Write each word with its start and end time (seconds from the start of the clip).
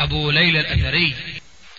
أبو 0.00 0.30
ليلى 0.30 0.60
الأثري. 0.60 1.16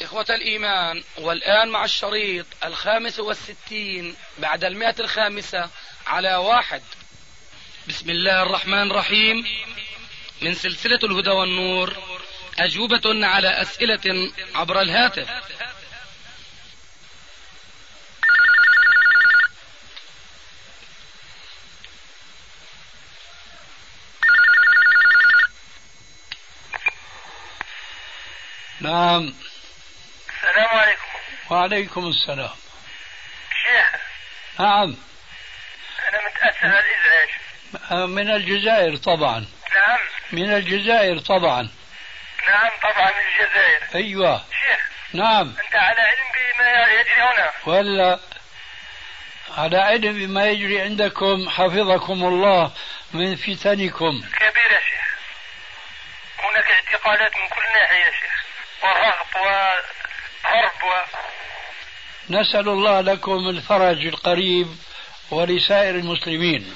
إخوة 0.02 0.26
الإيمان 0.30 1.04
والآن 1.18 1.70
مع 1.70 1.86
الشريط 1.86 2.46
الخامس 2.66 3.20
والستين 3.20 4.16
بعد 4.38 4.64
المئة 4.64 4.96
الخامسة 5.00 5.70
على 6.08 6.36
واحد. 6.36 6.82
بسم 7.88 8.10
الله 8.10 8.44
الرحمن 8.44 8.92
الرحيم. 8.92 9.46
من 10.42 10.54
سلسلة 10.54 11.00
الهدى 11.04 11.30
والنور 11.30 11.96
أجوبة 12.60 13.28
على 13.28 13.62
أسئلة 13.62 14.32
عبر 14.56 14.82
الهاتف. 14.82 15.30
نعم. 28.82 29.34
السلام 30.34 30.80
عليكم. 30.80 31.02
وعليكم 31.50 32.08
السلام. 32.08 32.50
شيخ. 33.64 34.02
نعم. 34.60 34.98
أنا 36.10 36.20
متأسف 36.30 36.64
على 36.64 36.80
الإزعاج. 36.80 37.30
من 38.10 38.30
الجزائر 38.30 38.96
طبعا. 38.96 39.46
نعم. 39.76 40.00
من 40.32 40.54
الجزائر 40.54 41.20
طبعا. 41.20 41.70
نعم 42.48 42.72
طبعا 42.84 43.12
من 43.12 43.20
الجزائر. 43.28 43.96
أيوة. 43.96 44.38
شيخ. 44.38 44.80
نعم. 45.14 45.56
أنت 45.66 45.76
على 45.76 46.02
علم 46.02 46.28
بما 46.58 46.88
يجري 46.94 47.22
هنا. 47.22 47.52
ولا. 47.66 48.20
على 49.58 49.78
علم 49.78 50.14
بما 50.14 50.46
يجري 50.46 50.82
عندكم 50.82 51.50
حفظكم 51.50 52.24
الله 52.24 52.72
من 53.14 53.36
فتنكم. 53.36 54.22
كبير 54.40 54.72
يا 54.72 54.80
شيخ. 54.80 55.02
هناك 56.40 56.72
اعتقالات 56.72 57.36
من 57.38 57.48
كل 57.48 57.62
ناحية 57.74 58.12
شيخ. 58.12 58.41
ورغب 58.84 59.36
وهرب 59.36 60.84
و... 60.84 60.94
نسأل 62.30 62.70
الله 62.70 63.02
لكم 63.02 63.50
الفرج 63.50 64.06
القريب 64.08 64.68
ولسائر 65.32 65.96
المسلمين. 65.96 66.76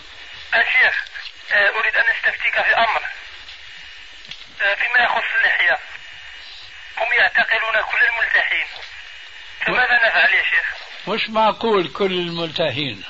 الشيخ 0.54 1.06
آه، 1.52 1.70
أريد 1.80 1.96
أن 1.96 2.04
أستفتيك 2.10 2.54
في 2.54 2.76
أمر 2.78 3.02
آه، 4.62 4.74
فيما 4.76 5.04
يخص 5.04 5.24
اللحية. 5.40 5.80
هم 6.98 7.08
يعتقلون 7.20 7.84
كل 7.92 8.06
الملتحين. 8.06 8.66
فماذا 9.66 10.08
نفعل 10.08 10.30
يا 10.34 10.44
شيخ؟ 10.44 10.66
مش 11.08 11.30
معقول 11.30 11.88
كل 11.88 12.12
الملتحين. 12.12 13.04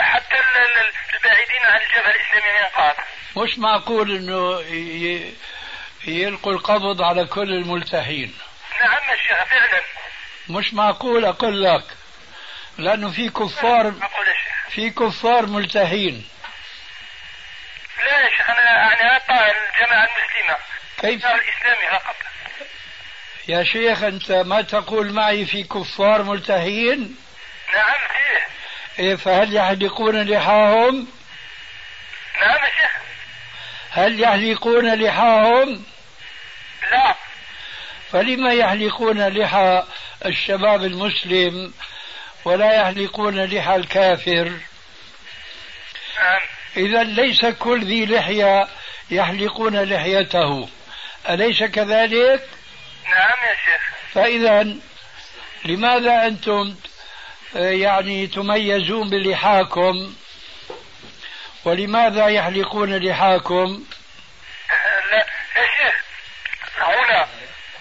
حتى 0.00 0.34
ال- 0.34 0.78
ال- 0.78 0.92
البعيدين 1.14 1.62
عن 1.66 1.80
الجبهة 1.80 2.10
الإسلامية 2.10 2.60
ينقاذ 2.60 2.94
مش 3.36 3.58
معقول 3.58 4.16
إنه 4.16 4.60
ي- 4.60 5.34
يلقوا 6.06 6.52
القبض 6.52 7.02
على 7.02 7.24
كل 7.24 7.52
الملتحين 7.52 8.34
نعم 8.80 8.92
يا 9.10 9.16
شيخ 9.28 9.44
فعلا. 9.44 9.82
مش 10.48 10.74
معقول 10.74 11.24
أقول 11.24 11.62
لك؟ 11.64 11.84
لأنه 12.78 13.10
في 13.10 13.28
كفار 13.28 13.92
شيخ. 13.92 14.74
في 14.74 14.90
كفار 14.90 15.46
ملتحين 15.46 16.28
لا 18.06 18.18
يا 18.20 18.36
شيخ 18.36 18.50
أنا 18.50 18.62
يعني 18.62 19.16
أقطع 19.16 19.46
الجماعة 19.46 20.08
المسلمة. 20.08 20.56
كيف؟ 20.98 21.26
الدار 21.26 21.34
الإسلامي 21.34 21.98
فقط. 22.00 22.16
يا 23.48 23.64
شيخ 23.64 24.02
أنت 24.02 24.32
ما 24.32 24.62
تقول 24.62 25.12
معي 25.12 25.46
في 25.46 25.62
كفار 25.64 26.22
ملتحين 26.22 27.16
نعم 27.74 27.92
فيه. 28.08 28.46
إيه 29.04 29.14
فهل 29.16 29.56
يحلقون 29.56 30.22
لحاهم؟ 30.22 31.06
نعم 32.42 32.64
يا 32.64 32.70
شيخ. 32.76 32.90
هل 33.90 34.20
يحلقون 34.20 34.94
لحاهم؟ 34.94 35.84
لا. 36.90 37.14
فلما 38.12 38.52
يحلقون 38.52 39.28
لحى 39.28 39.82
الشباب 40.26 40.84
المسلم 40.84 41.72
ولا 42.44 42.72
يحلقون 42.72 43.44
لحى 43.44 43.76
الكافر؟ 43.76 44.44
نعم. 46.18 46.40
إذا 46.76 47.02
ليس 47.02 47.46
كل 47.46 47.84
ذي 47.84 48.06
لحية 48.06 48.68
يحلقون 49.10 49.82
لحيته. 49.82 50.68
أليس 51.28 51.62
كذلك؟ 51.62 52.48
نعم 53.04 53.38
يا 53.48 53.54
شيخ. 53.64 53.82
فإذا 54.14 54.76
لماذا 55.64 56.26
أنتم 56.26 56.74
آه، 57.56 57.70
يعني 57.70 58.26
تميزون 58.26 59.10
بلحاكم؟ 59.10 60.14
ولماذا 61.64 62.26
يحلقون 62.26 62.96
لحاكم 62.96 63.84
لا 65.10 65.26
يا 65.56 65.66
شيخ 65.78 65.94
هنا 66.78 67.28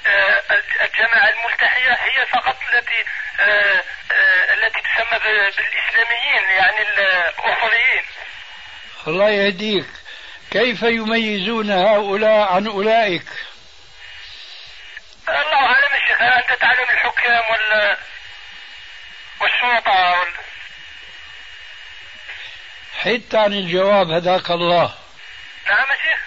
آه، 0.08 0.42
الجماعة 1.02 1.30
الملتحية 1.30 1.94
هي 1.94 2.26
فقط 2.26 2.58
التي 2.74 3.06
آه، 3.40 3.84
آه، 4.12 4.54
التي 4.54 4.80
تسمى 4.82 5.20
بالإسلاميين 5.20 6.44
يعني 6.58 6.82
الأصوليين 6.82 8.04
الله 9.08 9.30
يهديك. 9.30 9.86
كيف 10.52 10.82
يميزون 10.84 11.72
هؤلاء 11.72 12.54
عن 12.54 12.68
أولئك؟ 12.68 13.26
الله 15.30 15.66
أعلم 15.66 15.94
يا 15.94 16.08
شيخ. 16.08 16.22
أنت 16.22 16.60
تعلم 16.60 16.90
الحكام 16.90 17.44
ولا 17.52 17.98
والشرطة 19.42 20.20
وال... 20.20 20.34
حتى 23.00 23.38
عن 23.38 23.54
الجواب 23.54 24.12
هداك 24.12 24.52
الله. 24.52 24.96
نعم 25.68 25.88
يا 25.92 25.96
شيخ. 25.96 26.20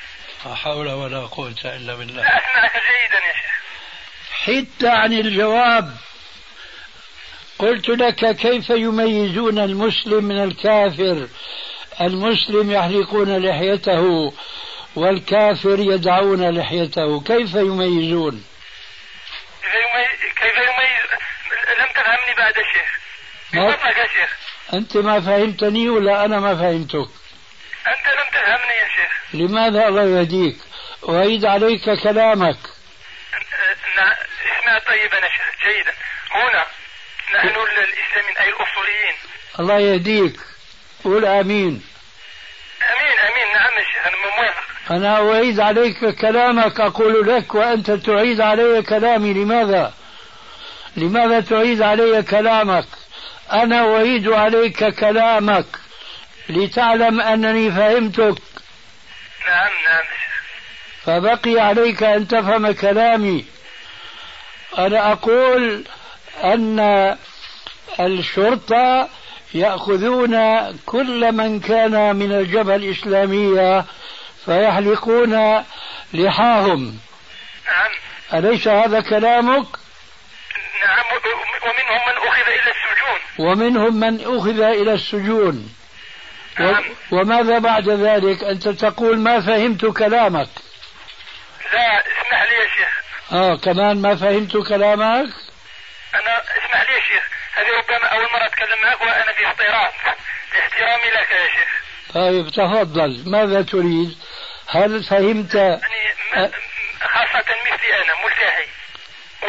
لا 0.46 0.54
حول 0.54 0.88
ولا 0.88 1.26
قوة 1.26 1.54
إلا 1.64 1.94
بالله. 1.94 2.22
أسمعك 2.22 2.72
جيدا 2.72 3.18
يا 3.26 3.32
شيخ. 3.32 3.63
حتى 4.46 4.88
عن 4.88 5.12
الجواب. 5.12 5.96
قلت 7.58 7.88
لك 7.88 8.36
كيف 8.36 8.70
يميزون 8.70 9.58
المسلم 9.58 10.24
من 10.24 10.44
الكافر؟ 10.44 11.28
المسلم 12.00 12.70
يحلقون 12.70 13.36
لحيته 13.46 14.32
والكافر 14.96 15.78
يدعون 15.78 16.58
لحيته. 16.58 17.20
كيف 17.20 17.54
يميزون؟ 17.54 18.44
كيف 20.40 20.54
يميز, 20.56 21.10
لم 21.78 21.86
تفهمني 21.94 22.34
بعد 22.38 22.56
يا 22.56 22.62
شيخ 22.72 22.98
ما- 23.52 23.68
بفضلك 23.68 23.96
يا 23.96 24.06
شيخ؟ 24.06 24.36
أنت 24.74 24.96
ما 24.96 25.20
فهمتني 25.20 25.88
ولا 25.88 26.24
أنا 26.24 26.40
ما 26.40 26.56
فهمتك؟ 26.56 27.08
أنت 27.86 28.06
لم 28.18 28.28
تفهمني 28.32 28.76
يا 28.82 28.88
شيخ. 28.96 29.34
لماذا 29.34 29.88
الله 29.88 30.02
يهديك؟ 30.20 30.56
أعيد 31.08 31.44
عليك 31.44 31.90
كلامك 32.02 32.56
نعم 33.96 34.12
اسمع 34.60 34.78
طيبا 34.78 35.16
يا 35.16 35.28
شيخ 35.30 35.53
جيدا. 35.68 35.92
هنا 36.30 36.66
نحن 37.34 37.48
الإسلاميين 37.48 38.36
أي 38.40 38.48
الأصوليين. 38.48 39.14
الله 39.60 39.78
يهديك. 39.78 40.40
قول 41.04 41.24
آمين. 41.24 41.82
أمين 42.92 43.18
أمين. 43.18 43.54
نعم 43.54 43.78
يا 43.78 43.84
شيخ 43.92 44.06
أنا 44.06 44.16
موافق. 44.16 44.64
أنا 44.90 45.30
أعيد 45.30 45.60
عليك 45.60 46.20
كلامك. 46.20 46.80
أقول 46.80 47.28
لك 47.28 47.54
وأنت 47.54 47.90
تعيد 47.90 48.40
علي 48.40 48.82
كلامي. 48.82 49.32
لماذا؟ 49.32 49.94
لماذا 50.96 51.40
تعيد 51.40 51.82
علي 51.82 52.22
كلامك؟ 52.22 52.86
أنا 53.52 53.96
أعيد 53.96 54.28
عليك 54.28 54.84
كلامك. 54.84 55.66
لتعلم 56.48 57.20
أنني 57.20 57.70
فهمتك. 57.70 58.42
نعم 59.46 59.72
نعم 59.86 60.04
فبقي 61.04 61.60
عليك 61.60 62.02
أن 62.02 62.28
تفهم 62.28 62.72
كلامي. 62.72 63.53
أنا 64.78 65.12
أقول 65.12 65.84
أن 66.44 67.16
الشرطة 68.00 69.08
يأخذون 69.54 70.36
كل 70.86 71.32
من 71.32 71.60
كان 71.60 72.16
من 72.16 72.32
الجبهة 72.32 72.76
الإسلامية 72.76 73.84
فيحلقون 74.44 75.64
لحاهم. 76.14 76.98
نعم. 77.66 77.90
أليس 78.34 78.68
هذا 78.68 79.00
كلامك؟ 79.00 79.66
نعم 80.84 81.04
ومنهم 81.14 82.06
من 82.06 82.16
أخذ 82.28 82.48
إلى 82.48 82.70
السجون. 82.70 83.20
ومنهم 83.38 84.00
من 84.00 84.20
أخذ 84.20 84.60
إلى 84.60 84.92
السجون. 84.92 85.74
نعم. 86.58 86.84
وماذا 87.12 87.58
بعد 87.58 87.88
ذلك؟ 87.88 88.44
أنت 88.44 88.68
تقول 88.68 89.18
ما 89.18 89.40
فهمت 89.40 89.84
كلامك. 89.84 90.48
لا 91.72 91.98
اسمح 92.00 92.42
لي 92.42 92.56
يا 92.56 92.68
شيخ. 92.76 93.03
آه 93.32 93.56
كمان 93.56 94.02
ما 94.02 94.16
فهمت 94.16 94.56
كلامك. 94.56 95.30
أنا 96.14 96.42
اسمح 96.42 96.80
لي 96.90 96.94
يا 96.96 97.00
شيخ 97.00 97.28
هذه 97.54 97.68
ربما 97.78 98.06
أول 98.08 98.22
مرة 98.32 98.46
أتكلم 98.46 98.78
معك 98.82 99.00
وأنا 99.00 99.32
في 99.32 99.46
اضطراب 99.46 99.92
باحترامي 100.52 101.10
لك 101.10 101.30
يا 101.30 101.48
شيخ. 101.48 101.68
طيب 102.14 102.48
تفضل. 102.48 103.22
ماذا 103.30 103.62
تريد؟ 103.62 104.18
هل 104.68 105.04
فهمت؟ 105.04 105.54
يعني 105.54 105.80
م- 106.36 106.50
خاصة 107.00 107.44
مثلي 107.66 108.02
أنا 108.02 108.12
ملتحي. 108.24 108.66
و... 109.42 109.46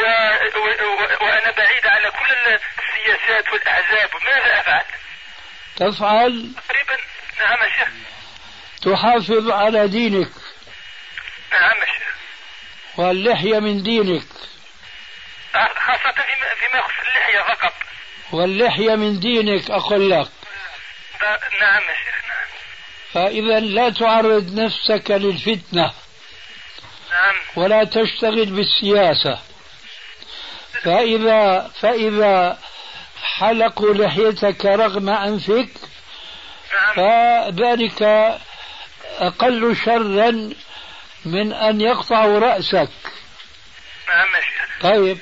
و... 0.58 0.68
و... 0.68 1.24
وأنا 1.24 1.50
بعيد 1.50 1.86
على 1.86 2.10
كل 2.10 2.32
السياسات 2.58 3.52
والأحزاب. 3.52 4.10
ماذا 4.24 4.60
أفعل؟ 4.60 4.84
تفعل؟ 5.76 6.52
تقريبا 6.68 6.96
نعم 7.38 7.58
يا 7.64 7.70
شيخ. 7.78 7.88
تحافظ 8.82 9.50
على 9.50 9.88
دينك. 9.88 10.30
نعم 11.52 11.76
يا 11.76 11.86
شيخ. 11.86 12.15
واللحية 12.96 13.58
من 13.58 13.82
دينك. 13.82 14.26
خاصة 15.52 16.12
فيما, 16.12 16.78
يخص 16.78 16.92
اللحية 17.08 17.54
فقط. 17.54 17.72
واللحية 18.32 18.94
من 18.94 19.20
دينك 19.20 19.70
أقول 19.70 20.10
لك. 20.10 20.28
نعم 21.60 21.82
يا 21.82 21.94
شيخ 22.04 22.24
نعم. 22.28 22.48
فإذا 23.12 23.60
لا 23.60 23.90
تعرض 23.90 24.54
نفسك 24.54 25.10
للفتنة. 25.10 25.92
نعم. 27.10 27.34
ولا 27.56 27.84
تشتغل 27.84 28.46
بالسياسة. 28.46 29.38
فإذا 30.82 31.70
فإذا 31.80 32.58
حلقوا 33.22 33.94
لحيتك 33.94 34.64
رغم 34.64 35.08
أنفك 35.08 35.68
نعم. 36.74 36.94
فذلك 36.96 38.02
أقل 39.18 39.76
شرا 39.84 40.50
من 41.26 41.52
أن 41.52 41.80
يقطعوا 41.80 42.38
رأسك. 42.38 42.88
نعم 44.08 44.28
طيب 44.80 45.18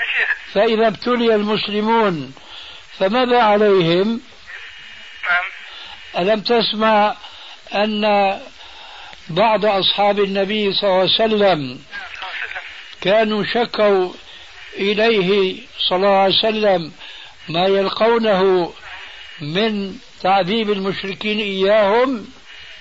فإذا 0.53 0.87
ابتلي 0.87 1.35
المسلمون 1.35 2.35
فماذا 2.99 3.43
عليهم؟ 3.43 4.21
نعم. 5.25 6.25
ألم 6.29 6.41
تسمع 6.41 7.17
أن 7.75 8.05
بعض 9.29 9.65
أصحاب 9.67 10.19
النبي 10.21 10.73
صلى 10.73 10.91
الله 10.91 11.01
عليه 11.01 11.15
وسلم 11.15 11.25
صلى 11.25 11.39
الله 11.39 11.49
عليه 11.49 12.45
وسلم. 12.47 12.63
كانوا 13.01 13.45
شكوا 13.45 14.13
إليه 14.77 15.61
صلى 15.89 15.97
الله 15.97 16.19
عليه 16.19 16.39
وسلم 16.39 16.93
ما 17.49 17.67
يلقونه 17.67 18.73
من 19.41 19.99
تعذيب 20.23 20.71
المشركين 20.71 21.39
إياهم؟ 21.39 22.33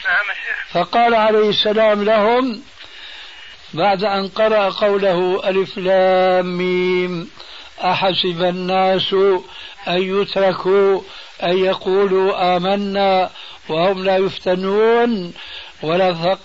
نعم 0.06 0.25
فقال 0.72 1.16
عليه 1.16 1.50
السلام 1.50 2.04
لهم 2.04 2.64
بعد 3.74 4.04
أن 4.04 4.28
قرأ 4.28 4.70
قوله 4.70 5.50
ألف 5.50 5.78
لام 5.78 6.58
ميم 6.58 7.30
أحسب 7.84 8.44
الناس 8.44 9.14
أن 9.88 10.22
يتركوا 10.22 11.02
أن 11.44 11.58
يقولوا 11.58 12.58
آمنا 12.58 13.30
وهم 13.70 14.04
لا 14.04 14.18
يفتنون. 14.18 15.34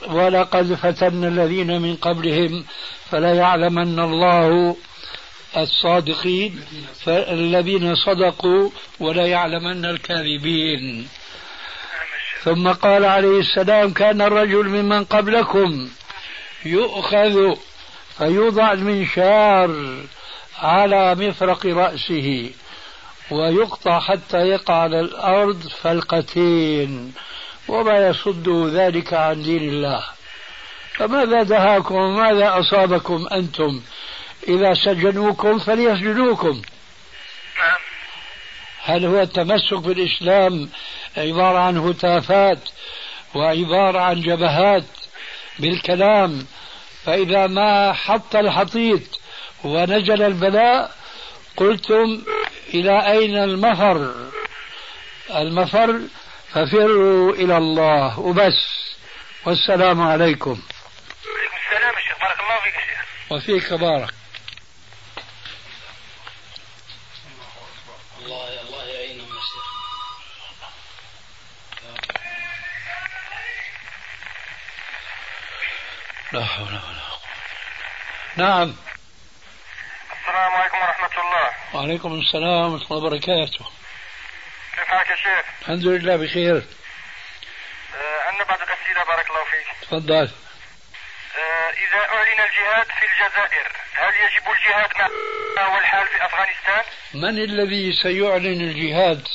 ولقد 0.08 0.74
فتنا 0.74 1.28
الذين 1.28 1.82
من 1.82 1.96
قبلهم 1.96 2.64
فلا 3.10 3.34
يعلمن 3.34 3.98
الله 4.00 4.76
الصادقين 5.56 6.60
فالذين 7.04 7.94
صدقوا 7.94 8.70
ولا 9.00 9.26
يعلمن 9.26 9.84
الكاذبين. 9.84 11.08
ثم 12.42 12.68
قال 12.68 13.04
عليه 13.04 13.38
السلام 13.38 13.92
كان 13.92 14.22
الرجل 14.22 14.68
ممن 14.68 15.04
قبلكم 15.04 15.88
يؤخذ 16.64 17.56
فيوضع 18.18 18.72
المنشار 18.72 19.96
على 20.58 21.14
مفرق 21.14 21.66
رأسه 21.66 22.50
ويقطع 23.30 24.00
حتى 24.00 24.38
يقع 24.38 24.74
على 24.74 25.00
الأرض 25.00 25.68
فلقتين 25.82 27.14
وما 27.68 28.08
يصد 28.08 28.48
ذلك 28.74 29.14
عن 29.14 29.42
دين 29.42 29.68
الله. 29.68 30.04
فماذا 30.94 31.42
دهاكم؟ 31.42 31.94
وماذا 31.94 32.60
أصابكم 32.60 33.26
أنتم؟ 33.32 33.80
إذا 34.48 34.74
سجنوكم 34.74 35.58
فليسجنوكم. 35.58 36.62
نعم. 37.58 37.78
هل 38.84 39.04
هو 39.04 39.20
التمسك 39.20 39.78
بالإسلام؟ 39.78 40.68
عبارة 41.16 41.58
عن 41.58 41.78
هتافات 41.78 42.58
وعبارة 43.34 44.00
عن 44.00 44.20
جبهات. 44.20 44.84
بالكلام 45.58 46.46
فإذا 47.04 47.46
ما 47.46 47.92
حط 47.92 48.36
الحطيط 48.36 49.20
ونزل 49.64 50.22
البلاء 50.22 50.92
قلتم 51.56 52.22
إلى 52.74 53.12
أين 53.12 53.36
المفر؟ 53.36 54.14
المفر 55.34 56.00
ففروا 56.52 57.32
إلى 57.32 57.56
الله 57.56 58.20
وبس. 58.20 58.94
والسلام 59.46 60.00
عليكم. 60.02 60.60
عليكم 61.30 61.56
السلام 61.66 61.94
يا 61.94 62.00
شيخ. 62.00 62.18
بارك 62.20 62.40
الله 62.40 62.56
فيك 62.64 62.74
يا 62.74 62.80
شيخ. 62.80 63.32
وفيك 63.32 63.80
بارك. 63.80 64.17
لا 76.32 76.44
حول 76.44 76.66
ولا 76.66 76.78
قوة. 76.78 77.20
نعم. 78.36 78.76
السلام 80.20 80.52
عليكم 80.52 80.78
ورحمة 80.78 81.22
الله. 81.22 81.52
وعليكم 81.74 82.20
السلام 82.20 82.72
ورحمة 82.72 82.86
الله 82.86 83.06
وبركاته. 83.06 83.64
كيف 84.76 84.88
حالك 84.88 85.10
يا 85.10 85.16
شيخ؟ 85.16 85.44
الحمد 85.62 85.84
لله 85.84 86.16
بخير. 86.16 86.56
آه، 86.56 88.20
عندنا 88.28 88.44
بعض 88.44 88.58
الأسئلة 88.62 89.04
بارك 89.04 89.30
الله 89.30 89.44
فيك. 89.44 89.88
تفضل. 89.88 90.30
آه، 91.38 91.70
إذا 91.70 91.98
أعلن 91.98 92.40
الجهاد 92.40 92.86
في 92.86 93.06
الجزائر 93.06 93.72
هل 93.94 94.14
يجب 94.14 94.50
الجهاد 94.50 95.10
مع 95.56 95.66
هو 95.66 95.78
الحال 95.78 96.06
في 96.06 96.24
أفغانستان؟ 96.24 96.84
من 97.14 97.38
الذي 97.38 97.92
سيعلن 97.92 98.60
الجهاد 98.60 99.28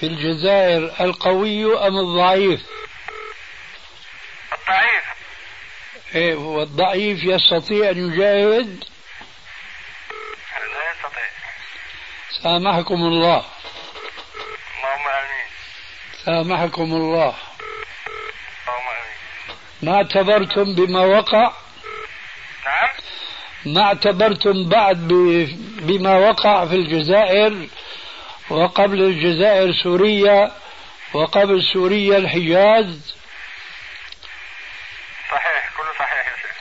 في 0.00 0.06
الجزائر 0.06 0.94
القوي 1.00 1.86
أم 1.86 1.96
الضعيف؟ 1.98 2.60
الضعيف. 4.52 5.15
إيه 6.14 6.34
والضعيف 6.34 7.24
يستطيع 7.24 7.90
أن 7.90 8.12
يجاهد؟ 8.12 8.84
لا 10.54 10.90
يستطيع. 10.92 11.28
سامحكم 12.42 12.94
الله. 12.94 13.44
اللهم 14.76 15.08
آمين. 15.08 15.46
سامحكم 16.24 16.82
الله. 16.82 17.34
اللهم 18.68 18.88
آمين. 18.88 19.16
ما 19.82 19.94
اعتبرتم 19.96 20.74
بما 20.74 21.00
وقع؟ 21.00 21.52
نعم. 22.66 22.88
ما 23.66 23.82
اعتبرتم 23.82 24.68
بعد 24.68 25.08
بما 25.82 26.18
وقع 26.18 26.66
في 26.66 26.74
الجزائر 26.74 27.68
وقبل 28.50 29.02
الجزائر 29.02 29.72
سوريا 29.72 30.52
وقبل 31.14 31.62
سوريا 31.72 32.16
الحجاز 32.16 33.14
صحيح 35.30 35.70
كله 35.76 35.92
صحيح 35.98 36.26
يا 36.26 36.36
شيخ 36.42 36.56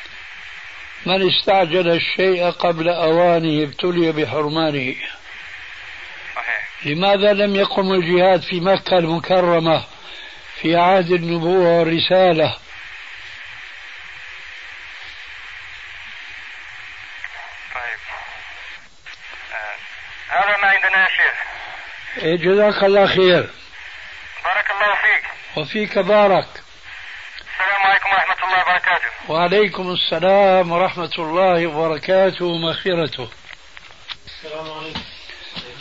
من 1.05 1.29
استعجل 1.29 1.91
الشيء 1.91 2.49
قبل 2.49 2.89
أوانه 2.89 3.63
ابتلي 3.63 4.11
بحرمانه. 4.11 4.95
صحيح. 6.35 6.69
لماذا 6.85 7.33
لم 7.33 7.55
يقم 7.55 7.91
الجهاد 7.93 8.41
في 8.41 8.59
مكة 8.59 8.97
المكرمة 8.97 9.85
في 10.61 10.75
عهد 10.75 11.11
النبوة 11.11 11.79
والرسالة؟ 11.79 12.57
طيب. 17.75 17.99
آه. 19.53 19.75
هذا 20.29 20.57
ما 20.57 20.67
عندنا 20.67 21.03
يا 21.03 21.07
شيخ. 21.07 21.35
إيه 22.17 22.35
جزاك 22.35 22.83
الله 22.83 23.07
خير. 23.07 23.49
بارك 24.43 24.71
الله 24.71 24.95
فيك. 24.95 25.23
وفيك 25.57 25.99
بارك. 25.99 26.47
السلام 27.53 27.81
عليكم 27.85 28.09
ورحمة 28.09 28.43
الله 28.43 28.61
وبركاته. 28.61 29.04
وعليكم 29.29 29.91
السلام 29.91 30.71
ورحمة 30.71 31.11
الله 31.19 31.67
وبركاته 31.67 32.45
ومغفرته 32.45 33.29
السلام 34.25 34.71
عليكم. 34.71 34.99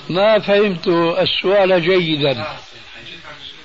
ما 0.08 0.38
فهمت 0.38 0.86
السؤال 1.18 1.82
جيدا. 1.82 2.30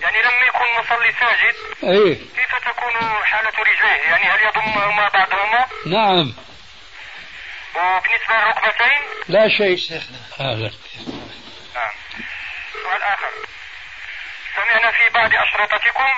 يعني 0.01 0.17
لما 0.21 0.41
يكون 0.47 0.67
مصلي 0.79 1.13
ساجد 1.19 1.55
إيه. 1.83 2.13
كيف 2.15 2.55
تكون 2.65 2.93
حالة 3.23 3.49
رجليه؟ 3.49 4.09
يعني 4.09 4.23
هل 4.23 4.39
يضمهما 4.47 5.09
بعضهما؟ 5.09 5.65
نعم. 5.85 6.33
وبالنسبة 7.75 8.33
للركبتين؟ 8.35 9.01
لا 9.27 9.49
شيء. 9.49 10.01
أهلا 10.39 10.71
نعم 11.75 11.91
سؤال 12.83 13.01
آخر. 13.03 13.29
سمعنا 14.59 14.91
في 14.91 15.09
بعض 15.13 15.31
أشرطتكم 15.33 16.11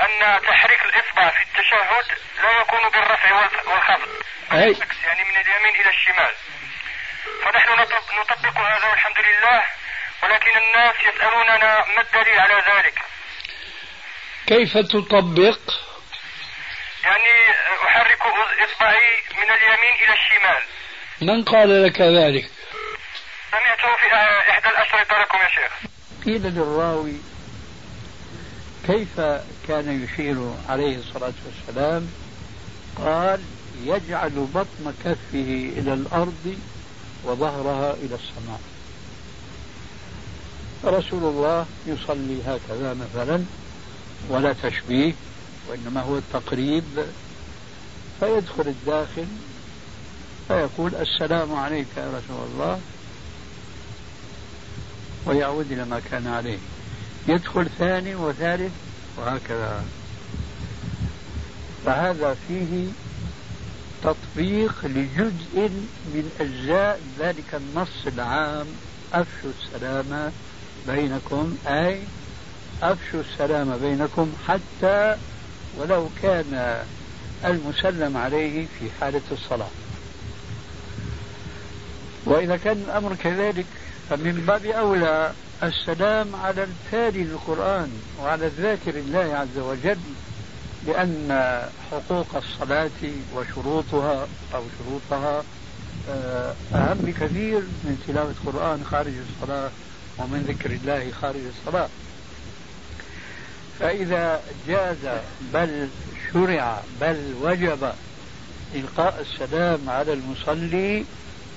أن 0.00 0.40
تحريك 0.42 0.80
الإصبع 0.84 1.30
في 1.30 1.42
التشهد 1.42 2.18
لا 2.42 2.60
يكون 2.60 2.88
بالرفع 2.88 3.34
والخفض 3.66 4.08
أي. 4.52 4.76
يعني 5.04 5.24
من 5.24 5.36
اليمين 5.36 5.74
إلى 5.80 5.90
الشمال. 5.90 6.34
فنحن 7.44 7.70
نطبق 8.20 8.58
هذا 8.58 8.86
والحمد 8.86 9.18
لله 9.18 9.62
ولكن 10.22 10.56
الناس 10.56 10.94
يسألوننا 11.00 11.84
ما 11.96 12.00
الدليل 12.00 12.40
على 12.40 12.54
ذلك؟ 12.54 12.98
كيف 14.46 14.78
تطبق؟ 14.78 15.58
يعني 17.04 17.54
أحرك 17.86 18.22
إصبعي 18.64 19.22
من 19.38 19.50
اليمين 19.50 19.94
إلى 20.04 20.14
الشمال. 20.14 20.62
من 21.22 21.44
قال 21.44 21.84
لك 21.86 22.00
ذلك؟ 22.00 22.50
سمعته 23.50 23.96
في 23.96 24.14
إحدى 24.50 24.68
الأشرطة 24.68 25.18
لكم 25.18 25.38
يا 25.38 25.48
شيخ. 25.48 25.72
قيل 26.24 26.42
للراوي 26.42 27.35
كيف 28.86 29.20
كان 29.68 30.04
يشير 30.04 30.36
عليه 30.68 30.98
الصلاة 30.98 31.32
والسلام؟ 31.46 32.06
قال 32.96 33.40
يجعل 33.84 34.46
بطن 34.54 34.92
كفه 35.04 35.70
إلى 35.78 35.94
الأرض 35.94 36.56
وظهرها 37.24 37.94
إلى 37.94 38.14
السماء. 38.14 38.60
رسول 40.84 41.24
الله 41.24 41.66
يصلي 41.86 42.38
هكذا 42.46 42.94
مثلا 42.94 43.44
ولا 44.28 44.52
تشبيه 44.62 45.14
وإنما 45.68 46.00
هو 46.00 46.18
التقريب. 46.18 46.84
فيدخل 48.20 48.68
الداخل 48.68 49.26
فيقول 50.48 50.94
السلام 50.94 51.54
عليك 51.54 51.86
يا 51.96 52.08
رسول 52.08 52.46
الله 52.52 52.80
ويعود 55.26 55.72
إلى 55.72 55.84
ما 55.84 56.00
كان 56.10 56.26
عليه. 56.26 56.58
يدخل 57.28 57.68
ثاني 57.78 58.14
وثالث 58.14 58.72
وهكذا. 59.16 59.84
فهذا 61.86 62.36
فيه 62.48 62.86
تطبيق 64.02 64.74
لجزء 64.84 65.70
من 66.06 66.30
أجزاء 66.40 67.00
ذلك 67.18 67.54
النص 67.54 68.06
العام. 68.06 68.66
أفشوا 69.12 69.50
السلام 69.60 70.32
بينكم 70.88 71.56
أي 71.66 72.00
أفشوا 72.82 73.20
السلام 73.20 73.78
بينكم 73.78 74.32
حتى 74.48 75.16
ولو 75.78 76.08
كان 76.22 76.82
المسلم 77.44 78.16
عليه 78.16 78.66
في 78.78 78.90
حالة 79.00 79.20
الصلاة. 79.32 79.70
وإذا 82.24 82.56
كان 82.56 82.84
الأمر 82.88 83.14
كذلك 83.14 83.66
فمن 84.10 84.44
باب 84.46 84.66
أولى 84.66 85.32
السلام 85.62 86.36
على 86.36 86.62
التالي 86.64 87.24
للقرآن 87.24 87.90
وعلى 88.20 88.46
الذاكر 88.46 88.98
الله 88.98 89.34
عز 89.36 89.58
وجل 89.58 89.98
لأن 90.86 91.60
حقوق 91.90 92.26
الصلاة 92.36 92.90
وشروطها 93.34 94.26
أو 94.54 94.62
شروطها 94.78 95.44
آه، 96.10 96.54
أهم 96.74 96.98
بكثير 96.98 97.60
من 97.60 98.04
تلاوة 98.06 98.30
القرآن 98.30 98.84
خارج 98.84 99.12
الصلاة 99.30 99.70
ومن 100.18 100.44
ذكر 100.48 100.70
الله 100.70 101.12
خارج 101.20 101.40
الصلاة. 101.58 101.88
فإذا 103.80 104.40
جاز 104.68 105.20
بل 105.54 105.88
شرع 106.32 106.82
بل 107.00 107.34
وجب 107.42 107.92
إلقاء 108.74 109.20
السلام 109.20 109.90
على 109.90 110.12
المصلي 110.12 111.04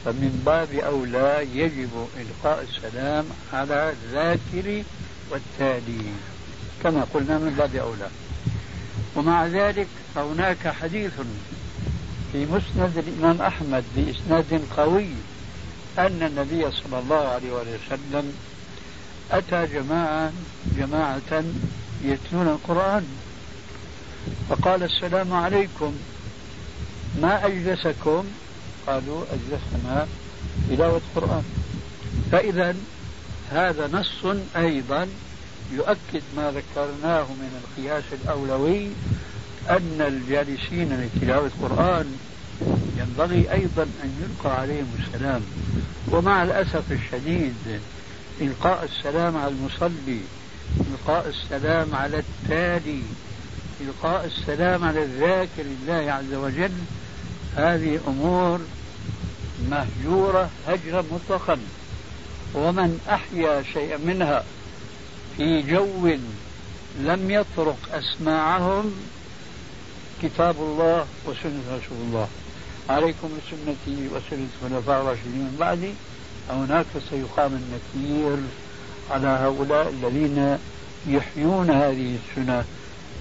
فمن 0.05 0.43
باب 0.45 0.73
أولى 0.73 1.47
يجب 1.53 2.07
إلقاء 2.17 2.65
السلام 2.69 3.25
على 3.53 3.93
الذاكر 3.93 4.83
والتالي 5.31 6.03
كما 6.83 7.03
قلنا 7.13 7.37
من 7.37 7.55
باب 7.57 7.75
أولى. 7.75 8.09
ومع 9.15 9.45
ذلك 9.45 9.87
فهناك 10.15 10.67
حديث 10.67 11.11
في 12.31 12.45
مسند 12.45 12.97
الإمام 12.97 13.41
أحمد 13.41 13.83
بإسناد 13.95 14.61
قوي 14.77 15.09
أن 15.97 16.23
النبي 16.23 16.71
صلى 16.71 16.99
الله 16.99 17.27
عليه 17.27 17.51
وسلم 17.51 18.33
أتى 19.31 19.67
جماعة 19.73 20.31
جماعة 20.77 21.43
يتلون 22.03 22.47
القرآن. 22.47 23.05
فقال 24.49 24.83
السلام 24.83 25.33
عليكم 25.33 25.93
ما 27.21 27.45
أجلسكم؟ 27.45 28.25
قالوا 28.89 29.23
أجلسنا 29.31 30.07
تلاوة 30.69 31.01
القرآن 31.15 31.43
فإذا 32.31 32.75
هذا 33.51 33.89
نص 33.93 34.37
أيضا 34.55 35.07
يؤكد 35.73 36.21
ما 36.37 36.51
ذكرناه 36.51 37.23
من 37.23 37.61
القياس 37.63 38.03
الأولوي 38.23 38.87
أن 39.69 40.01
الجالسين 40.07 41.01
لتلاوة 41.01 41.45
القرآن 41.45 42.17
ينبغي 42.97 43.51
أيضا 43.51 43.83
أن 43.83 44.11
يلقى 44.21 44.59
عليهم 44.59 44.87
السلام. 44.99 45.41
ومع 46.11 46.43
الأسف 46.43 46.91
الشديد 46.91 47.81
إلقاء 48.41 48.83
السلام 48.83 49.37
على 49.37 49.51
المصلي 49.51 50.21
إلقاء 50.79 51.27
السلام 51.29 51.95
على 51.95 52.19
التالي 52.19 53.01
إلقاء 53.81 54.25
السلام 54.25 54.83
على 54.83 55.03
الذاكر 55.03 55.61
الله 55.61 56.11
عز 56.11 56.33
وجل 56.33 56.71
هذه 57.55 57.99
أمور 58.07 58.59
مهجورة 59.69 60.49
هجرا 60.67 61.03
مطلقا 61.11 61.57
ومن 62.53 62.99
أحيا 63.09 63.63
شيئا 63.73 63.97
منها 63.97 64.43
في 65.37 65.61
جو 65.61 66.17
لم 66.99 67.31
يطرق 67.31 67.77
أسماعهم 67.93 68.93
كتاب 70.23 70.55
الله 70.59 71.05
وسنة 71.25 71.61
رسول 71.69 71.97
الله. 72.07 72.27
عليكم 72.89 73.29
بسنتي 73.37 74.07
وسنة 74.07 74.47
الخلفاء 74.63 75.01
الراشدين 75.01 75.31
من 75.31 75.55
بعدي. 75.59 75.93
هناك 76.49 76.85
سيقام 77.09 77.51
النكير 77.53 78.37
على 79.11 79.27
هؤلاء 79.27 79.89
الذين 79.89 80.57
يحيون 81.07 81.69
هذه 81.69 82.17
السنة 82.19 82.63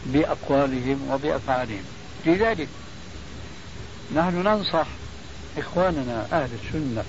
بأقوالهم 0.06 1.10
وبأفعالهم. 1.10 1.84
لذلك 2.26 2.68
نحن 4.16 4.42
ننصح 4.42 4.86
إخواننا 5.58 6.26
أهل 6.32 6.48
السنة 6.64 7.04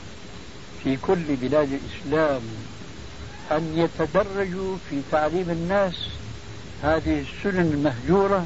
في 0.83 0.97
كل 0.97 1.35
بلاد 1.41 1.69
الإسلام 1.73 2.41
أن 3.51 3.73
يتدرجوا 3.75 4.77
في 4.89 5.01
تعليم 5.11 5.49
الناس 5.49 5.93
هذه 6.83 7.21
السنن 7.21 7.71
المهجورة 7.73 8.45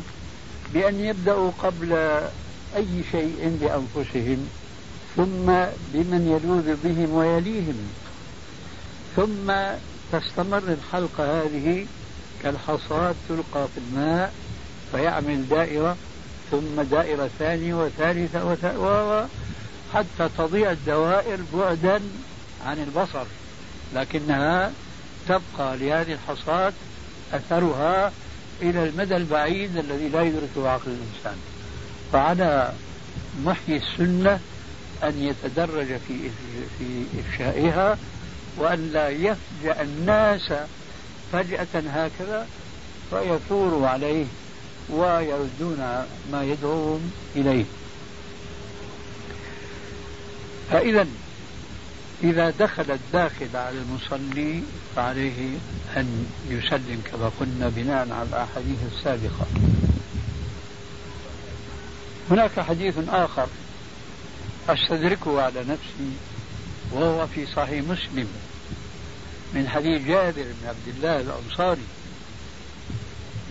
بأن 0.73 0.99
يبدأوا 0.99 1.51
قبل 1.63 1.93
أي 2.75 3.03
شيء 3.11 3.57
بأنفسهم 3.61 4.47
ثم 5.15 5.45
بمن 5.93 6.27
يلوذ 6.27 6.75
بهم 6.83 7.13
ويليهم. 7.13 7.89
ثم 9.15 9.53
تستمر 10.11 10.57
الحلقة 10.57 11.41
هذه 11.41 11.85
كالحصاد 12.43 13.15
تلقى 13.29 13.67
في 13.67 13.77
الماء 13.77 14.33
فيعمل 14.91 15.49
دائرة 15.49 15.97
ثم 16.51 16.81
دائرة 16.81 17.29
ثانية 17.39 17.73
وثالثة 17.73 18.45
وثالثة 18.45 19.27
حتى 19.93 20.29
تضيع 20.37 20.71
الدوائر 20.71 21.39
بعدا 21.53 22.01
عن 22.65 22.79
البصر 22.79 23.25
لكنها 23.95 24.71
تبقى 25.27 25.77
لهذه 25.77 26.13
الحصاد 26.13 26.73
أثرها 27.33 28.11
إلى 28.61 28.83
المدى 28.83 29.15
البعيد 29.15 29.77
الذي 29.77 30.09
لا 30.09 30.21
يدركه 30.21 30.69
عقل 30.69 30.91
الإنسان. 30.91 31.37
فعلى 32.13 32.73
محيي 33.43 33.77
السنة 33.77 34.39
أن 35.03 35.23
يتدرج 35.23 35.87
في 36.07 36.29
في 36.79 37.05
إفشائها 37.19 37.97
وأن 38.57 38.91
لا 38.93 39.09
يفجأ 39.09 39.81
الناس 39.81 40.53
فجأة 41.31 41.67
هكذا 41.93 42.47
فيثوروا 43.09 43.87
عليه 43.87 44.25
ويردون 44.89 46.05
ما 46.31 46.43
يدعوهم 46.43 47.11
إليه. 47.35 47.65
فإذا 50.73 51.07
إذا 52.23 52.49
دخل 52.49 52.91
الداخل 52.91 53.47
على 53.55 53.77
المصلي 53.77 54.61
فعليه 54.95 55.57
أن 55.97 56.25
يسلم 56.49 57.01
كما 57.11 57.31
قلنا 57.39 57.69
بناء 57.69 58.11
على 58.11 58.29
الأحاديث 58.29 58.77
السابقة. 58.95 59.45
هناك 62.31 62.59
حديث 62.59 62.95
آخر 63.09 63.47
أستدركه 64.69 65.41
على 65.41 65.59
نفسي 65.59 66.11
وهو 66.91 67.27
في 67.27 67.45
صحيح 67.45 67.83
مسلم 67.83 68.27
من 69.53 69.69
حديث 69.69 70.07
جابر 70.07 70.43
بن 70.43 70.67
عبد 70.67 70.87
الله 70.97 71.19
الأنصاري 71.19 71.87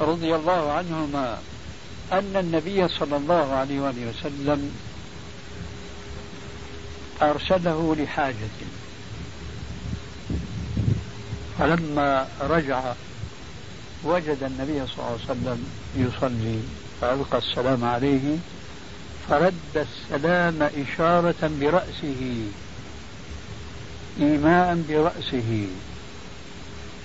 رضي 0.00 0.34
الله 0.34 0.72
عنهما 0.72 1.38
أن 2.12 2.36
النبي 2.36 2.88
صلى 2.88 3.16
الله 3.16 3.52
عليه 3.52 3.80
وآله 3.80 4.10
وسلم 4.10 4.72
أرسله 7.22 7.96
لحاجة. 7.98 8.34
فلما 11.58 12.28
رجع 12.40 12.92
وجد 14.04 14.42
النبي 14.42 14.86
صلى 14.86 14.98
الله 14.98 15.06
عليه 15.06 15.24
وسلم 15.24 15.66
يصلي 15.96 16.60
فألقى 17.00 17.38
السلام 17.38 17.84
عليه 17.84 18.38
فرد 19.28 19.54
السلام 19.76 20.62
إشارة 20.62 21.50
برأسه 21.60 22.36
إيماء 24.20 24.84
برأسه. 24.88 25.66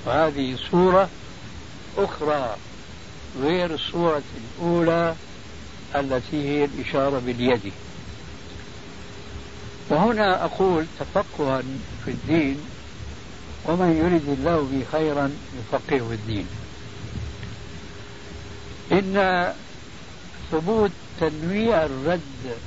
وهذه 0.05 0.57
صورة 0.71 1.09
أخرى 1.97 2.55
غير 3.41 3.73
الصورة 3.73 4.21
الأولى 4.37 5.15
التي 5.95 6.49
هي 6.49 6.65
الإشارة 6.65 7.19
باليد. 7.19 7.71
وهنا 9.89 10.45
أقول 10.45 10.85
تفقها 10.99 11.61
في 12.05 12.11
الدين 12.11 12.57
ومن 13.65 13.91
يرد 13.97 14.37
الله 14.39 14.61
به 14.71 14.85
خيرا 14.91 15.31
يفقهه 15.59 16.11
الدين. 16.11 16.47
إن 18.91 19.53
ثبوت 20.51 20.91
تنويع 21.19 21.85
الرد 21.85 22.57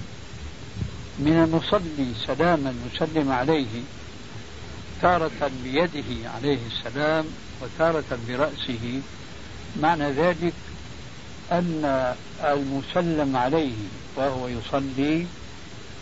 من 1.18 1.32
المصلي 1.44 2.12
سلام 2.26 2.66
المسلم 2.66 3.32
عليه 3.32 3.82
تارة 5.02 5.50
بيده 5.64 6.30
عليه 6.30 6.58
السلام 6.66 7.24
وتارة 7.62 8.18
برأسه 8.28 9.00
معنى 9.82 10.10
ذلك 10.10 10.52
أن 11.52 12.14
المسلم 12.44 13.36
عليه 13.36 13.76
وهو 14.16 14.48
يصلي 14.48 15.26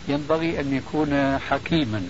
ينبغي 0.09 0.59
أن 0.59 0.73
يكون 0.73 1.39
حكيما 1.39 2.07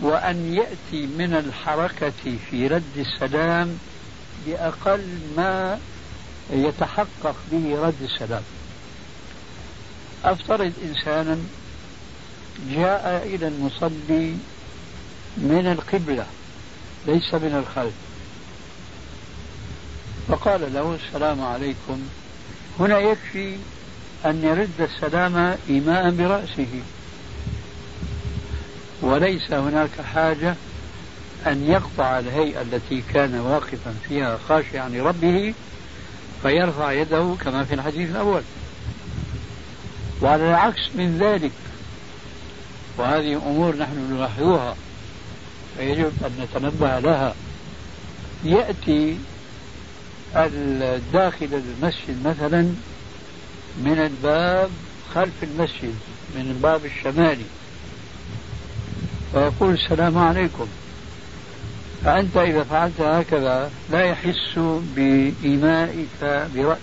وأن 0.00 0.54
يأتي 0.54 1.06
من 1.06 1.34
الحركة 1.34 2.36
في 2.50 2.66
رد 2.66 2.96
السلام 2.96 3.78
بأقل 4.46 5.18
ما 5.36 5.78
يتحقق 6.50 7.36
به 7.52 7.80
رد 7.82 8.02
السلام. 8.02 8.42
أفترض 10.24 10.72
إنسانا 10.84 11.38
جاء 12.70 13.26
إلى 13.26 13.48
المصلي 13.48 14.34
من 15.36 15.66
القبلة 15.78 16.26
ليس 17.06 17.34
من 17.34 17.64
الخلف 17.64 17.94
فقال 20.28 20.74
له 20.74 20.94
السلام 20.94 21.44
عليكم. 21.44 22.02
هنا 22.80 22.98
يكفي 22.98 23.56
أن 24.26 24.44
يرد 24.44 24.80
السلام 24.80 25.56
إيماء 25.70 26.10
برأسه. 26.10 26.82
وليس 29.02 29.52
هناك 29.52 30.00
حاجة 30.14 30.54
أن 31.46 31.66
يقطع 31.66 32.18
الهيئة 32.18 32.62
التي 32.62 33.02
كان 33.14 33.34
واقفا 33.34 33.94
فيها 34.08 34.38
خاشعا 34.48 34.88
لربه 34.88 35.54
فيرفع 36.42 36.92
يده 36.92 37.34
كما 37.40 37.64
في 37.64 37.74
الحديث 37.74 38.10
الأول. 38.10 38.42
وعلى 40.22 40.50
العكس 40.50 40.88
من 40.94 41.18
ذلك 41.18 41.52
وهذه 42.98 43.42
أمور 43.46 43.76
نحن 43.76 44.12
نلاحظها 44.12 44.76
فيجب 45.78 46.12
أن 46.24 46.32
نتنبه 46.40 46.98
لها. 46.98 47.34
يأتي 48.44 49.18
الداخل 50.36 51.48
المسجد 51.52 52.26
مثلا 52.26 52.74
من 53.84 53.98
الباب 53.98 54.70
خلف 55.14 55.42
المسجد 55.42 55.94
من 56.36 56.50
الباب 56.50 56.84
الشمالي. 56.84 57.44
فيقول 59.32 59.74
السلام 59.74 60.18
عليكم. 60.18 60.66
فأنت 62.04 62.36
إذا 62.36 62.64
فعلت 62.64 63.00
هكذا 63.00 63.70
لا 63.90 64.04
يحس 64.04 64.58
بإيمائك 64.96 66.22
برأسك. 66.54 66.80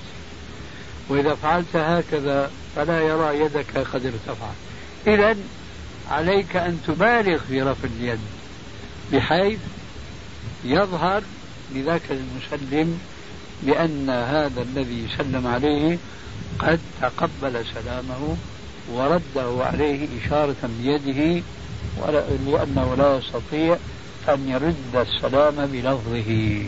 وإذا 1.10 1.36
فعلت 1.36 1.76
هكذا 1.76 2.52
فلا 2.76 3.02
يرى 3.02 3.40
يدك 3.40 3.78
قد 3.78 4.06
ارتفعت. 4.06 4.56
إذا 5.08 5.36
عليك 6.12 6.56
أن 6.56 6.80
تبالغ 6.88 7.38
في 7.38 7.62
رفع 7.62 7.88
اليد 8.00 8.20
بحيث 9.14 9.60
يظهر 10.66 11.24
لذاك 11.76 12.02
المسلم 12.12 13.00
بأن 13.64 14.10
هذا 14.10 14.62
الذي 14.62 15.08
سلم 15.18 15.48
عليه 15.48 15.98
قد 16.60 16.80
تقبل 17.02 17.66
سلامه 17.74 18.38
ورده 18.92 19.66
عليه 19.66 20.08
إشارة 20.26 20.56
بيده 20.82 21.44
لأنه 22.48 22.96
لا 22.98 23.18
يستطيع 23.18 23.78
أن 24.30 24.50
يرد 24.50 24.96
السلام 25.08 25.66
بلفظه. 25.66 26.64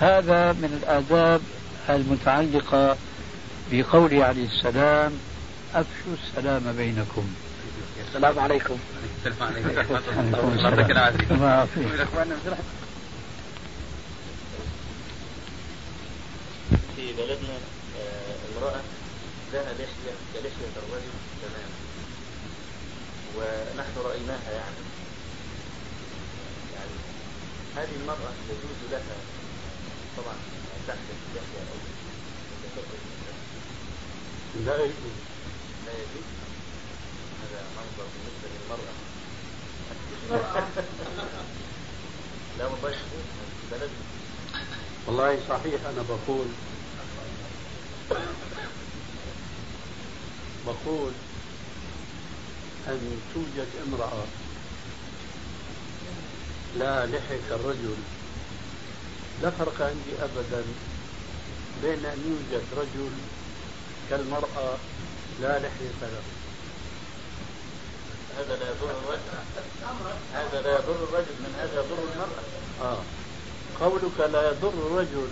هذا 0.00 0.52
من 0.52 0.80
الآداب 0.82 1.40
المتعلقة 1.88 2.96
بقوله 3.72 4.24
عليه 4.24 4.46
السلام 4.46 5.12
أفشوا 5.74 6.14
السلام 6.24 6.72
بينكم. 6.76 7.26
السلام 8.08 8.38
عليكم. 8.38 8.76
السلام 9.26 9.52
عليكم 10.98 11.64
في 16.96 17.12
بلدنا 17.12 17.54
امرأة 18.58 18.82
لها 19.52 19.72
لحية 19.72 20.14
كلحية 20.34 20.72
الرجل 20.76 21.14
تماما 21.42 21.78
ونحن 23.36 23.98
رأيناها 24.04 24.50
يعني. 24.52 24.82
يعني 26.74 26.96
هذه 27.76 27.96
المرأة 28.00 28.32
يجوز 28.48 28.90
لها 28.90 29.16
طبعا 30.16 30.34
تحدث 30.88 31.18
لحية 31.34 31.62
أو 31.72 31.78
لا 34.66 34.76
يجوز. 34.76 35.16
لا 35.86 35.92
يجوز. 35.92 36.26
هذا 37.42 37.60
منظر 37.76 38.06
بالنسبة 38.14 38.48
للمرأة. 38.54 38.94
لا 42.58 42.66
والله 42.66 42.98
بلدنا. 43.70 43.88
والله 45.06 45.38
صحيح 45.48 45.80
أنا 45.86 46.02
بقول 46.02 46.46
بقول 50.68 51.12
أن 52.88 53.20
توجد 53.34 53.68
امرأة 53.86 54.24
لا 56.78 57.06
لحية 57.06 57.48
الرجل 57.50 57.96
لا 59.42 59.50
فرق 59.50 59.82
عندي 59.82 60.22
أبدا 60.22 60.64
بين 61.82 62.04
أن 62.06 62.18
يوجد 62.28 62.64
رجل 62.76 63.10
كالمرأة 64.10 64.76
لا 65.42 65.58
لحية 65.58 66.00
له. 66.02 66.22
هذا 68.38 68.56
لا 68.56 68.70
يضر 68.70 68.90
الرجل. 68.90 69.20
هذا 70.34 70.62
لا 70.62 70.70
يضر 70.70 71.04
الرجل 71.04 71.34
من 71.40 71.54
هذا 71.58 71.74
يضر 71.74 71.98
المرأة. 72.12 72.92
آه. 72.92 73.02
قولك 73.80 74.32
لا 74.32 74.48
يضر 74.50 74.68
الرجل 74.68 75.28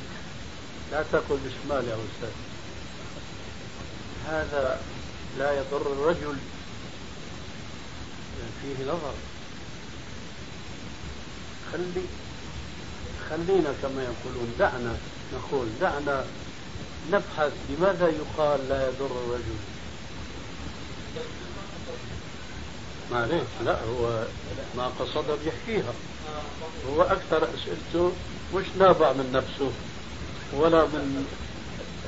لا 0.93 1.05
تقل 1.13 1.39
بشمال 1.47 1.89
يا 1.89 1.95
أستاذ. 1.95 2.33
هذا 4.27 4.81
لا 5.39 5.53
يضر 5.53 5.93
الرجل. 5.93 6.37
فيه 8.63 8.85
نظر. 8.85 9.15
خلي 11.73 12.05
خلينا 13.31 13.75
كما 13.83 14.03
يقولون 14.03 14.55
دعنا 14.59 14.97
نقول 15.35 15.67
دعنا 15.81 16.25
نبحث 17.13 17.53
لماذا 17.69 18.09
يقال 18.09 18.69
لا 18.69 18.89
يضر 18.89 19.11
الرجل. 19.25 19.59
معليش 23.13 23.49
لا 23.65 23.79
هو 23.85 24.25
ما 24.77 24.87
قصد 24.87 25.39
بيحكيها. 25.45 25.93
هو 26.91 27.03
أكثر 27.03 27.49
أسئلته 27.55 28.13
مش 28.55 28.65
نابع 28.79 29.13
من 29.13 29.33
نفسه 29.33 29.71
ولا 30.53 30.85
من 30.85 31.27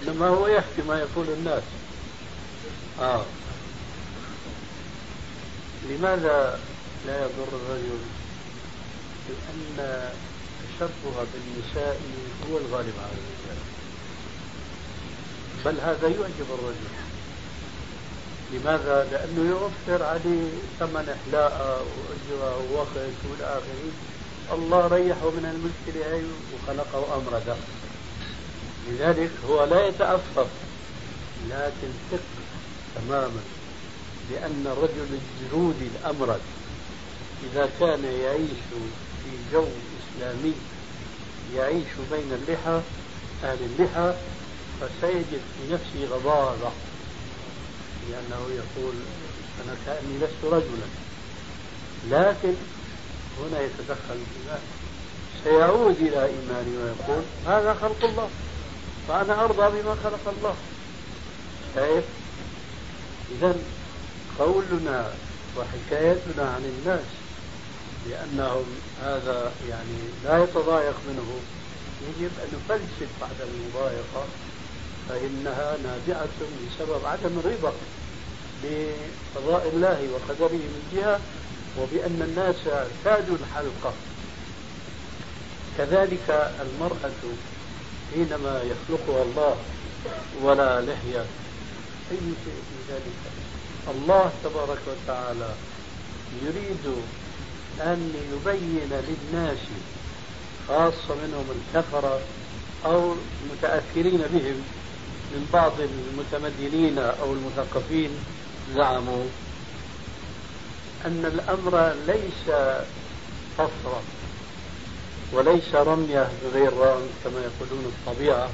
إنما 0.03 0.29
هو 0.29 0.47
يحكي 0.47 0.83
ما 0.89 0.99
يقول 0.99 1.29
الناس. 1.29 1.63
آه. 3.01 3.25
لماذا 5.89 6.61
لا 7.07 7.17
يضر 7.17 7.49
الرجل؟ 7.53 7.99
لأن 9.29 10.03
التشبه 10.61 11.27
بالنساء 11.33 12.01
هو 12.51 12.59
الغالب 12.59 12.95
على 12.99 13.13
الرجال؟ 13.13 13.59
بل 15.65 15.81
هذا 15.81 16.09
يعجب 16.09 16.47
الرجل. 16.51 16.89
لماذا؟ 18.53 19.09
لأنه 19.13 19.51
يوفر 19.51 20.05
عليه 20.05 20.49
ثمن 20.81 21.17
إحلاء 21.17 21.87
وأجرة 21.99 22.73
ووقت 22.73 22.97
وإلى 22.97 23.45
آخره. 23.45 23.93
الله 24.53 24.87
ريحه 24.87 25.31
من 25.31 25.45
المشكلة 25.55 26.13
هاي 26.13 26.23
وخلقه 26.55 27.17
أمردا 27.17 27.57
لذلك 28.89 29.31
هو 29.49 29.65
لا 29.65 29.87
يتأفف 29.87 30.47
لكن 31.51 31.89
ثق 32.11 32.38
تماما 33.01 33.41
لأن 34.31 34.65
الرجل 34.67 35.19
الجرودي 35.21 35.89
الأمرد 36.01 36.41
إذا 37.45 37.71
كان 37.81 38.05
يعيش 38.05 38.59
في 39.25 39.53
جو 39.53 39.65
إسلامي 39.99 40.55
يعيش 41.57 41.87
بين 42.11 42.33
اللحى 42.33 42.81
أهل 43.45 43.59
اللحى 43.63 44.15
فسيجد 44.81 45.41
في 45.41 45.73
نفسه 45.73 46.15
غضاضة. 46.15 46.71
لأنه 48.11 48.47
يقول 48.51 48.95
أنا 49.65 49.77
كأني 49.87 50.19
لست 50.19 50.45
رجلا. 50.45 50.89
لكن 52.11 52.55
هنا 53.41 53.61
يتدخل 53.61 53.99
الإيمان. 54.11 54.61
سيعود 55.45 55.97
إلى 55.97 56.27
إيمانه 56.27 56.85
ويقول 56.85 57.23
هذا 57.47 57.75
خلق 57.83 58.05
الله 58.05 58.29
فأنا 59.09 59.45
أرضى 59.45 59.83
بما 59.83 59.97
خلق 60.05 60.35
الله. 60.39 60.55
شايف؟ 61.75 62.05
إذا 63.33 63.57
قولنا 64.39 65.11
وحكايتنا 65.57 66.43
عن 66.43 66.65
الناس 66.65 67.07
بأنهم 68.07 68.65
هذا 69.03 69.53
يعني 69.69 69.99
لا 70.25 70.45
يتضايق 70.45 70.95
منه. 71.09 71.41
يجب 72.09 72.31
أن 72.43 72.49
نفلسف 72.55 73.09
بعد 73.21 73.37
المضايقة 73.41 74.25
فإنها 75.09 75.77
نابعة 75.83 76.29
بسبب 76.39 77.05
عدم 77.05 77.39
الرضا 77.39 77.73
بقضاء 78.65 79.71
الله 79.75 80.09
وقدره 80.13 80.53
من 80.57 80.93
جهة 80.95 81.21
وبأن 81.81 82.23
الناس 82.23 82.57
اعتادوا 82.67 83.37
الحلقة. 83.37 83.93
كذلك 85.79 86.53
المرأة 86.61 87.21
حينما 88.15 88.63
يخلقها 88.63 89.23
الله 89.23 89.57
ولا 90.43 90.81
لحية 90.81 91.25
أي 92.11 92.19
شيء 92.45 92.61
في 92.69 92.93
ذلك. 92.93 93.19
الله 93.89 94.33
تبارك 94.45 94.79
وتعالى 94.87 95.55
يريد 96.43 96.95
أن 97.81 98.15
يبين 98.33 98.91
للناس 98.91 99.59
خاصة 100.69 101.15
منهم 101.15 101.45
الكفرة 101.57 102.21
أو 102.87 103.15
المتأثرين 103.43 104.19
بهم 104.19 104.63
من 105.33 105.49
بعض 105.53 105.73
المتمدنين 105.81 106.99
أو 106.99 107.33
المثقفين 107.33 108.11
زعموا 108.75 109.25
أن 111.07 111.25
الأمر 111.25 111.95
ليس 112.07 112.57
طفرة 113.59 114.03
وليس 115.33 115.75
رمية 115.75 116.29
بغير 116.45 116.73
رام 116.77 117.01
كما 117.25 117.41
يقولون 117.41 117.85
الطبيعة 117.85 118.49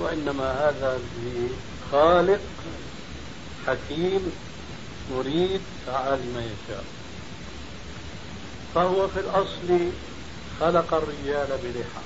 وإنما 0.00 0.52
هذا 0.52 0.98
لخالق 1.88 2.40
حكيم 3.66 4.32
مريد 5.12 5.60
فعال 5.86 6.18
ما 6.34 6.40
يشاء. 6.40 6.84
فهو 8.74 9.08
في 9.08 9.20
الأصل 9.20 9.90
خلق 10.60 10.94
الرجال 10.94 11.46
بلحى 11.46 12.04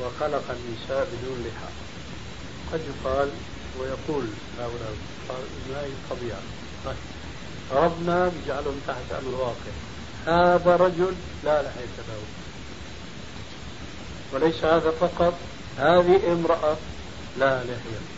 وخلق 0.00 0.44
النساء 0.50 1.08
بدون 1.12 1.44
لحى. 1.46 1.72
قد 2.72 2.80
يقال 2.80 3.28
ويقول 3.80 4.26
هؤلاء 4.58 4.94
هي 5.70 5.86
الطبيعة. 5.86 6.40
ربنا 7.72 8.28
بجعلهم 8.28 8.80
تحت 8.86 9.22
أمر 9.22 9.34
واقع 9.34 9.74
هذا 10.26 10.76
رجل 10.76 11.14
لا 11.44 11.62
لحية 11.62 11.96
له. 12.08 12.22
وليس 14.32 14.64
هذا 14.64 14.90
فقط 14.90 15.34
هذه 15.78 16.32
امرأة 16.32 16.76
لا 17.38 17.64
لحية. 17.64 18.15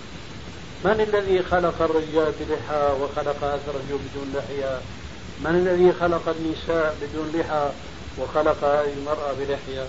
من 0.85 1.01
الذي 1.01 1.43
خلق 1.43 1.83
الرجال 1.83 2.33
بلحى 2.41 2.93
وخلق 3.01 3.45
الرجل 3.45 3.99
بدون 3.99 4.33
لحية؟ 4.35 4.81
من 5.41 5.51
الذي 5.51 5.93
خلق 5.93 6.29
النساء 6.29 6.97
بدون 7.03 7.33
لحى 7.35 7.71
وخلق 8.19 8.65
هذه 8.65 8.93
المرأة 8.93 9.33
بلحية؟ 9.33 9.87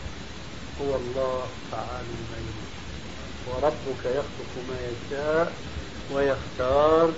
هو 0.81 0.95
الله 0.95 1.43
تعالى 1.71 2.09
الميت 2.19 2.69
وربك 3.47 4.05
يخلق 4.05 4.53
ما 4.69 4.77
يشاء 4.89 5.53
ويختار 6.13 7.11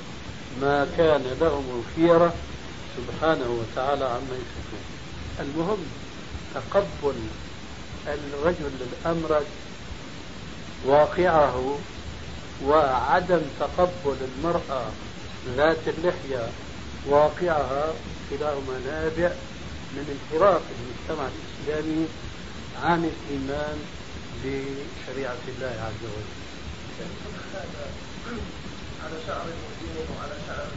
ما 0.61 0.87
كان 0.97 1.23
لهم 1.41 1.83
الخيرة. 1.83 2.33
سبحانه 2.97 3.59
وتعالى 3.59 4.05
عما 4.05 4.35
يشركون. 4.35 4.83
المهم 5.39 5.85
تقبل 6.55 7.15
الرجل 8.07 8.71
الأمرد 8.81 9.45
واقعه 10.85 11.77
وعدم 12.65 13.41
تقبل 13.59 14.15
المرأة 14.21 14.85
ذات 15.57 15.87
اللحية 15.87 16.49
واقعها 17.07 17.93
كلاهما 18.29 18.79
نابع 18.85 19.31
من 19.93 20.19
انحراف 20.19 20.61
المجتمع 20.61 21.27
الإسلامي 21.27 22.07
عن 22.83 23.11
الإيمان 23.11 23.77
بشريعة 24.43 25.37
الله 25.47 25.75
عز 25.87 26.03
وجل. 26.03 26.41
على 29.03 29.15
شعر 29.27 29.45
وعلى 30.17 30.35
شعر 30.47 30.67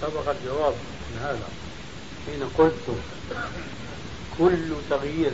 سبق 0.00 0.30
الجواب 0.30 0.74
من 1.10 1.18
هذا 1.22 1.48
حين 2.26 2.48
قلت 2.58 2.96
كل 4.38 4.74
تغيير 4.90 5.32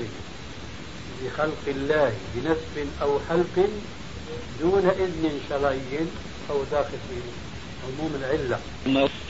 بخلق 1.22 1.62
الله 1.66 2.12
بنسب 2.34 2.88
أو 3.02 3.18
حلق 3.28 3.68
دون 4.60 4.86
إذن 4.86 5.40
شرعي 5.48 5.78
أو 6.50 6.62
داخل 6.72 6.90
في 6.90 7.20
عموم 7.86 8.12
العلة. 8.14 8.58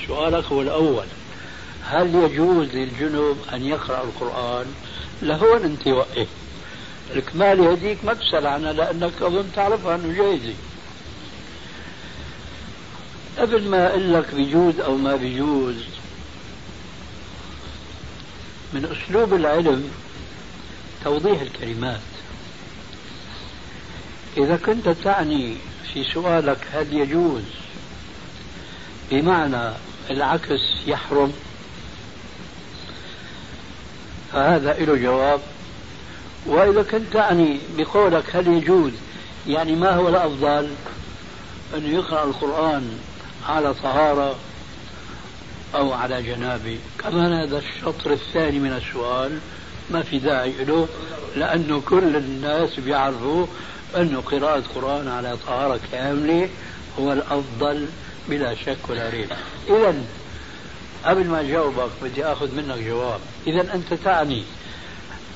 سؤالك 0.06 0.44
هو 0.44 0.62
الأول. 0.62 1.06
هل 1.84 2.14
يجوز 2.14 2.68
للجنوب 2.68 3.36
أن 3.52 3.66
يقرأ 3.66 4.04
القرآن؟ 4.04 4.66
لهون 5.22 5.64
أنت 5.64 5.86
وقف 5.86 6.28
الكمال 7.14 7.60
هديك 7.60 8.04
ما 8.04 8.14
تسأل 8.14 8.46
عنها 8.46 8.72
لأنك 8.72 9.22
أظن 9.22 9.44
تعرفها 9.56 9.94
أنه 9.94 10.16
جايزة 10.16 10.54
قبل 13.38 13.68
ما 13.68 13.86
أقول 13.86 14.14
لك 14.14 14.34
بيجوز 14.34 14.80
أو 14.80 14.96
ما 14.96 15.16
بيجوز 15.16 15.76
من 18.72 18.84
أسلوب 18.84 19.34
العلم 19.34 19.90
توضيح 21.04 21.40
الكلمات. 21.40 22.00
إذا 24.38 24.56
كنت 24.56 24.88
تعني 24.88 25.56
في 25.92 26.04
سؤالك 26.04 26.58
هل 26.72 26.94
يجوز 26.94 27.42
بمعنى 29.10 29.72
العكس 30.10 30.60
يحرم؟ 30.86 31.32
فهذا 34.32 34.72
له 34.72 34.96
جواب. 34.96 35.40
وإذا 36.46 36.82
كنت 36.82 37.12
تعني 37.12 37.58
بقولك 37.78 38.36
هل 38.36 38.48
يجوز 38.48 38.92
يعني 39.46 39.76
ما 39.76 39.90
هو 39.90 40.08
الأفضل؟ 40.08 40.68
أن 41.76 41.94
يقرأ 41.94 42.24
القرآن 42.24 42.98
على 43.48 43.74
طهارة 43.74 44.36
أو 45.74 45.92
على 45.92 46.22
جنابة 46.22 46.78
كمان 46.98 47.32
هذا 47.32 47.58
الشطر 47.58 48.12
الثاني 48.12 48.58
من 48.58 48.72
السؤال 48.72 49.38
ما 49.90 50.02
في 50.02 50.18
داعي 50.18 50.64
له 50.64 50.88
لأنه 51.36 51.80
كل 51.80 52.16
الناس 52.16 52.80
بيعرفوا 52.80 53.46
أنه 53.96 54.20
قراءة 54.20 54.58
القرآن 54.58 55.08
على 55.08 55.36
طهارة 55.46 55.80
كاملة 55.92 56.48
هو 57.00 57.12
الأفضل 57.12 57.86
بلا 58.28 58.54
شك 58.54 58.78
ولا 58.88 59.08
ريب. 59.08 59.28
إذا 59.68 59.94
قبل 61.04 61.26
ما 61.26 61.40
أجاوبك 61.40 61.90
بدي 62.02 62.24
أخذ 62.24 62.54
منك 62.54 62.78
جواب. 62.78 63.20
إذا 63.46 63.74
أنت 63.74 63.94
تعني 63.94 64.44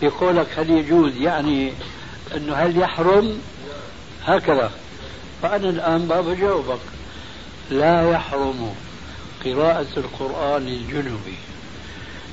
بقولك 0.02 0.46
هل 0.58 0.70
يجوز 0.70 1.16
يعني 1.16 1.72
أنه 2.36 2.54
هل 2.54 2.78
يحرم؟ 2.78 3.40
هكذا. 4.24 4.70
فأنا 5.42 5.68
الآن 5.68 6.08
بابا 6.08 6.34
جاوبك 6.34 6.80
لا 7.70 8.10
يحرم 8.10 8.74
قراءة 9.44 9.86
القرآن 9.96 10.68
الجنبي 10.68 11.36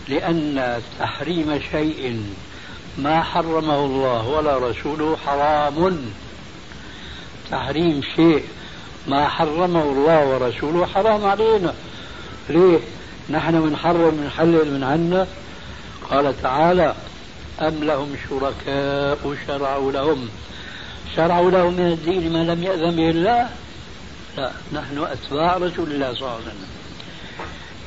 لأن 0.08 0.82
تحريم 0.99 1.62
شيء 1.71 2.23
ما 2.97 3.23
حرمه 3.23 3.86
الله 3.86 4.28
ولا 4.28 4.58
رسوله 4.58 5.17
حرام. 5.25 6.02
تحريم 7.52 8.02
شيء. 8.15 8.43
ما 9.08 9.28
حرمه 9.28 9.84
الله 9.84 10.25
ورسوله 10.25 10.86
حرام 10.86 11.25
علينا. 11.25 11.73
ليه؟ 12.49 12.80
نحن 13.30 13.69
بنحرم 13.69 14.10
بنحلل 14.10 14.73
من 14.73 14.84
عنا. 14.84 15.28
قال 16.10 16.41
تعالى 16.41 16.95
أم 17.62 17.84
لهم 17.84 18.15
شركاء 18.30 19.36
شرعوا 19.47 19.91
لهم. 19.91 20.30
شرعوا 21.15 21.52
لهم 21.52 21.73
من 21.73 21.88
الدين 21.91 22.34
ما 22.34 22.43
لم 22.43 22.63
يأذن 22.63 22.95
به 22.95 23.10
الله؟ 23.10 23.49
لا 24.38 24.52
نحن 24.73 24.97
أتباع 24.97 25.58
رسول 25.58 25.91
الله 25.91 26.13
صلى 26.13 26.21
الله 26.21 26.32
عليه 26.32 26.43
وسلم. 26.43 26.67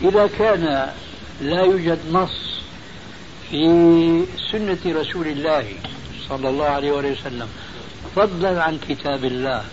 إذا 0.03 0.27
كان 0.38 0.93
لا 1.41 1.61
يوجد 1.62 1.99
نص 2.12 2.52
في 3.53 4.25
سنة 4.53 4.79
رسول 4.87 5.27
الله 5.27 5.65
صلى 6.29 6.49
الله 6.49 6.65
عليه 6.65 6.93
وسلم 6.93 7.49
فضلا 8.17 8.62
عن 8.62 8.79
كتاب 8.88 9.25
الله 9.25 9.65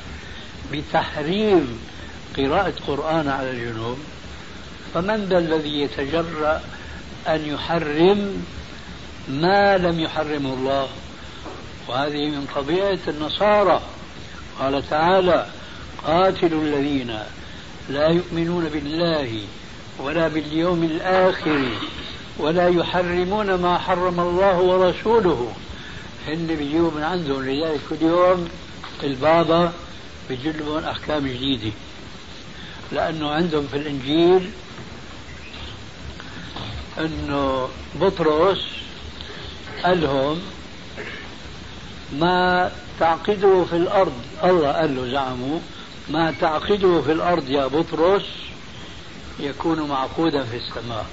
بتحريم 0.73 1.79
قراءة 2.37 2.73
قرآن 2.87 3.27
على 3.27 3.51
الجنوب 3.51 3.97
فمن 4.93 5.25
ذا 5.25 5.37
الذي 5.37 5.81
يتجرأ 5.81 6.61
أن 7.27 7.45
يحرم 7.45 8.43
ما 9.29 9.77
لم 9.77 9.99
يحرمه 9.99 10.53
الله؟ 10.53 10.87
وهذه 11.87 12.29
من 12.29 12.47
طبيعة 12.55 12.99
النصارى. 13.07 13.81
قال 14.59 14.89
تعالى 14.89 15.45
قاتلوا 16.03 16.63
الذين 16.63 17.19
لا 17.89 18.07
يؤمنون 18.07 18.69
بالله 18.69 19.41
ولا 19.99 20.27
باليوم 20.27 20.83
الآخر. 20.83 21.65
ولا 22.39 22.67
يحرمون 22.67 23.53
ما 23.53 23.77
حرم 23.77 24.19
الله 24.19 24.59
ورسوله. 24.59 25.53
هن 26.27 26.47
بيجيبوا 26.47 26.91
من 26.91 27.03
عندهم 27.03 27.43
لذلك 27.43 27.79
كل 27.89 28.01
يوم 28.01 28.49
البابا 29.03 29.71
بيجيب 30.29 30.55
لهم 30.57 30.83
أحكام 30.83 31.27
جديدة. 31.27 31.71
لأنه 32.91 33.31
عندهم 33.31 33.67
في 33.67 33.77
الإنجيل 33.77 34.51
أنه 36.99 37.69
بطرس 37.95 38.65
قال 39.83 40.01
لهم 40.01 40.41
ما 42.13 42.71
تعقده 42.99 43.65
في 43.69 43.75
الأرض. 43.75 44.13
الله 44.43 44.71
قال 44.71 44.95
له 44.95 45.11
زعموا 45.11 45.59
ما 46.09 46.33
تعقده 46.41 47.01
في 47.01 47.11
الأرض 47.11 47.49
يا 47.49 47.67
بطرس 47.67 48.25
يكون 49.39 49.81
معقودا 49.81 50.43
في 50.43 50.57
السماء. 50.57 51.05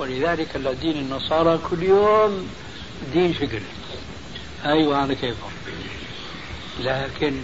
ولذلك 0.00 0.56
الدين 0.56 0.96
النصارى 0.96 1.58
كل 1.70 1.82
يوم 1.82 2.48
دين 3.12 3.34
شكل. 3.34 3.60
أيوة 4.64 4.96
على 4.96 5.14
كيفهم. 5.14 5.50
لكن 6.80 7.34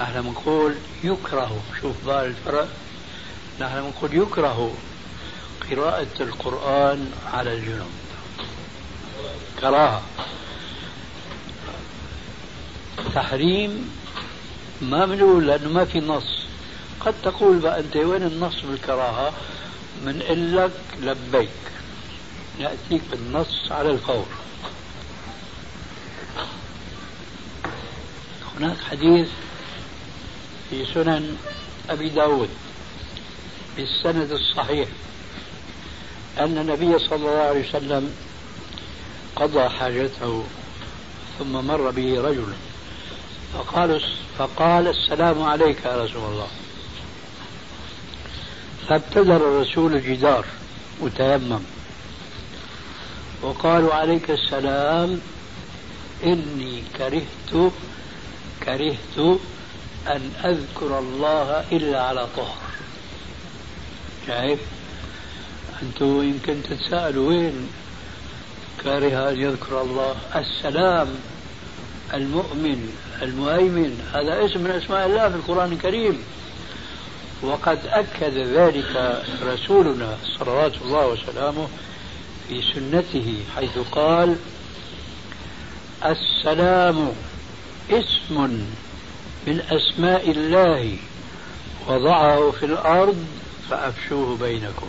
نحن 0.00 0.22
بنقول 0.22 0.74
يكره 1.04 1.60
شوف 1.80 1.96
بقى 2.06 2.26
الفرق. 2.26 2.68
نحن 3.60 3.82
بنقول 3.82 4.14
يكره 4.22 4.72
قراءة 5.70 6.06
القرآن 6.20 7.12
على 7.32 7.54
الجنوب 7.54 7.90
كراهة. 9.60 10.02
تحريم 13.14 13.90
ما 14.82 15.06
بنقول 15.06 15.46
لأنه 15.46 15.68
ما 15.68 15.84
في 15.84 16.00
نص. 16.00 16.46
قد 17.00 17.14
تقول 17.22 17.58
بقى 17.58 17.80
أنت 17.80 17.96
وين 17.96 18.22
النص 18.22 18.60
بالكراهة؟ 18.60 19.32
من 20.04 20.18
لك 20.54 20.72
لبيك. 21.00 21.48
نأتيك 22.60 23.02
بالنص 23.10 23.72
على 23.72 23.90
الفور 23.90 24.26
هناك 28.56 28.80
حديث 28.80 29.28
في 30.70 30.86
سنن 30.94 31.36
أبي 31.90 32.08
داود 32.08 32.48
بالسند 33.76 34.30
الصحيح 34.32 34.88
أن 36.38 36.58
النبي 36.58 36.98
صلى 36.98 37.16
الله 37.16 37.40
عليه 37.40 37.68
وسلم 37.68 38.14
قضى 39.36 39.68
حاجته 39.68 40.44
ثم 41.38 41.52
مر 41.52 41.90
به 41.90 42.20
رجل 42.20 42.52
فقال 43.54 44.02
فقال 44.38 44.88
السلام 44.88 45.42
عليك 45.42 45.84
يا 45.84 46.04
رسول 46.04 46.32
الله. 46.32 46.48
فابتدر 48.88 49.36
الرسول 49.36 49.94
الجدار 49.94 50.44
وتيمم 51.00 51.60
وقالوا 53.42 53.94
عليك 53.94 54.30
السلام 54.30 55.20
إني 56.24 56.82
كرهت 56.98 57.72
كرهت 58.64 59.38
أن 60.06 60.30
أذكر 60.44 60.98
الله 60.98 61.64
إلا 61.72 62.02
على 62.02 62.26
طهر. 62.36 62.58
شايف؟ 64.26 64.60
أنتم 65.82 66.22
يمكن 66.22 66.62
تتساءلوا 66.62 67.28
وين 67.28 67.68
كاره 68.84 69.30
أن 69.30 69.40
يذكر 69.40 69.82
الله. 69.82 70.16
السلام 70.36 71.08
المؤمن 72.14 72.92
المهيمن 73.22 74.10
هذا 74.14 74.44
اسم 74.44 74.60
من 74.60 74.70
أسماء 74.70 75.06
الله 75.06 75.28
في 75.28 75.36
القرآن 75.36 75.72
الكريم. 75.72 76.22
وقد 77.42 77.78
أكد 77.86 78.38
ذلك 78.38 79.22
رسولنا 79.42 80.18
صلوات 80.38 80.72
الله 80.84 81.06
وسلامه 81.06 81.68
في 82.48 82.62
سنته 82.74 83.34
حيث 83.56 83.78
قال 83.92 84.36
السلام 86.04 87.12
اسم 87.90 88.66
من 89.46 89.60
أسماء 89.70 90.30
الله 90.30 90.96
وضعه 91.88 92.50
في 92.50 92.66
الأرض 92.66 93.26
فأفشوه 93.70 94.36
بينكم. 94.36 94.86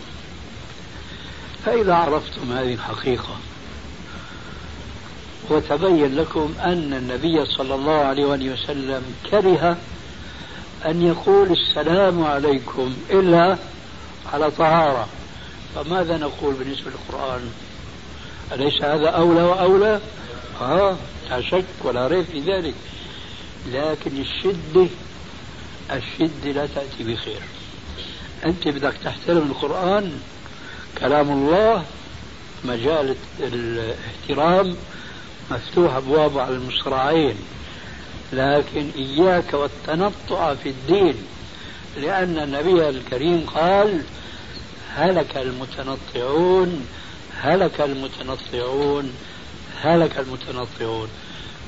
فإذا 1.64 1.94
عرفتم 1.94 2.52
هذه 2.52 2.74
الحقيقة 2.74 3.36
وتبين 5.50 6.16
لكم 6.16 6.54
أن 6.60 6.94
النبي 6.94 7.44
صلى 7.46 7.74
الله 7.74 7.92
عليه 8.04 8.24
وسلم 8.24 9.02
كره 9.30 9.76
أن 10.86 11.02
يقول 11.02 11.52
السلام 11.52 12.24
عليكم 12.24 12.96
إلا 13.10 13.58
على 14.32 14.50
طهارة. 14.50 15.08
فماذا 15.74 16.16
نقول 16.16 16.54
بالنسبة 16.54 16.90
للقرآن؟ 16.90 17.50
أليس 18.52 18.82
هذا 18.82 19.08
أولى 19.08 19.42
وأولى؟ 19.42 20.00
آه 20.60 20.96
لا 21.30 21.40
شك 21.42 21.64
ولا 21.84 22.06
ريب 22.06 22.24
في 22.24 22.40
ذلك. 22.40 22.74
لكن 23.66 24.20
الشدة 24.20 24.86
الشدة 25.92 26.52
لا 26.52 26.66
تأتي 26.66 27.04
بخير. 27.04 27.40
أنت 28.46 28.68
بدك 28.68 28.94
تحترم 29.04 29.50
القرآن 29.50 30.20
كلام 30.98 31.30
الله 31.30 31.84
مجال 32.64 33.16
الاحترام 33.40 34.76
مفتوح 35.50 35.94
أبوابه 35.94 36.42
على 36.42 36.54
المصراعين. 36.54 37.36
لكن 38.32 38.90
إياك 38.96 39.54
والتنطع 39.54 40.54
في 40.54 40.68
الدين 40.68 41.14
لأن 41.96 42.38
النبي 42.38 42.88
الكريم 42.88 43.46
قال 43.54 44.02
هلك 44.96 45.36
المتنطعون 45.36 46.86
هلك 47.40 47.80
المتنطعون 47.80 49.12
هلك 49.82 50.18
المتنطعون. 50.18 51.08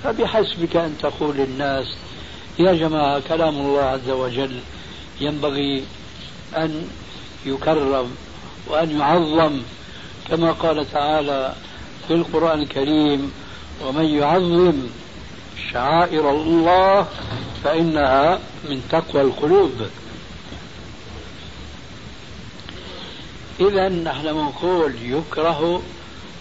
فبحسبك 0.04 0.76
أن 0.76 0.94
تقول 1.02 1.36
للناس 1.36 1.86
يا 2.58 2.72
جماعة 2.72 3.20
كلام 3.28 3.54
الله 3.56 3.82
عز 3.82 4.10
وجل 4.10 4.60
ينبغي 5.20 5.84
أن 6.56 6.88
يكرم 7.46 8.10
وأن 8.66 9.00
يعظم 9.00 9.60
كما 10.28 10.52
قال 10.52 10.90
تعالى 10.92 11.54
في 12.08 12.14
القرآن 12.14 12.62
الكريم 12.62 13.32
ومن 13.84 14.04
يعظم 14.04 14.74
شعائر 15.72 16.30
الله 16.30 17.06
فإنها 17.64 18.38
من 18.64 18.82
تقوى 18.90 19.22
القلوب. 19.22 19.86
إذا 23.60 23.88
نحن 23.88 24.26
نقول 24.26 24.94
يكره 25.02 25.82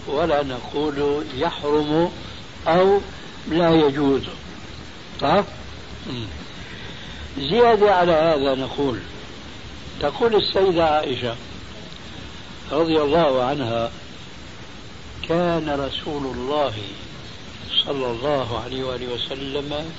ولا 0.06 0.42
نقول 0.42 1.24
يحرم 1.36 2.10
أو 2.66 3.00
لا 3.48 3.70
يجوز. 3.70 4.22
طيب؟ 5.20 5.44
زيادة 7.38 7.94
على 7.94 8.12
هذا 8.12 8.54
نقول 8.54 9.00
تقول 10.00 10.34
السيدة 10.34 10.84
عائشة 10.84 11.36
رضي 12.72 12.96
الله 12.96 13.44
عنها 13.44 13.90
كان 15.28 15.70
رسول 15.70 16.26
الله 16.36 16.72
صلى 17.84 18.10
الله 18.10 18.60
عليه 18.64 18.84
وآله 18.84 19.14
وسلم 19.14 19.92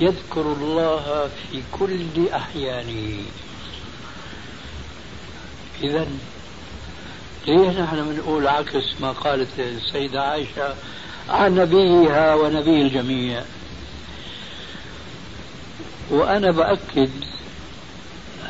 يذكر 0.00 0.40
الله 0.52 1.30
في 1.50 1.62
كل 1.72 2.28
أحيانه. 2.34 3.22
إذا 5.82 6.06
ليه 7.46 7.82
نحن 7.82 8.12
بنقول 8.12 8.46
عكس 8.46 8.84
ما 9.00 9.12
قالت 9.12 9.48
السيدة 9.58 10.22
عائشة 10.22 10.74
عن 11.28 11.54
نبيها 11.54 12.34
ونبي 12.34 12.82
الجميع؟ 12.82 13.42
وأنا 16.10 16.50
بأكد 16.50 17.10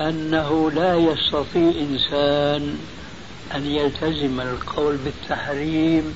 أنه 0.01 0.71
لا 0.71 0.95
يستطيع 0.95 1.73
إنسان 1.81 2.79
أن 3.55 3.67
يلتزم 3.67 4.41
القول 4.41 4.97
بالتحريم 4.97 6.15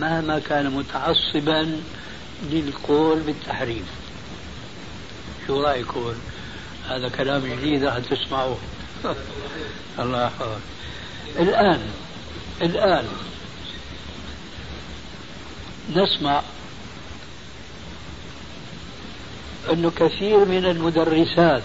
مهما 0.00 0.38
كان 0.38 0.70
متعصبا 0.70 1.80
للقول 2.50 3.20
بالتحريم 3.20 3.84
شو 5.46 5.62
رأيكم 5.62 6.12
هذا 6.88 7.08
كلام 7.08 7.42
جديد 7.46 7.84
راح 7.84 7.98
تسمعوه. 7.98 8.58
الله 9.98 10.24
يحفظك. 10.24 10.60
الآن 11.38 11.80
الآن 12.62 13.04
نسمع 15.96 16.42
أنه 19.72 19.90
كثير 19.90 20.44
من 20.44 20.64
المدرسات 20.66 21.62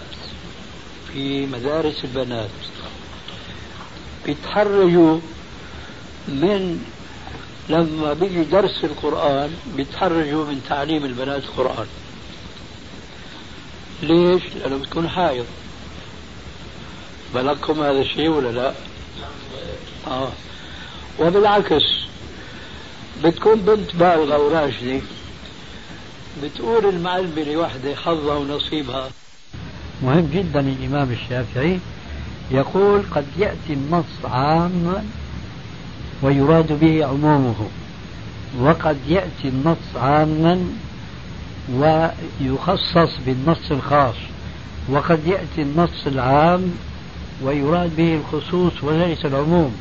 في 1.12 1.46
مدارس 1.46 2.04
البنات 2.04 2.50
بيتحرجوا 4.26 5.20
من 6.28 6.84
لما 7.68 8.12
بيجي 8.12 8.44
درس 8.44 8.84
القرآن 8.84 9.50
بيتحرجوا 9.76 10.44
من 10.46 10.62
تعليم 10.68 11.04
البنات 11.04 11.42
القرآن 11.44 11.86
ليش؟ 14.02 14.42
لأنه 14.54 14.76
بتكون 14.76 15.08
حائض 15.08 15.46
بلغكم 17.34 17.80
هذا 17.82 18.00
الشيء 18.00 18.28
ولا 18.28 18.48
لا؟ 18.48 18.74
آه. 20.06 20.28
وبالعكس 21.20 21.82
بتكون 23.24 23.54
بنت 23.60 23.96
بالغة 23.96 24.38
وراشدة 24.38 25.00
بتقول 26.42 26.86
المعلمة 26.86 27.42
لوحدة 27.42 27.94
حظها 27.94 28.34
ونصيبها 28.34 29.10
مهم 30.02 30.30
جدا 30.34 30.60
الإمام 30.60 31.12
الشافعي 31.12 31.78
يقول 32.50 33.02
قد 33.14 33.26
يأتي 33.38 33.72
النص 33.72 34.04
عاما 34.24 35.04
ويراد 36.22 36.80
به 36.80 37.04
عمومه. 37.06 37.54
وقد 38.60 38.96
يأتي 39.08 39.48
النص 39.48 39.96
عاما 39.96 40.64
ويخصص 41.74 43.18
بالنص 43.26 43.70
الخاص. 43.70 44.14
وقد 44.88 45.26
يأتي 45.26 45.62
النص 45.62 46.06
العام 46.06 46.72
ويراد 47.42 47.96
به 47.96 48.14
الخصوص 48.14 48.72
وليس 48.82 49.24
العموم. 49.24 49.74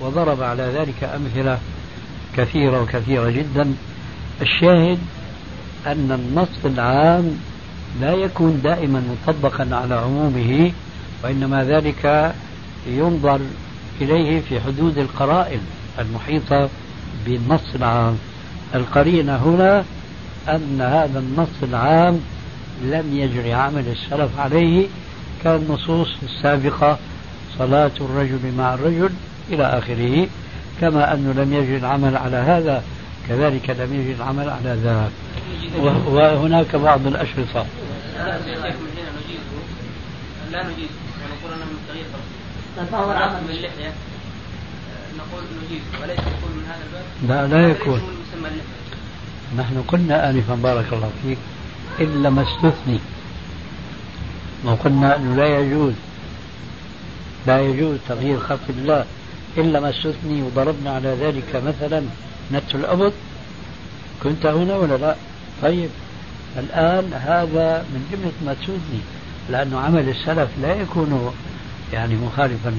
وضرب 0.00 0.42
على 0.42 0.62
ذلك 0.62 1.04
أمثلة 1.04 1.58
كثيرة 2.36 2.82
وكثيرة 2.82 3.30
جدا. 3.30 3.74
الشاهد 4.42 4.98
أن 5.86 6.12
النص 6.12 6.64
العام 6.64 7.38
لا 8.00 8.12
يكون 8.12 8.60
دائما 8.64 9.02
مطبقا 9.26 9.76
على 9.76 9.94
عمومه 9.94 10.72
وإنما 11.24 11.64
ذلك 11.64 12.34
ينظر 12.86 13.40
إليه 14.00 14.40
في 14.40 14.60
حدود 14.60 14.98
القرائن. 14.98 15.60
المحيطة 15.98 16.68
بالنص 17.26 17.74
العام. 17.74 18.18
القرينة 18.74 19.36
هنا 19.36 19.84
أن 20.48 20.80
هذا 20.80 21.18
النص 21.18 21.62
العام 21.62 22.20
لم 22.82 23.18
يجري 23.18 23.54
عمل 23.54 23.84
السلف 23.88 24.38
عليه 24.38 24.86
كالنصوص 25.44 26.08
السابقة 26.22 26.98
صلاة 27.58 27.90
الرجل 28.00 28.52
مع 28.58 28.74
الرجل 28.74 29.10
إلى 29.50 29.64
آخره 29.64 30.28
كما 30.80 31.14
أنه 31.14 31.32
لم 31.32 31.52
يجري 31.52 31.76
العمل 31.76 32.16
على 32.16 32.36
هذا 32.36 32.82
كذلك 33.28 33.70
لم 33.70 34.00
يجري 34.00 34.14
العمل 34.14 34.50
على 34.50 34.78
ذاك 34.84 35.10
وهناك 36.06 36.76
بعض 36.76 37.06
الأشرطة. 37.06 37.66
لا 40.52 40.64
نجيزه 40.64 40.88
ونقول 41.24 41.52
انه 41.52 41.64
من 41.64 41.78
تغيير 41.88 42.06
فهو 42.90 43.12
العمل. 43.12 43.40
باللحيه 43.46 43.92
نقول 45.18 45.42
نجيزه 45.64 46.02
وليس 46.02 46.18
يكون 46.18 46.52
من 46.56 46.64
هذا 46.68 46.84
الباب. 46.86 47.50
لا 47.50 47.56
لا 47.56 47.68
يكون. 47.68 48.00
نحن 49.56 49.82
قلنا 49.88 50.30
آنفا 50.30 50.54
بارك 50.54 50.92
الله 50.92 51.10
فيك 51.22 51.38
إلا 52.00 52.30
ما 52.30 52.42
استثني. 52.42 52.98
ما 54.64 54.74
قلنا 54.74 55.16
أنه 55.16 55.34
لا 55.36 55.58
يجوز. 55.58 55.92
لا 57.46 57.60
يجوز 57.60 57.98
تغيير 58.08 58.40
خلق 58.40 58.66
الله. 58.68 59.04
إلا 59.58 59.80
ما 59.80 59.90
استثني 59.90 60.42
وضربنا 60.42 60.90
على 60.90 61.08
ذلك 61.08 61.62
مثلا 61.66 62.02
نت 62.52 62.74
الأبط 62.74 63.12
كنت 64.22 64.46
هنا 64.46 64.76
ولا 64.76 64.96
لا؟ 64.96 65.16
طيب. 65.62 65.90
الآن 66.58 67.12
هذا 67.12 67.84
من 67.92 68.08
جملة 68.12 68.32
ما 68.46 68.54
تستثني 68.54 69.00
لأنه 69.50 69.78
عمل 69.80 70.08
السلف 70.08 70.48
لا 70.62 70.74
يكون 70.74 71.32
يعني 71.92 72.16
مخالفا 72.16 72.72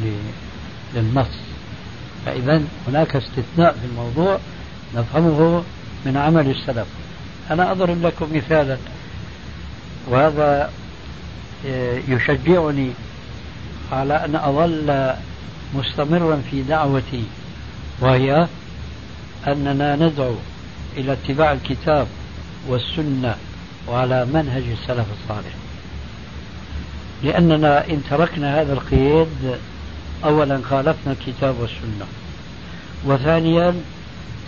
للنص. 0.96 1.49
فإذا 2.26 2.62
هناك 2.88 3.16
استثناء 3.16 3.72
في 3.74 3.86
الموضوع 3.86 4.40
نفهمه 4.96 5.64
من 6.06 6.18
عمل 6.18 6.50
السلف. 6.50 6.88
أنا 7.52 7.72
أضرب 7.72 8.06
لكم 8.06 8.28
مثالا 8.34 8.78
وهذا 10.08 10.72
آه، 11.68 12.00
يشجعني 12.08 12.92
على 13.92 14.26
أن 14.26 14.36
أظل 14.36 15.14
مستمرا 15.76 16.42
في 16.52 16.62
دعوتي 16.62 17.24
وهي 18.00 18.48
أننا 19.48 19.96
ندعو 19.96 20.36
إلى 20.98 21.14
اتباع 21.14 21.52
الكتاب 21.52 22.08
والسنة 22.68 23.36
وعلى 23.88 24.26
منهج 24.26 24.64
السلف 24.82 25.06
الصالح. 25.22 25.54
لأننا 27.24 27.88
إن 27.90 28.02
تركنا 28.10 28.62
هذا 28.62 28.74
القيد 28.74 29.58
أولا 30.24 30.62
خالفنا 30.70 31.14
الكتاب 31.14 31.56
والسنة. 31.60 32.06
وثانيا 33.06 33.74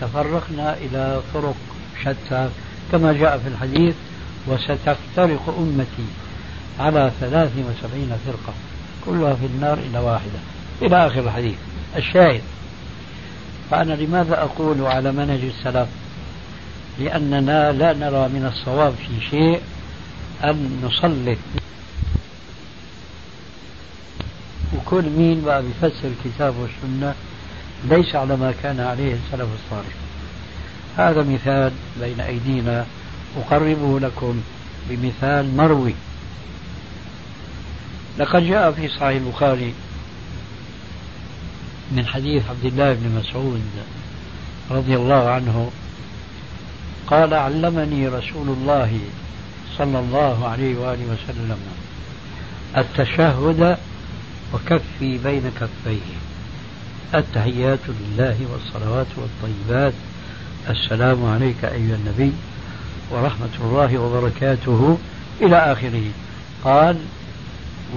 تفرقنا 0.01 0.77
إلى 0.77 1.21
طرق 1.33 1.55
شتى 2.01 2.49
كما 2.91 3.13
جاء 3.13 3.37
في 3.37 3.47
الحديث 3.47 3.95
وستفترق 4.47 5.55
أمتي 5.59 6.07
على 6.79 7.11
ثلاث 7.19 7.51
وسبعين 7.51 8.11
فرقة 8.25 8.53
كلها 9.05 9.33
في 9.33 9.45
النار 9.45 9.77
إلا 9.77 9.99
واحدة. 9.99 10.39
إلى 10.81 11.07
آخر 11.07 11.19
الحديث. 11.19 11.57
الشاهد 11.97 12.41
فأنا 13.71 13.93
لماذا 13.93 14.41
أقول 14.41 14.85
على 14.85 15.11
منهج 15.11 15.39
السلف؟ 15.43 15.87
لأننا 16.99 17.71
لا 17.71 17.93
نرى 17.93 18.27
من 18.27 18.51
الصواب 18.53 18.93
في 18.93 19.29
شيء 19.29 19.61
أن 20.43 20.81
نسلط 20.83 21.37
وكل 24.91 25.09
مين 25.09 25.41
بقى 25.41 25.63
بيفسر 25.63 26.07
الكتاب 26.07 26.53
والسنة 26.57 27.13
ليس 27.89 28.15
على 28.15 28.37
ما 28.37 28.53
كان 28.63 28.79
عليه 28.79 29.13
السلف 29.13 29.47
الصالح. 29.63 29.93
هذا 30.97 31.23
مثال 31.23 31.71
بين 32.01 32.19
أيدينا. 32.19 32.85
أقربه 33.37 33.99
لكم 33.99 34.41
بمثال 34.89 35.57
مروي. 35.57 35.93
لقد 38.19 38.43
جاء 38.43 38.71
في 38.71 38.87
صحيح 38.87 39.01
البخاري 39.21 39.73
من 41.91 42.05
حديث 42.07 42.43
عبد 42.49 42.65
الله 42.65 42.93
بن 42.93 43.15
مسعود 43.19 43.61
رضي 44.71 44.95
الله 44.95 45.29
عنه 45.29 45.71
قال 47.07 47.33
علمني 47.33 48.07
رسول 48.07 48.49
الله 48.49 48.99
صلى 49.77 49.99
الله 49.99 50.47
عليه 50.47 50.77
وآله 50.77 51.05
وسلم 51.05 51.57
التشهد 52.77 53.77
وكفي 54.53 55.17
بين 55.17 55.51
كفيه. 55.61 56.15
التحيات 57.15 57.79
لله 57.87 58.37
والصلوات 58.51 59.07
والطيبات. 59.17 59.93
السلام 60.69 61.25
عليك 61.25 61.65
أيها 61.65 61.95
النبي 61.95 62.33
ورحمة 63.11 63.55
الله 63.61 63.97
وبركاته. 63.97 64.97
إلى 65.41 65.57
آخره. 65.57 66.03
قال 66.63 66.97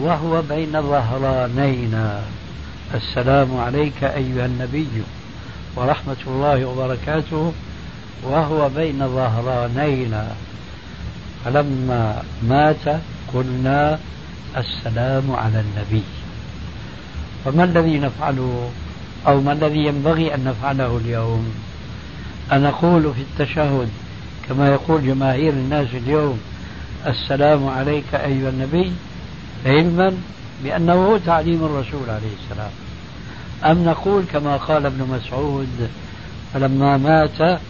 وهو 0.00 0.42
بين 0.42 0.82
ظهرانينا 0.82 2.22
السلام 2.94 3.56
عليك 3.56 4.04
أيها 4.04 4.46
النبي 4.46 4.88
ورحمة 5.76 6.16
الله 6.26 6.64
وبركاته. 6.64 7.52
وهو 8.22 8.68
بين 8.68 8.98
ظهرانينا 8.98 10.28
فلما 11.44 12.22
مات 12.42 13.00
قلنا 13.34 13.98
السلام 14.56 15.32
على 15.32 15.60
النبي. 15.60 16.02
فما 17.44 17.64
الذي 17.64 17.98
نفعله 17.98 18.70
أو 19.26 19.40
ما 19.40 19.52
الذي 19.52 19.78
ينبغي 19.78 20.34
أن 20.34 20.44
نفعله 20.44 20.96
اليوم؟ 20.96 21.54
أن 22.52 22.62
نقول 22.62 23.02
في 23.14 23.20
التشهد 23.20 23.88
كما 24.48 24.68
يقول 24.68 25.06
جماهير 25.06 25.52
الناس 25.52 25.88
اليوم 25.94 26.40
السلام 27.06 27.68
عليك 27.68 28.14
أيها 28.14 28.48
النبي 28.48 28.92
علما 29.66 30.12
بأنه 30.64 30.92
هو 30.92 31.16
تعليم 31.16 31.64
الرسول 31.64 32.10
عليه 32.10 32.32
السلام. 32.42 32.70
أم 33.64 33.84
نقول 33.84 34.24
كما 34.32 34.56
قال 34.56 34.86
ابن 34.86 35.08
مسعود 35.10 35.88
فلما 36.54 36.96
مات 36.96 37.60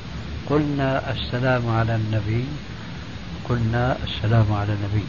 قلنا 0.51 1.13
السلام 1.13 1.69
على 1.69 1.95
النبي 1.97 2.45
قلنا 3.49 3.97
السلام 4.05 4.53
على 4.53 4.73
النبي. 4.73 5.05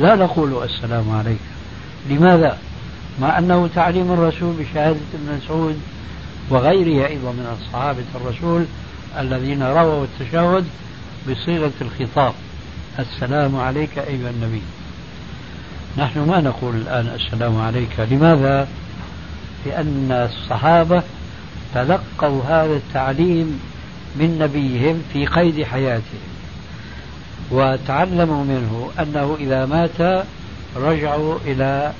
لا 0.00 0.14
نقول 0.14 0.64
السلام 0.64 1.10
عليك. 1.10 1.40
لماذا؟ 2.10 2.58
مع 3.20 3.38
أنه 3.38 3.68
تعليم 3.74 4.12
الرسول 4.12 4.54
بشهادة 4.54 4.98
ابن 5.14 5.38
مسعود 5.42 5.80
وغيره 6.50 7.06
أيضا 7.06 7.32
من 7.32 7.56
الصحابة 7.60 8.04
الرسول 8.14 8.64
الذين 9.18 9.62
رووا 9.62 10.04
التشهد 10.04 10.64
بصيغة 11.30 11.72
الخطاب. 11.80 12.34
السلام 12.98 13.56
عليك 13.56 13.98
أيها 13.98 14.30
النبي. 14.30 14.62
نحن 15.96 16.20
ما 16.20 16.40
نقول 16.40 16.76
الآن 16.76 17.06
السلام 17.06 17.56
عليك. 17.60 18.00
لماذا؟ 18.10 18.68
لأن 19.66 20.08
الصحابة 20.12 21.02
تلقوا 21.74 22.42
هذا 22.42 22.76
التعليم 22.76 23.60
من 24.16 24.38
نبيهم 24.38 25.02
في 25.12 25.26
قيد 25.26 25.64
حياته 25.64 26.18
وتعلموا 27.50 28.44
منه 28.44 28.90
أنه 29.00 29.36
إذا 29.40 29.66
مات 29.66 30.24
رجعوا 30.76 31.38
إلى 31.46 31.92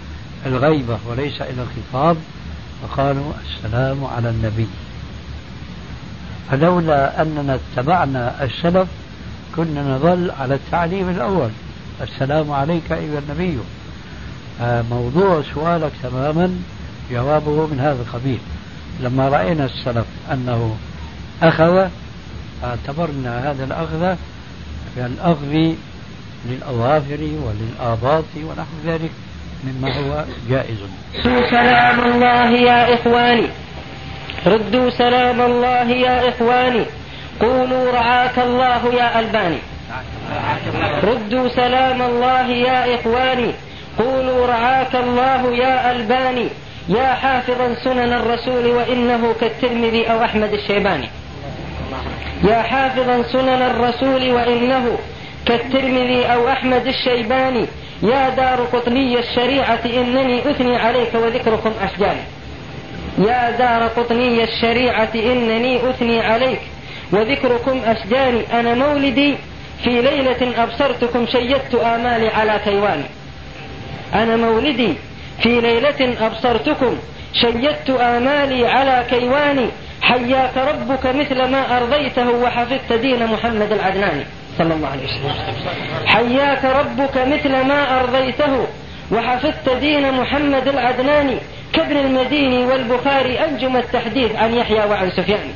الغيبة 0.47 0.99
وليس 1.09 1.43
إلى 1.43 1.63
الخطاب 1.63 2.17
فقالوا 2.83 3.33
السلام 3.47 4.05
على 4.05 4.31
النبي. 4.31 4.67
فلولا 6.51 7.23
أننا 7.23 7.59
اتبعنا 7.59 8.45
السلف 8.45 8.89
كنا 9.57 9.97
نظل 9.97 10.31
على 10.31 10.55
التعليم 10.55 11.09
الأول. 11.09 11.51
السلام 12.03 12.51
عليك 12.51 12.93
أيها 12.93 13.19
النبي. 13.19 13.59
آه، 14.61 14.83
موضوع 14.83 15.43
سؤالك 15.55 15.93
تماما 16.03 16.63
جوابه 17.11 17.67
من 17.67 17.81
هذا 17.81 18.03
القبيل. 18.03 18.39
لما 19.01 19.29
رأينا 19.29 19.65
السلف 19.65 20.07
أنه 20.33 20.77
أخذ 21.43 21.89
اعتبرنا 22.65 23.51
هذا 23.51 23.65
الأخذ 23.65 24.17
كالأخذ 24.97 25.75
للأظافر 26.47 27.19
وللآباط 27.21 28.25
ونحو 28.37 28.75
ذلك. 28.87 29.11
مما 29.65 29.89
هو 29.89 30.25
جائز. 30.51 30.79
سلام 31.51 32.01
الله 32.13 32.51
يا 32.51 32.95
إخواني. 32.95 33.47
ردوا 34.47 34.91
سلام 34.91 35.41
الله 35.41 35.91
يا 35.91 36.29
إخواني. 36.29 36.85
قولوا 37.41 37.93
رعاك 37.93 38.39
الله 38.39 38.95
يا 38.95 39.21
ألباني. 39.21 39.59
ردوا 41.03 41.49
سلام 41.49 42.03
الله 42.03 42.47
يا 42.47 42.95
إخواني. 42.95 43.51
قولوا 43.99 44.47
رعاك 44.47 44.95
الله 44.95 45.57
يا 45.57 45.93
ألباني. 45.93 46.49
يا 46.89 47.15
حافظا 47.15 47.75
سنن 47.85 48.13
الرسول 48.13 48.67
وإنه 48.67 49.35
كالترمذي 49.41 50.11
أو 50.11 50.25
أحمد 50.25 50.53
الشيباني. 50.53 51.09
يا 52.45 52.63
حافظا 52.63 53.23
سنن 53.33 53.63
الرسول 53.63 54.33
وإنه 54.33 54.99
كالترمذي 55.47 56.27
أو 56.27 56.49
أحمد 56.49 56.87
الشيباني. 56.87 57.67
يا 58.03 58.29
دار 58.29 58.61
قطني 58.73 59.19
الشريعة 59.19 59.81
إنني 59.87 60.51
أثني 60.51 60.77
عليك 60.77 61.15
وذكركم 61.15 61.73
أشجاني 61.83 62.21
يا 63.19 63.51
دار 63.51 63.89
قطني 63.89 64.45
الشريعة 64.45 65.09
إنني 65.15 65.91
أثني 65.91 66.21
عليك 66.21 66.61
وذكركم 67.13 67.81
أشجاني 67.87 68.61
أنا 68.61 68.75
مولدي 68.75 69.35
في 69.85 70.03
ليلة 70.03 70.63
أبصرتكم 70.63 71.27
شيدت 71.27 71.75
آمالي 71.75 72.29
على 72.29 72.61
كيواني 72.65 73.05
أنا 74.15 74.37
مولدي 74.37 74.95
في 75.43 75.61
ليلة 75.61 76.27
أبصرتكم 76.27 76.97
شيدت 77.33 77.91
آمالي 77.91 78.67
على 78.67 79.05
كيواني 79.11 79.67
حياك 80.03 80.57
ربك 80.57 81.07
مثل 81.07 81.51
ما 81.51 81.77
أرضيته 81.77 82.31
وحفظت 82.31 82.93
دين 82.93 83.27
محمد 83.27 83.73
العدناني 83.73 84.25
صلى 84.59 84.75
الله 84.75 84.89
عليه 84.89 85.05
وسلم. 85.05 85.33
حياك 86.07 86.65
ربك 86.65 87.17
مثل 87.17 87.53
ما 87.67 88.01
أرضيته 88.01 88.67
وحفظت 89.13 89.69
دين 89.81 90.13
محمد 90.13 90.69
العدناني 90.69 91.39
كابن 91.73 91.97
المديني 91.97 92.65
والبخاري 92.65 93.41
أنجم 93.41 93.77
التحديث 93.77 94.37
عن 94.37 94.55
يحيى 94.55 94.85
وعن 94.91 95.11
سفيان. 95.11 95.49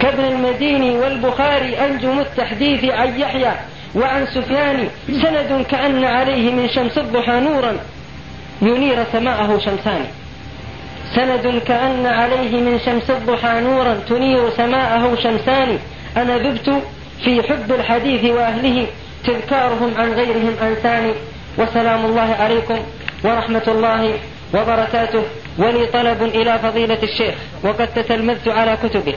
كابن 0.00 0.24
المديني 0.24 0.90
والبخاري 0.90 1.78
أنجم 1.78 2.18
التحديث 2.18 2.84
عن 2.84 3.20
يحيى 3.20 3.52
وعن 3.94 4.26
سفيان. 4.26 4.88
سند 5.06 5.66
كأن 5.70 6.04
عليه 6.04 6.50
من 6.50 6.68
شمس 6.68 6.98
الضحى 6.98 7.40
نورا 7.40 7.76
ينير 8.62 9.04
سماءه 9.12 9.58
شمسان. 9.58 10.04
سند 11.14 11.62
كأن 11.66 12.06
عليه 12.06 12.60
من 12.60 12.80
شمس 12.86 13.10
الضحى 13.10 13.60
نورا 13.60 13.94
تنير 14.08 14.50
سماءه 14.50 15.16
شمسان. 15.22 15.78
أنا 16.16 16.38
ذبت 16.38 16.82
في 17.24 17.42
حب 17.42 17.72
الحديث 17.72 18.24
وأهله 18.24 18.86
تذكارهم 19.24 19.94
عن 19.96 20.12
غيرهم 20.12 20.54
أنساني 20.62 21.12
وسلام 21.58 22.04
الله 22.04 22.34
عليكم 22.40 22.78
ورحمة 23.24 23.62
الله 23.68 24.12
وبركاته. 24.54 25.22
ولي 25.58 25.86
طلب 25.86 26.22
إلى 26.22 26.58
فضيلة 26.58 27.02
الشيخ 27.02 27.34
وقد 27.64 27.88
تتلمذت 27.94 28.48
على 28.48 28.76
كتبه 28.82 29.14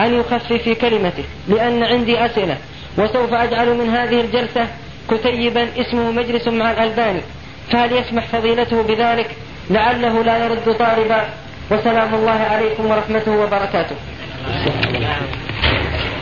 أن 0.00 0.14
يخفف 0.14 0.52
في 0.52 0.74
كلمته 0.74 1.24
لأن 1.48 1.82
عندي 1.82 2.24
أسئلة 2.26 2.56
وسوف 2.98 3.32
أجعل 3.32 3.74
من 3.74 3.90
هذه 3.90 4.20
الجلسة 4.20 4.66
كتيبا 5.10 5.68
اسمه 5.80 6.10
مجلس 6.10 6.48
مع 6.48 6.70
الألباني. 6.70 7.20
فهل 7.70 7.92
يسمح 7.92 8.26
فضيلته 8.26 8.82
بذلك؟ 8.82 9.30
لعله 9.70 10.22
لا 10.22 10.44
يرد 10.44 10.76
طالبا 10.78 11.24
وسلام 11.70 12.14
الله 12.14 12.40
عليكم 12.50 12.86
ورحمته 12.86 13.32
وبركاته. 13.32 13.96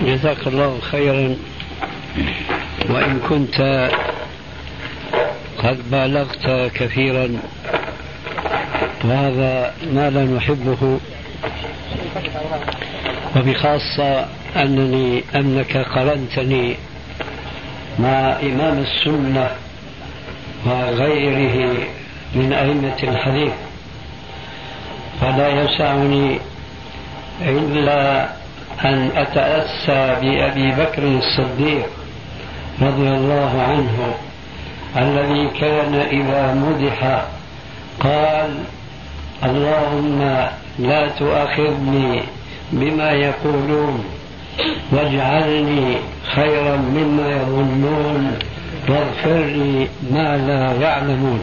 جزاك 0.07 0.47
الله 0.47 0.79
خيرا. 0.81 1.37
وإن 2.91 3.21
كنت 3.29 3.91
قد 5.59 5.91
بالغت 5.91 6.73
كثيرا 6.75 7.29
وهذا 9.05 9.75
ما 9.93 10.11
لا 10.11 10.25
نحبه. 10.25 10.99
وبخاصة 13.37 14.27
أنني 14.57 15.25
أنك 15.37 15.77
قرنتني 15.77 16.77
مع 17.99 18.37
إمام 18.43 18.79
السنة 18.79 19.51
وغيره 20.67 21.75
من 22.35 22.53
أئمة 22.53 22.97
الحديث 23.03 23.53
فلا 25.21 25.49
يسعني 25.49 26.39
إلا 27.41 28.29
أن 28.85 29.11
أتأسى 29.17 30.21
بأبي 30.21 30.71
بكر 30.71 31.03
الصديق 31.03 31.87
رضي 32.83 33.09
الله 33.09 33.63
عنه 33.63 34.15
الذي 34.97 35.49
كان 35.61 35.95
إذا 35.95 36.55
مدح 36.55 37.25
قال 38.01 38.51
اللهم 39.45 40.49
لا 40.79 41.09
تؤاخذني 41.09 42.23
بما 42.73 43.11
يقولون 43.11 44.05
واجعلني 44.93 45.97
خيرا 46.35 46.77
مما 46.77 47.29
يظنون 47.31 48.39
واغفر 48.89 49.45
لي 49.45 49.89
ما 50.11 50.37
لا 50.37 50.73
يعلمون. 50.83 51.41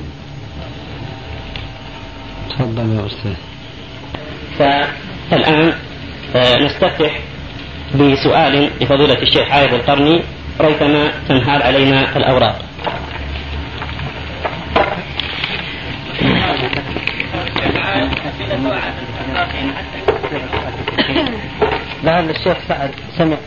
تفضل 2.50 3.00
يا 3.00 3.06
أستاذ. 3.06 3.36
فالآن 4.58 5.74
نستفتح 6.36 7.20
بسؤال 7.96 8.70
لفضيلة 8.82 9.22
الشيخ 9.22 9.52
عايد 9.52 9.74
القرني 9.74 10.24
ريثما 10.62 11.12
تنهال 11.28 11.64
علينا 11.64 12.18
الأوراق. 12.18 12.66
لعل 22.04 22.30
الشيخ 22.30 22.58
سعد 22.68 22.92
سمع 23.18 23.38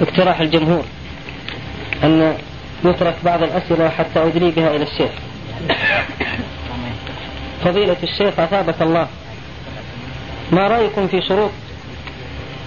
اقتراح 0.00 0.40
الجمهور 0.40 0.84
أن 2.04 2.36
يترك 2.84 3.14
بعض 3.24 3.42
الأسئلة 3.42 3.88
حتى 3.88 4.22
أدري 4.22 4.50
بها 4.50 4.76
إلى 4.76 4.82
الشيخ. 4.82 5.10
فضيلة 7.64 7.96
الشيخ 8.02 8.40
أثابك 8.40 8.82
الله 8.82 9.06
ما 10.52 10.68
رأيكم 10.68 11.08
في 11.08 11.22
شروط 11.28 11.50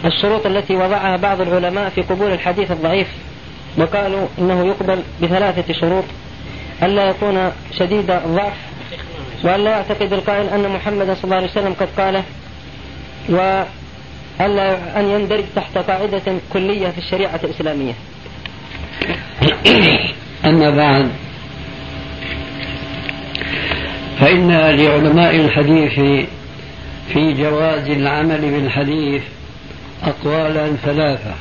الشروط 0.05 0.45
التي 0.45 0.75
وضعها 0.75 1.17
بعض 1.17 1.41
العلماء 1.41 1.89
في 1.89 2.01
قبول 2.01 2.31
الحديث 2.31 2.71
الضعيف 2.71 3.07
وقالوا 3.77 4.27
إنه 4.39 4.67
يقبل 4.67 4.99
بثلاثة 5.21 5.73
شروط 5.73 6.03
ألا 6.83 7.09
يكون 7.09 7.51
شديد 7.79 8.11
الضعف 8.11 8.53
وألا 9.43 9.71
يعتقد 9.71 10.13
القائل 10.13 10.49
أن 10.49 10.69
محمدا 10.69 11.13
صلى 11.13 11.23
الله 11.23 11.35
عليه 11.35 11.47
وسلم 11.47 11.73
قد 11.79 11.87
قاله 11.97 12.23
وألا 13.29 14.99
أن 14.99 15.05
يندرج 15.09 15.43
تحت 15.55 15.77
قاعدة 15.77 16.21
كلية 16.53 16.87
في 16.87 16.97
الشريعة 16.97 17.39
الإسلامية. 17.43 17.93
أما 20.45 20.69
بعد 20.69 21.09
فإن 24.19 24.51
لعلماء 24.51 25.35
الحديث 25.35 25.93
في 27.13 27.33
جواز 27.33 27.89
العمل 27.89 28.41
بالحديث 28.41 29.21
أقوالا 30.03 30.75
ثلاثة. 30.75 31.33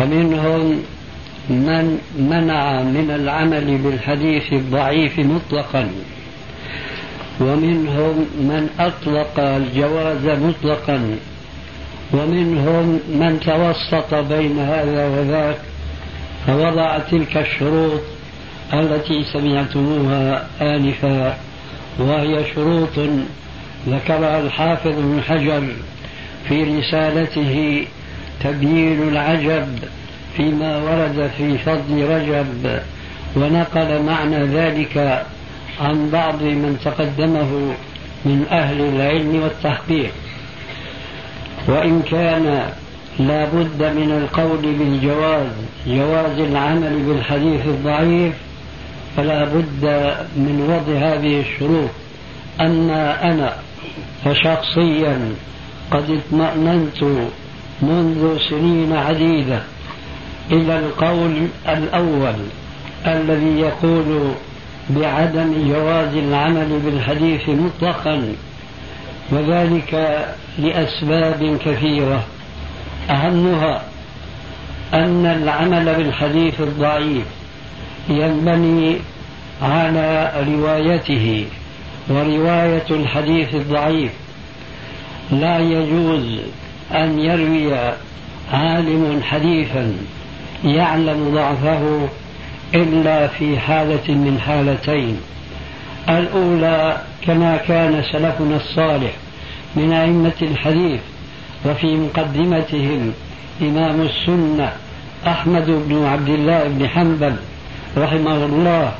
ومنهم 0.00 0.82
من 1.50 1.98
منع 2.18 2.82
من 2.82 3.10
العمل 3.10 3.78
بالحديث 3.78 4.52
الضعيف 4.52 5.18
مطلقا. 5.18 5.90
ومنهم 7.40 8.16
من 8.36 8.68
أطلق 8.80 9.40
الجواز 9.40 10.26
مطلقا. 10.26 11.16
ومنهم 12.12 13.00
من 13.08 13.40
توسط 13.40 14.14
بين 14.14 14.58
هذا 14.58 15.08
وذاك. 15.08 15.58
فوضع 16.46 16.98
تلك 16.98 17.36
الشروط 17.36 18.00
التي 18.74 19.24
سمعتموها 19.32 20.46
آنفا. 20.60 21.36
وهي 21.98 22.44
شروط 22.54 22.98
ذكرها 23.88 24.40
الحافظ 24.40 24.92
بن 24.96 25.22
حجر 25.28 25.62
في 26.48 26.78
رسالته 26.78 27.84
تبيين 28.44 29.08
العجب 29.08 29.78
فيما 30.36 30.76
ورد 30.76 31.30
في 31.38 31.58
فضل 31.58 32.08
رجب 32.08 32.80
ونقل 33.36 34.02
معنى 34.02 34.44
ذلك 34.44 35.26
عن 35.80 36.10
بعض 36.10 36.42
من 36.42 36.78
تقدمه 36.84 37.74
من 38.24 38.46
أهل 38.50 38.80
العلم 38.80 39.42
والتحقيق. 39.42 40.10
وإن 41.68 42.02
كان 42.02 42.72
لا 43.18 43.44
بد 43.44 43.82
من 43.82 44.12
القول 44.22 44.74
بالجواز 44.78 45.52
جواز 45.86 46.38
العمل 46.38 47.02
بالحديث 47.02 47.66
الضعيف 47.66 48.34
فلا 49.16 49.44
بد 49.44 49.84
من 50.36 50.66
وضع 50.68 50.98
هذه 50.98 51.40
الشروط. 51.40 51.90
أما 52.60 53.24
أنا 53.24 53.56
فشخصيا 54.24 55.34
قد 55.90 56.10
اطمأننت 56.10 57.02
منذ 57.82 58.38
سنين 58.50 58.92
عديدة. 58.92 59.62
إلى 60.52 60.78
القول 60.78 61.46
الأول 61.68 62.34
الذي 63.06 63.60
يقول 63.60 64.32
بعدم 64.90 65.68
جواز 65.68 66.14
العمل 66.14 66.80
بالحديث 66.84 67.48
مطلقا 67.48 68.34
وذلك 69.32 70.24
لأسباب 70.58 71.58
كثيرة. 71.64 72.24
أهمها 73.10 73.82
أن 74.94 75.26
العمل 75.26 75.94
بالحديث 75.94 76.60
الضعيف 76.60 77.24
ينبني 78.08 78.96
على 79.62 80.32
روايته 80.48 81.46
ورواية 82.08 82.86
الحديث 82.90 83.54
الضعيف 83.54 84.12
لا 85.32 85.58
يجوز 85.58 86.38
أن 86.92 87.18
يروي 87.18 87.74
عالم 88.52 89.20
حديثا 89.22 89.92
يعلم 90.64 91.30
ضعفه 91.34 92.08
إلا 92.74 93.26
في 93.26 93.58
حالة 93.58 94.14
من 94.14 94.40
حالتين. 94.46 95.20
الأولى 96.08 97.02
كما 97.26 97.56
كان 97.56 98.02
سلفنا 98.12 98.56
الصالح 98.56 99.12
من 99.76 99.92
أئمة 99.92 100.32
الحديث 100.42 101.00
وفي 101.66 101.96
مقدمتهم 101.96 103.12
إمام 103.62 104.00
السنة 104.00 104.72
أحمد 105.26 105.66
بن 105.66 106.04
عبد 106.04 106.28
الله 106.28 106.64
بن 106.64 106.88
حنبل 106.88 107.36
رحمه 107.96 108.44
الله 108.44 108.92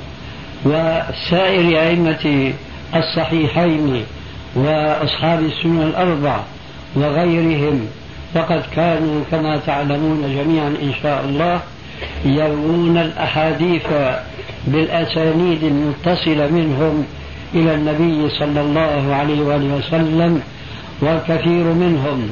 وسائر 0.64 1.80
أئمة 1.82 2.52
الصحيحين 2.94 4.04
وأصحاب 4.54 5.40
السنة 5.40 5.84
الأربع 5.84 6.40
وغيرهم 6.96 7.86
فقد 8.34 8.62
كانوا 8.76 9.22
كما 9.30 9.56
تعلمون 9.56 10.22
جميعا 10.22 10.68
إن 10.68 10.92
شاء 11.02 11.24
الله 11.24 11.60
يروون 12.24 12.98
الأحاديث 12.98 13.86
بالأسانيد 14.66 15.62
المتصلة 15.64 16.46
منهم 16.46 17.04
إلى 17.54 17.74
النبي 17.74 18.30
صلى 18.30 18.60
الله 18.60 19.14
عليه 19.14 19.40
وآله 19.40 19.74
وسلم 19.74 20.42
والكثير 21.00 21.64
منهم 21.64 22.30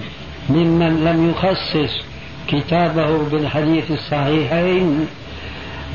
ممن 0.50 1.04
لم 1.04 1.30
يخصص 1.30 2.00
كتابه 2.48 3.18
بالحديث 3.18 3.90
الصحيحين 3.90 5.06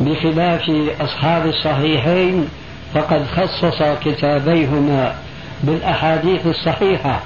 بخلاف 0.02 0.72
أصحاب 1.02 1.46
الصحيحين 1.46 2.48
فقد 2.94 3.26
خصص 3.28 3.84
كتابيهما 4.06 5.16
بالأحاديث 5.64 6.48
الصحيحة 6.48 7.20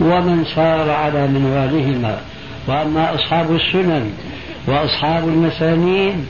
ومن 0.00 0.44
سار 0.54 0.90
على 0.90 1.26
منوالهما. 1.26 2.20
وأما 2.68 3.14
أصحاب 3.14 3.54
السنن 3.54 4.10
وأصحاب 4.66 5.28
المسانيد 5.28 6.24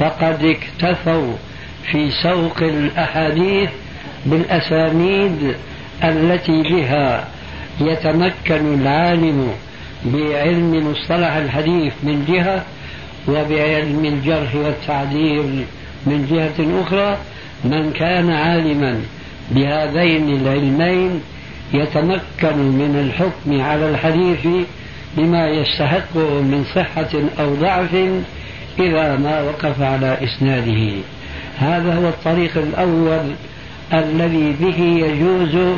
فقد 0.00 0.44
اكتفوا 0.44 1.32
في 1.90 2.10
سوق 2.22 2.62
الأحاديث 2.62 3.70
بالأسانيد 4.26 5.54
التي 6.04 6.62
بها 6.62 7.24
يتمكن 7.80 8.80
العالم 8.80 9.52
بعلم 10.04 10.90
مصطلح 10.90 11.32
الحديث 11.32 11.92
من 12.02 12.24
جهة 12.28 12.64
وبعلم 13.28 14.04
الجرح 14.04 14.54
والتعديل 14.54 15.64
من 16.06 16.26
جهة 16.30 16.82
أخرى 16.82 17.18
من 17.64 17.92
كان 17.92 18.30
عالما. 18.30 19.00
بهذين 19.50 20.28
العلمين 20.28 21.20
يتمكن 21.74 22.58
من 22.58 22.96
الحكم 23.04 23.60
على 23.60 23.90
الحديث 23.90 24.46
بما 25.16 25.48
يستحقه 25.48 26.42
من 26.42 26.64
صحة 26.74 27.10
أو 27.40 27.54
ضعف 27.54 27.94
إذا 28.80 29.16
ما 29.16 29.42
وقف 29.42 29.82
على 29.82 30.18
إسناده. 30.24 30.92
هذا 31.58 31.94
هو 31.94 32.08
الطريق 32.08 32.56
الأول 32.56 33.32
الذي 33.92 34.56
به 34.60 34.80
يجوز 34.80 35.76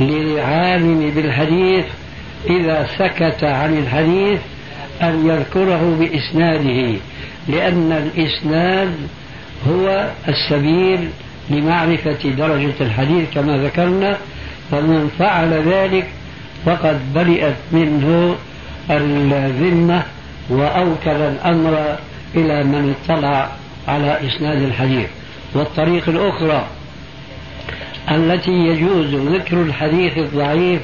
للعالم 0.00 1.10
بالحديث 1.16 1.84
إذا 2.50 2.88
سكت 2.98 3.44
عن 3.44 3.78
الحديث 3.78 4.40
أن 5.02 5.26
يذكره 5.26 5.96
بإسناده 6.00 6.98
لأن 7.48 7.92
الإسناد 7.92 8.94
هو 9.68 10.10
السبيل 10.28 11.08
لمعرفة 11.50 12.30
درجة 12.38 12.74
الحديث 12.80 13.30
كما 13.34 13.56
ذكرنا 13.56 14.16
فمن 14.70 15.10
فعل 15.18 15.52
ذلك 15.52 16.06
فقد 16.66 17.14
برئت 17.14 17.56
منه 17.72 18.36
الذمة 18.90 20.02
وأوكل 20.50 21.10
الأمر 21.10 21.96
إلى 22.34 22.64
من 22.64 22.94
اطلع 23.04 23.48
على 23.88 24.18
إسناد 24.26 24.62
الحديث. 24.62 25.08
والطريق 25.54 26.08
الأخرى 26.08 26.66
التي 28.10 28.50
يجوز 28.50 29.14
ذكر 29.14 29.62
الحديث 29.62 30.18
الضعيف 30.18 30.80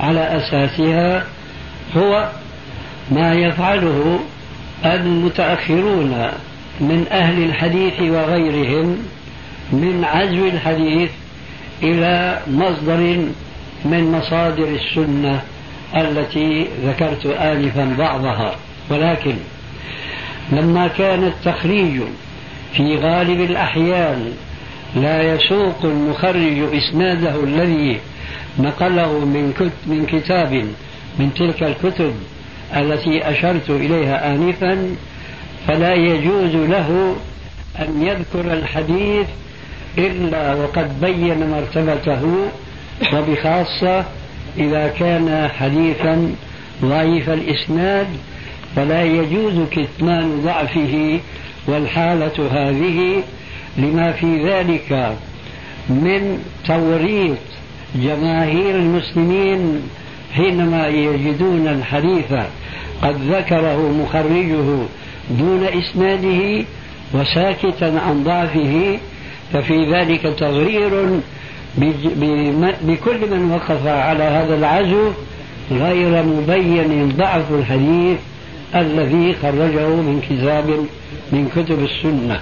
على 0.00 0.20
أساسها 0.36 1.24
هو 1.96 2.28
ما 3.10 3.34
يفعله 3.34 4.20
المتأخرون 4.84 6.28
من 6.80 7.06
أهل 7.10 7.44
الحديث 7.44 8.00
وغيرهم 8.00 8.98
من 9.72 10.04
عزو 10.04 10.46
الحديث 10.46 11.10
إلى 11.82 12.40
مصدر 12.50 13.26
من 13.84 14.12
مصادر 14.12 14.68
السنة 14.68 15.42
التي 15.96 16.66
ذكرت 16.86 17.26
آنفا 17.26 17.94
بعضها. 17.98 18.56
ولكن 18.90 19.34
لما 20.52 20.88
كان 20.88 21.24
التخريج 21.24 22.00
في 22.72 22.96
غالب 22.96 23.40
الأحيان 23.40 24.32
لا 24.96 25.34
يسوق 25.34 25.84
المخرج 25.84 26.58
إسناده 26.74 27.44
الذي 27.44 28.00
نقله 28.58 29.18
من 29.18 29.70
من 29.86 30.06
كتاب 30.06 30.52
من 31.18 31.34
تلك 31.34 31.62
الكتب 31.62 32.14
التي 32.76 33.30
أشرت 33.30 33.70
إليها 33.70 34.34
آنفا 34.34 34.96
فلا 35.68 35.94
يجوز 35.94 36.54
له 36.54 37.16
أن 37.78 38.02
يذكر 38.02 38.52
الحديث 38.52 39.26
إلا 39.98 40.54
وقد 40.54 41.00
بين 41.00 41.50
مرتبته 41.50 42.22
وبخاصة 43.14 44.04
إذا 44.58 44.92
كان 44.98 45.48
حديثا 45.58 46.32
ضعيف 46.82 47.30
الإسناد 47.30 48.06
فلا 48.76 49.02
يجوز 49.04 49.54
كتمان 49.70 50.40
ضعفه 50.44 51.20
والحالة 51.66 52.48
هذه 52.52 53.22
لما 53.76 54.12
في 54.12 54.42
ذلك 54.44 55.16
من 55.88 56.44
توريط 56.66 57.38
جماهير 57.94 58.74
المسلمين 58.74 59.82
حينما 60.32 60.88
يجدون 60.88 61.68
الحديث 61.68 62.32
قد 63.02 63.16
ذكره 63.30 63.92
مخرجه 64.02 64.86
دون 65.30 65.64
إسناده 65.64 66.64
وساكتا 67.14 67.84
عن 67.84 68.24
ضعفه 68.24 68.98
ففي 69.52 69.92
ذلك 69.92 70.22
تغرير 70.38 70.90
بكل 72.82 73.30
من 73.30 73.50
وقف 73.54 73.86
على 73.86 74.24
هذا 74.24 74.54
العزو 74.54 75.10
غير 75.70 76.22
مبين 76.22 77.08
ضعف 77.16 77.52
الحديث 77.52 78.18
الذي 78.74 79.34
خرجه 79.42 79.88
من 79.88 80.20
كتاب 80.30 80.86
من 81.32 81.48
كتب 81.56 81.84
السنة. 81.84 82.40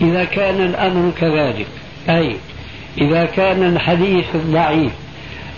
إذا 0.00 0.24
كان 0.24 0.60
الأمر 0.60 1.12
كذلك 1.20 1.66
أي 2.08 2.36
إذا 2.98 3.24
كان 3.24 3.62
الحديث 3.62 4.24
الضعيف 4.34 4.92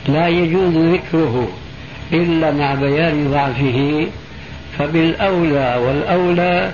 لا 0.08 0.28
يجوز 0.28 0.76
ذكره 0.76 1.48
إلا 2.12 2.50
مع 2.50 2.74
بيان 2.74 3.30
ضعفه 3.30 4.06
فبالأولى 4.78 5.80
والأولى 5.86 6.72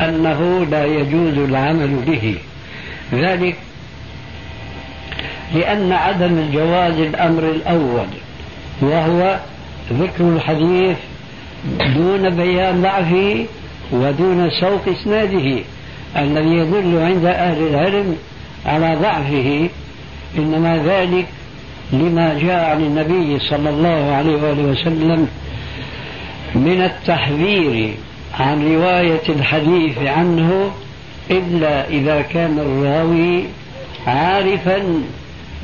أنه 0.00 0.66
لا 0.70 0.84
يجوز 0.84 1.38
العمل 1.38 1.96
به. 2.06 2.34
ذلك 3.14 3.56
لأن 5.54 5.92
عدم 5.92 6.38
الجواز 6.38 6.98
الأمر 6.98 7.42
الأول 7.42 8.06
وهو 8.82 9.38
ذكر 9.92 10.28
الحديث 10.28 10.96
دون 11.96 12.30
بيان 12.30 12.82
ضعفه 12.82 13.46
ودون 13.92 14.50
سوق 14.60 14.88
إسناده 14.88 15.60
الذي 16.16 16.50
يدل 16.50 16.98
عند 17.02 17.24
أهل 17.24 17.66
العلم 17.66 18.16
على 18.66 18.96
ضعفه 19.02 19.68
إنما 20.38 20.82
ذلك 20.86 21.26
لما 21.92 22.38
جاء 22.42 22.70
عن 22.70 22.80
النبي 22.80 23.38
صلى 23.38 23.70
الله 23.70 24.14
عليه 24.14 24.36
وآله 24.36 24.62
وسلم 24.62 25.28
من 26.54 26.82
التحذير 26.82 27.94
عن 28.40 28.74
رواية 28.74 29.22
الحديث 29.28 29.98
عنه 29.98 30.70
إلا 31.30 31.88
إذا 31.88 32.22
كان 32.22 32.58
الراوي 32.58 33.44
عارفا 34.06 34.82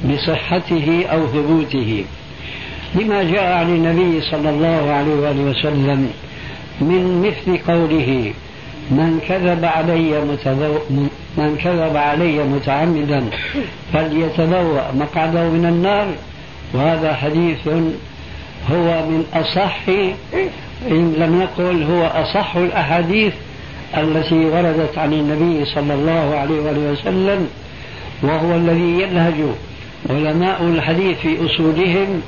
بصحته 0.04 1.04
أو 1.12 1.26
ثبوته. 1.26 2.04
لما 2.94 3.22
جاء 3.22 3.52
عن 3.52 3.68
النبي 3.68 4.20
صلى 4.20 4.50
الله 4.50 4.92
عليه 4.92 5.14
وآله 5.14 5.40
وسلم 5.40 6.10
من 6.80 7.22
مثل 7.26 7.58
قوله 7.72 8.32
من 8.90 9.20
كذب 9.28 9.64
علي 9.64 10.20
متبو 10.24 10.78
من 11.36 11.58
كذب 11.64 11.96
علي 11.96 12.44
متعمدا 12.44 13.24
فليتبوأ 13.92 14.92
مقعده 14.94 15.48
من 15.48 15.66
النار. 15.66 16.06
وهذا 16.74 17.14
حديث 17.14 17.68
هو 18.70 19.06
من 19.08 19.24
أصح 19.34 19.88
إن 20.90 21.14
لم 21.18 21.42
نقل 21.42 21.82
هو 21.82 22.06
أصح 22.06 22.56
الأحاديث 22.56 23.32
التي 23.96 24.34
وردت 24.34 24.98
عن 24.98 25.12
النبي 25.12 25.64
صلى 25.64 25.94
الله 25.94 26.36
عليه 26.36 26.60
وآله 26.60 26.92
وسلم 26.92 27.48
وهو 28.22 28.56
الذي 28.56 29.02
ينهج 29.02 29.34
علماء 30.10 30.62
الحديث 30.62 31.18
في 31.18 31.46
أصولهم 31.46 32.22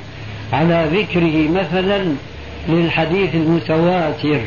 على 0.53 0.87
ذكره 0.93 1.49
مثلا 1.51 2.05
للحديث 2.69 3.35
المتواتر 3.35 4.39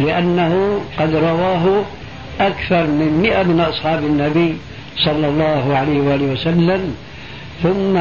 لأنه 0.00 0.80
قد 0.98 1.14
رواه 1.14 1.84
أكثر 2.40 2.86
من 2.86 3.18
مئة 3.22 3.42
من 3.42 3.60
أصحاب 3.60 4.04
النبي 4.04 4.56
صلى 5.04 5.28
الله 5.28 5.76
عليه 5.76 6.00
وآله 6.00 6.32
وسلم 6.32 6.96
ثم 7.62 7.98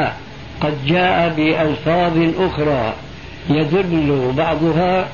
قد 0.62 0.86
جاء 0.88 1.34
بألفاظ 1.38 2.18
أخرى 2.40 2.94
يدل 3.50 4.32
بعضها 4.38 5.08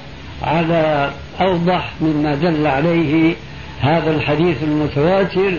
على 0.43 1.11
أوضح 1.41 1.91
مما 2.01 2.35
دل 2.35 2.67
عليه 2.67 3.35
هذا 3.81 4.11
الحديث 4.11 4.63
المتواتر 4.63 5.53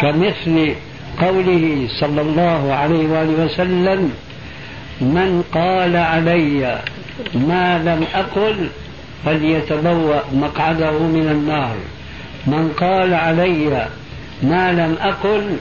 كمثل 0.00 0.74
قوله 1.20 1.88
صلى 2.00 2.20
الله 2.20 2.72
عليه 2.72 3.08
وآله 3.08 3.44
وسلم 3.44 4.12
من 5.00 5.44
قال 5.52 5.96
علي 5.96 6.80
ما 7.34 7.78
لم 7.78 8.04
أقل 8.14 8.68
فليتبوأ 9.24 10.20
مقعده 10.32 10.98
من 10.98 11.28
النار 11.30 11.76
من 12.46 12.72
قال 12.80 13.14
علي 13.14 13.88
ما 14.42 14.72
لم 14.72 14.96
أقل 15.00 15.56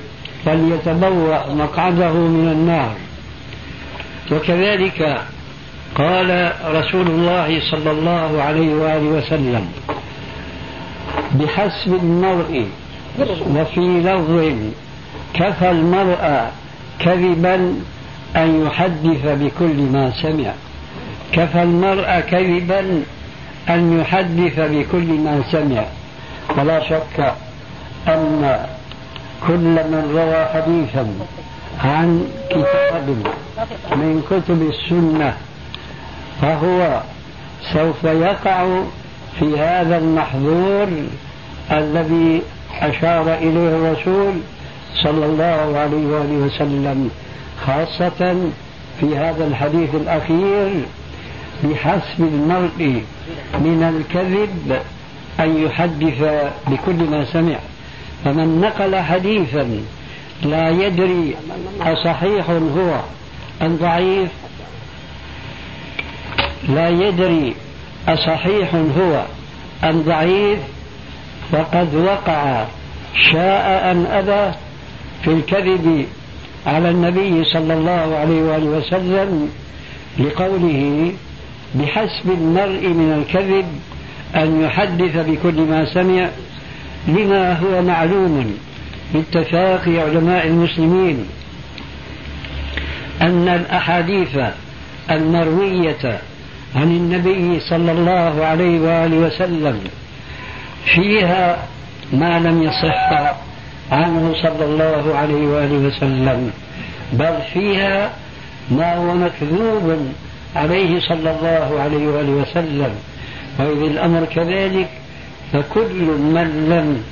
فليتبوأ 0.46 1.54
مقعده 1.54 2.14
من 2.14 2.52
النار. 2.52 2.96
وكذلك 4.32 5.22
قال 5.96 6.52
رسول 6.66 7.08
الله 7.08 7.62
صلى 7.72 7.92
الله 7.92 8.42
عليه 8.42 8.76
وآله 8.76 9.08
وسلم 9.08 9.68
بحسب 11.34 11.94
المرء 11.94 12.68
وفي 13.56 13.80
لفظ 13.80 14.54
كفى 15.34 15.72
المرء 15.72 16.52
كذبا 17.00 17.56
أن 18.36 18.66
يحدث 18.66 19.26
بكل 19.26 19.78
ما 19.94 20.12
سمع. 20.22 20.54
كفى 21.34 21.64
المرء 21.64 22.20
كذبا 22.20 23.04
أن 23.70 24.00
يحدث 24.00 24.60
بكل 24.60 25.08
ما 25.26 25.44
سمع. 25.52 25.84
ولا 26.58 26.90
شك 26.90 27.34
أن 28.08 28.60
كل 29.48 29.76
من 29.92 30.12
روى 30.16 30.46
حديثا 30.46 31.08
عن 31.80 32.26
كتاب 32.50 33.08
من 33.92 34.24
كتب 34.30 34.62
السنة 34.62 35.34
فهو 36.42 37.02
سوف 37.74 38.04
يقع 38.04 38.82
في 39.40 39.60
هذا 39.60 39.98
المحظور 39.98 40.88
الذي 41.72 42.42
أشار 42.82 43.34
إليه 43.34 43.70
الرسول 43.70 44.34
صلى 45.04 45.26
الله 45.26 45.78
عليه 45.78 46.08
وآله 46.08 46.46
وسلم 46.46 47.10
خاصة 47.66 48.50
في 49.00 49.18
هذا 49.18 49.48
الحديث 49.48 49.96
الأخير 49.96 50.72
بحسب 51.64 52.20
المرء 52.20 53.04
من 53.54 53.84
الكذب 53.84 54.80
أن 55.40 55.66
يحدث 55.66 56.52
بكل 56.68 57.04
ما 57.12 57.26
سمع. 57.26 57.56
فمن 58.26 58.62
نقل 58.62 58.96
حديثا 58.96 59.68
لا 60.44 60.70
يدري 60.70 61.36
أصحيح 61.82 62.50
هو 62.50 63.00
أم 63.62 63.78
ضعيف 63.78 64.30
لا 66.70 66.90
يدري 66.90 67.56
أصحيح 68.08 68.76
هو 68.76 69.26
أم 69.84 70.02
ضعيف 70.02 70.60
فقد 71.52 71.96
وقع 71.96 72.66
شاء 73.32 73.92
أم 73.92 74.06
أبى 74.06 74.56
في 75.24 75.32
الكذب 75.32 76.06
على 76.68 76.90
النبي 76.90 77.44
صلى 77.44 77.74
الله 77.74 78.16
عليه 78.16 78.42
وآله 78.42 78.66
وسلم 78.66 79.50
لقوله 80.20 81.12
بحسب 81.76 82.30
المرء 82.32 82.88
من 82.88 83.24
الكذب 83.24 83.66
أن 84.36 84.62
يحدث 84.62 85.18
بكل 85.30 85.62
ما 85.62 85.86
سمع 85.94 86.30
لما 87.08 87.54
هو 87.54 87.82
معلوم 87.82 88.58
باتفاق 89.14 89.82
علماء 89.88 90.48
المسلمين. 90.48 91.26
أن 93.22 93.48
الأحاديث 93.48 94.40
المروية 95.12 96.22
عن 96.76 96.92
النبي 96.92 97.60
صلى 97.60 97.92
الله 97.92 98.46
عليه 98.46 98.80
وآله 98.80 99.18
وسلم 99.18 99.80
فيها 100.96 101.58
ما 102.14 102.40
لم 102.40 102.64
يصح 102.64 103.34
عنه 103.92 104.34
صلى 104.44 104.66
الله 104.66 105.16
عليه 105.16 105.48
وآله 105.48 105.88
وسلم 105.88 106.52
بل 107.14 107.38
فيها 107.54 108.12
ما 108.72 108.96
هو 108.96 109.14
مكذوب 109.14 110.08
عليه 110.56 111.00
صلى 111.00 111.32
الله 111.32 111.82
عليه 111.82 112.08
وآله 112.08 112.32
وسلم. 112.32 112.96
وإذا 113.60 113.86
الأمر 113.86 114.26
كذلك 114.26 114.90
فكل 115.54 116.04
من 116.36 116.50
لم 116.70 117.04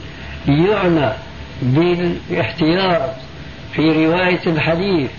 يعنى 0.66 1.09
بالاحتياط 1.62 3.09
في 3.74 4.05
رواية 4.05 4.41
الحديث 4.47 5.09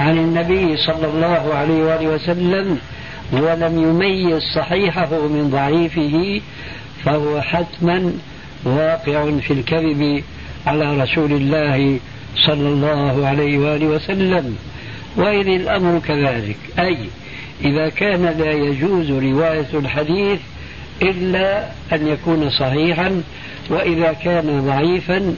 عن 0.00 0.18
النبي 0.18 0.76
صلى 0.76 1.06
الله 1.14 1.54
عليه 1.54 1.84
وآله 1.84 2.08
وسلم 2.08 2.78
ولم 3.32 3.82
يميز 3.82 4.42
صحيحه 4.54 5.10
من 5.10 5.50
ضعيفه 5.50 6.40
فهو 7.04 7.40
حتما 7.40 8.12
واقع 8.64 9.30
في 9.40 9.52
الكذب 9.52 10.22
على 10.66 11.02
رسول 11.02 11.32
الله 11.32 11.98
صلى 12.46 12.68
الله 12.68 13.26
عليه 13.26 13.58
وآله 13.58 13.86
وسلم. 13.86 14.56
وإذ 15.16 15.48
الأمر 15.48 15.98
كذلك 15.98 16.56
أي 16.78 16.98
إذا 17.64 17.88
كان 17.88 18.22
لا 18.38 18.52
يجوز 18.52 19.10
رواية 19.10 19.68
الحديث 19.74 20.40
إلا 21.02 21.68
أن 21.92 22.06
يكون 22.06 22.50
صحيحا 22.50 23.22
وإذا 23.70 24.12
كان 24.12 24.66
ضعيفا 24.66 25.34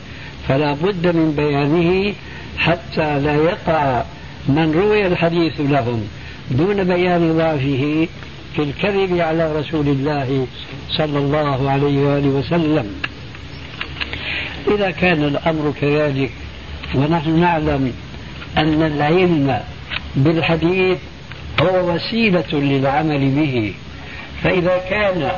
فلا 0.48 0.72
بد 0.72 1.06
من 1.06 1.32
بيانه 1.36 2.14
حتى 2.58 3.18
لا 3.20 3.34
يقع 3.34 4.02
من 4.48 4.72
روي 4.72 5.06
الحديث 5.06 5.60
لهم. 5.60 6.08
دون 6.50 6.84
بيان 6.84 7.36
ضعفه 7.36 8.08
في 8.56 8.62
الكذب 8.62 9.20
على 9.20 9.52
رسول 9.52 9.88
الله 9.88 10.46
صلى 10.90 11.18
الله 11.18 11.70
عليه 11.70 12.06
وآله 12.06 12.28
وسلم. 12.28 12.86
إذا 14.74 14.90
كان 14.90 15.24
الأمر 15.24 15.72
كذلك 15.80 16.30
ونحن 16.94 17.40
نعلم 17.40 17.92
أن 18.58 18.82
العلم 18.82 19.60
بالحديث 20.16 20.98
هو 21.60 21.94
وسيلة 21.94 22.52
للعمل 22.52 23.30
به. 23.30 23.74
فإذا 24.42 24.78
كان 24.90 25.30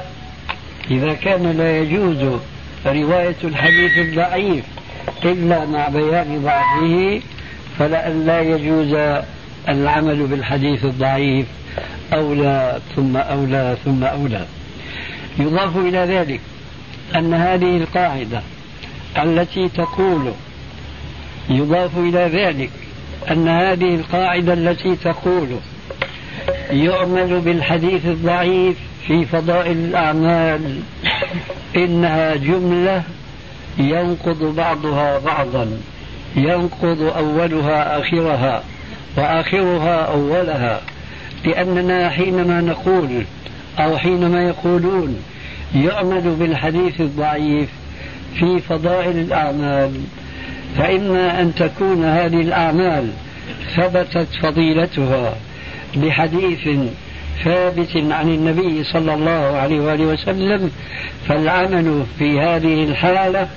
إذا 0.91 1.13
كان 1.15 1.57
لا 1.59 1.79
يجوز 1.79 2.41
رواية 2.87 3.37
الحديث 3.45 3.99
الضعيف 3.99 4.65
إلا 5.25 5.67
مع 5.67 5.89
بيان 5.89 6.43
ضعفه 6.45 7.21
فلأن 7.79 8.27
لا 8.27 8.41
يجوز 8.41 9.23
العمل 9.69 10.27
بالحديث 10.27 10.85
الضعيف 10.85 11.47
أولى 12.13 12.81
ثم 12.97 13.17
أولى 13.17 13.77
ثم 13.85 14.05
أولى. 14.05 14.47
يضاف 15.39 15.77
إلى 15.77 15.99
ذلك 15.99 16.41
أن 17.17 17.35
هذه 17.35 17.77
القاعدة 17.77 18.43
التي 19.23 19.69
تقول 19.69 20.33
يضاف 21.51 21.99
إلى 21.99 22.19
ذلك 22.19 22.71
أن 23.31 23.49
هذه 23.49 23.95
القاعدة 23.95 24.53
التي 24.53 24.97
تقول 24.97 25.49
يعمل 26.71 27.41
بالحديث 27.41 28.07
الضعيف 28.07 28.77
في 29.07 29.25
فضائل 29.25 29.77
الأعمال 29.77 30.81
إنها 31.77 32.35
جملة 32.35 33.03
ينقض 33.79 34.55
بعضها 34.57 35.19
بعضا 35.19 35.81
ينقض 36.37 37.13
أولها 37.17 38.01
آخرها. 38.01 38.63
وآخرها 39.17 40.05
أولها 40.05 40.81
لأننا 41.45 42.11
حينما 42.11 42.61
نقول 42.61 43.25
أو 43.79 43.99
حينما 43.99 44.43
يقولون 44.43 45.17
يعمل 45.75 46.37
بالحديث 46.39 47.01
الضعيف 47.01 47.69
في 48.39 48.61
فضائل 48.61 49.19
الأعمال 49.19 50.01
فإما 50.79 51.41
أن 51.41 51.55
تكون 51.55 52.05
هذه 52.05 52.41
الأعمال 52.41 53.11
ثبتت 53.77 54.29
فضيلتها 54.43 55.37
بحديث 55.97 56.69
ثابت 57.45 57.97
عن 57.97 58.29
النبي 58.29 58.85
صلى 58.85 59.15
الله 59.15 59.57
عليه 59.57 59.81
وآله 59.81 60.05
وسلم 60.05 60.71
فالعمل 61.29 62.05
في 62.19 62.41
هذه 62.41 62.85
الحالة 62.85 63.49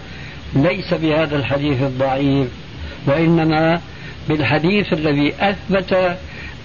ليس 0.55 0.93
بهذا 0.93 1.35
الحديث 1.35 1.81
الضعيف 1.81 2.47
وإنما 3.07 3.81
بالحديث 4.29 4.93
الذي 4.93 5.33
أثبت 5.39 6.17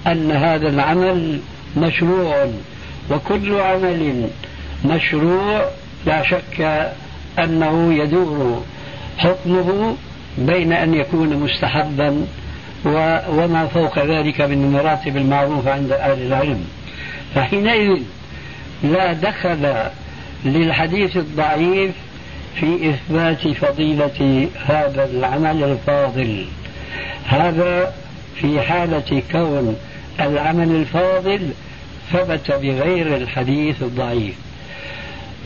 أن 0.07 0.31
هذا 0.31 0.69
العمل 0.69 1.41
مشروع 1.77 2.51
وكل 3.11 3.61
عمل 3.61 4.29
مشروع 4.85 5.65
لا 6.07 6.23
شك 6.23 6.91
أنه 7.39 7.95
يدور 7.95 8.65
حكمه 9.19 9.97
بين 10.39 10.73
أن 10.73 10.95
يكون 10.95 11.37
مستحبا 11.37 12.27
وما 13.29 13.67
فوق 13.75 13.99
ذلك 13.99 14.41
من 14.41 14.73
مراتب 14.73 15.17
المعروف 15.17 15.69
عند 15.69 15.93
أهل 15.93 16.27
العلم. 16.27 16.65
فحينئذ 17.35 18.03
لا 18.83 19.13
دخل 19.13 19.75
للحديث 20.45 21.17
الضعيف 21.17 21.93
في 22.61 22.91
إثبات 22.91 23.49
فضيلة 23.49 24.49
هذا 24.67 25.05
العمل 25.05 25.65
الفاضل. 25.65 26.47
هذا 27.25 27.93
في 28.41 28.61
حالة 28.61 29.23
كون 29.33 29.77
العمل 30.21 30.71
الفاضل 30.71 31.49
ثبت 32.13 32.53
بغير 32.53 33.17
الحديث 33.17 33.83
الضعيف. 33.83 34.35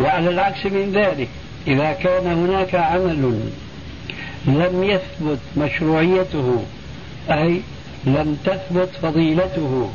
وعلى 0.01 0.31
العكس 0.31 0.67
من 0.67 0.93
ذلك 0.93 1.29
إذا 1.67 1.93
كان 1.93 2.27
هناك 2.27 2.75
عمل 2.75 3.41
لم 4.47 4.85
يثبت 4.85 5.39
مشروعيته 5.57 6.65
أي 7.31 7.61
لم 8.05 8.37
تثبت 8.45 8.89
فضيلته 9.03 9.91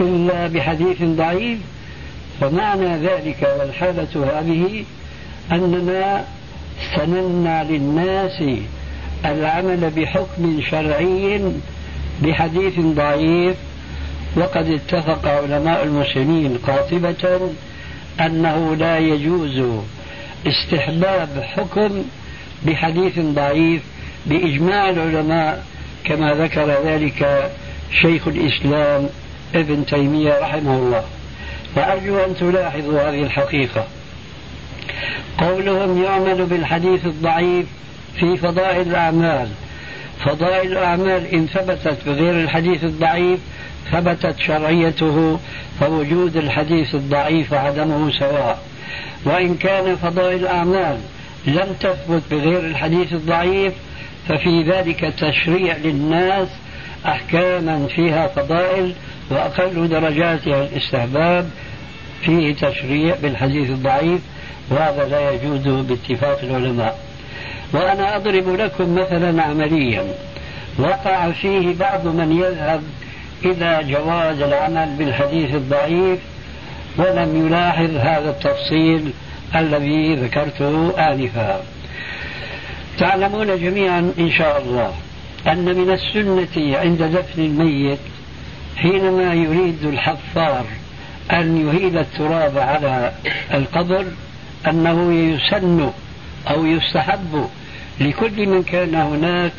إلا 0.00 0.46
بحديث 0.46 1.02
ضعيف 1.02 1.58
فمعنى 2.40 2.96
ذلك 2.96 3.48
والحالة 3.58 4.38
هذه 4.38 4.84
أننا 5.52 6.24
سنمنع 6.96 7.62
للناس 7.62 8.42
العمل 9.24 9.90
بحكم 9.96 10.60
شرعي 10.70 11.40
بحديث 12.22 12.80
ضعيف. 12.80 13.56
وقد 14.36 14.66
اتفق 14.70 15.28
علماء 15.28 15.84
المسلمين 15.84 16.58
قاطبة 16.66 17.50
أنه 18.20 18.76
لا 18.76 18.98
يجوز 18.98 19.62
استحباب 20.46 21.44
حكم 21.56 22.04
بحديث 22.66 23.18
ضعيف 23.18 23.82
بإجماع 24.26 24.90
العلماء 24.90 25.64
كما 26.04 26.34
ذكر 26.34 26.84
ذلك 26.84 27.50
شيخ 28.02 28.28
الإسلام 28.28 29.08
ابن 29.54 29.86
تيمية 29.86 30.38
رحمه 30.40 30.76
الله. 30.76 31.04
وأرجو 31.76 32.18
أن 32.18 32.36
تلاحظوا 32.36 33.00
هذه 33.00 33.22
الحقيقة. 33.22 33.86
قولهم 35.38 36.02
يعمل 36.02 36.46
بالحديث 36.46 37.06
الضعيف 37.06 37.66
في 38.16 38.36
فضائل 38.36 38.88
الأعمال. 38.88 39.48
فضائل 40.24 40.72
الأعمال 40.72 41.26
إن 41.26 41.46
ثبتت 41.46 41.98
بغير 42.06 42.40
الحديث 42.40 42.84
الضعيف 42.84 43.40
ثبتت 43.92 44.38
شرعيته 44.38 45.38
فوجود 45.80 46.36
الحديث 46.36 46.94
الضعيف 46.94 47.52
وعدمه 47.52 48.10
سواء. 48.18 48.58
وإن 49.24 49.54
كان 49.54 49.96
فضائل 49.96 50.40
الأعمال 50.40 50.98
لم 51.46 51.74
تثبت 51.80 52.22
بغير 52.30 52.60
الحديث 52.60 53.12
الضعيف 53.12 53.72
ففي 54.28 54.62
ذلك 54.62 55.00
تشريع 55.00 55.76
للناس 55.76 56.48
أحكاما 57.06 57.86
فيها 57.86 58.26
فضائل 58.26 58.92
وأقل 59.30 59.88
درجاتها 59.88 60.64
الاستحباب 60.64 61.50
فيه 62.22 62.54
تشريع 62.54 63.14
بالحديث 63.22 63.70
الضعيف 63.70 64.20
وهذا 64.70 65.08
لا 65.08 65.30
يجوز 65.30 65.68
باتفاق 65.68 66.40
العلماء. 66.42 66.98
وأنا 67.72 68.16
أضرب 68.16 68.48
لكم 68.48 68.94
مثلا 68.94 69.42
عمليا. 69.42 70.04
وقع 70.78 71.30
فيه 71.30 71.74
بعض 71.74 72.06
من 72.06 72.32
يذهب 72.32 72.82
إلى 73.44 73.92
جواز 73.92 74.40
العمل 74.40 74.94
بالحديث 74.98 75.54
الضعيف 75.54 76.18
ولم 76.96 77.46
يلاحظ 77.46 77.96
هذا 77.96 78.30
التفصيل 78.30 79.12
الذي 79.56 80.14
ذكرته 80.14 80.92
آنفا. 81.12 81.60
تعلمون 82.98 83.46
جميعا 83.46 84.12
إن 84.18 84.30
شاء 84.30 84.62
الله 84.62 84.92
أن 85.46 85.64
من 85.64 85.90
السنة 85.90 86.78
عند 86.78 87.02
دفن 87.02 87.42
الميت 87.42 87.98
حينما 88.76 89.34
يريد 89.34 89.84
الحفار 89.84 90.64
أن 91.32 91.68
يهيل 91.68 91.98
التراب 91.98 92.58
على 92.58 93.12
القبر 93.54 94.04
أنه 94.68 95.12
يسن 95.14 95.90
أو 96.50 96.66
يستحب 96.66 97.48
لكل 98.00 98.46
من 98.46 98.62
كان 98.62 98.94
هناك 98.94 99.52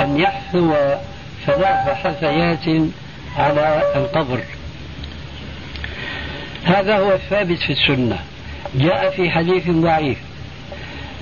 أن 0.00 0.20
يحثو 0.20 0.74
ثلاث 1.46 1.88
حثيات 1.88 2.90
على 3.36 3.82
القبر. 3.96 4.40
هذا 6.64 6.98
هو 6.98 7.12
الثابت 7.12 7.58
في 7.58 7.72
السنة. 7.72 8.18
جاء 8.74 9.10
في 9.10 9.30
حديث 9.30 9.70
ضعيف. 9.70 10.18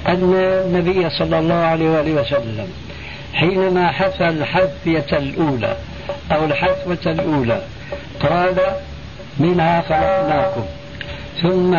أن 0.09 0.35
النبي 0.35 1.11
صلى 1.11 1.39
الله 1.39 1.55
عليه 1.55 1.91
وآله 1.91 2.21
وسلم 2.21 2.69
حينما 3.35 3.93
حثى 3.93 4.29
الحثية 4.29 5.07
الأولى 5.13 5.77
أو 6.33 6.45
الحثوة 6.45 7.13
الأولى 7.13 7.63
قال 8.21 8.57
منها 9.39 9.81
خلقناكم. 9.81 10.65
ثم 11.43 11.79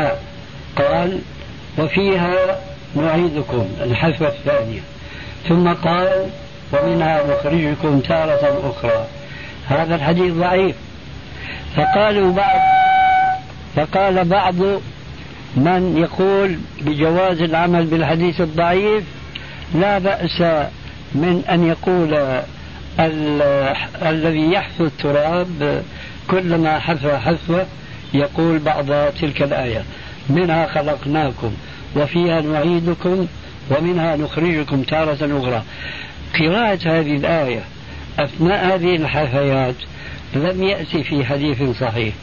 قال 0.75 1.19
وفيها 1.77 2.59
نعيدكم 2.95 3.67
الحثوة 3.81 4.27
الثانية 4.27 4.79
ثم 5.49 5.73
قال 5.73 6.29
ومنها 6.73 7.23
نخرجكم 7.27 7.99
تارة 7.99 8.71
أخرى. 8.71 9.05
هذا 9.67 9.95
الحديث 9.95 10.33
ضعيف. 10.33 10.75
فقالوا 11.75 12.33
بعض 12.33 12.59
فقال 13.75 14.25
بعض 14.25 14.55
من 15.55 15.97
يقول 15.97 16.57
بجواز 16.81 17.41
العمل 17.41 17.85
بالحديث 17.85 18.41
الضعيف 18.41 19.03
لا 19.75 19.97
بأس 19.97 20.41
من 21.15 21.43
أن 21.49 21.67
يقول 21.67 22.41
الذي 24.01 24.51
يحثو 24.51 24.85
التراب 24.85 25.83
كلما 26.29 26.79
حثى 26.79 27.17
حثوة 27.17 27.65
يقول 28.13 28.59
بعض 28.59 28.85
تلك 29.21 29.41
الآية. 29.41 29.83
منها 30.29 30.67
خلقناكم. 30.67 31.53
وفيها 31.95 32.41
نعيدكم 32.41 33.27
ومنها 33.71 34.15
نخرجكم 34.15 34.81
تارة 34.81 35.39
أخرى. 35.39 35.63
قراءة 36.39 36.79
هذه 36.85 37.15
الآية 37.15 37.61
أثناء 38.19 38.75
هذه 38.75 38.95
الحثيات 38.95 39.75
لم 40.35 40.63
يأتي 40.63 41.03
في 41.03 41.25
حديث 41.25 41.63
صحيح. 41.79 42.13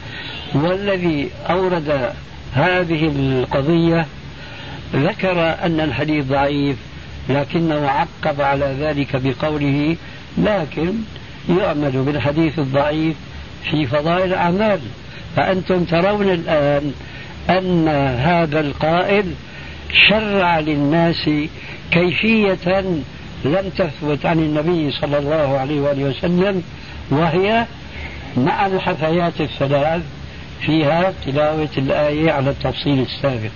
والذي 0.53 1.29
أورد 1.49 2.13
هذه 2.53 3.11
القضية 3.15 4.05
ذكر 4.93 5.39
أن 5.39 5.79
الحديث 5.79 6.25
ضعيف 6.25 6.77
لكنه 7.29 7.87
عقب 7.87 8.41
على 8.41 8.75
ذلك 8.79 9.07
بقوله 9.15 9.95
لكن 10.37 10.93
يعمل 11.49 11.91
بالحديث 11.91 12.59
الضعيف 12.59 13.15
في 13.71 13.85
فضائل 13.85 14.23
الأعمال 14.23 14.79
فأنتم 15.35 15.83
ترون 15.83 16.29
الآن 16.29 16.91
أن 17.49 17.87
هذا 18.17 18.59
القائل 18.59 19.25
شرع 19.93 20.59
للناس 20.59 21.29
كيفية 21.91 22.81
لم 23.45 23.69
تثبت 23.77 24.25
عن 24.25 24.39
النبي 24.39 24.91
صلى 24.91 25.17
الله 25.17 25.57
عليه 25.57 25.81
وآله 25.81 26.03
وسلم 26.03 26.63
وهي 27.09 27.65
مع 28.37 28.65
الحثيات 28.65 29.41
الثلاث 29.41 30.01
فيها 30.61 31.13
تلاوة 31.25 31.69
الآية 31.77 32.31
على 32.31 32.49
التفصيل 32.49 32.99
السابق. 32.99 33.49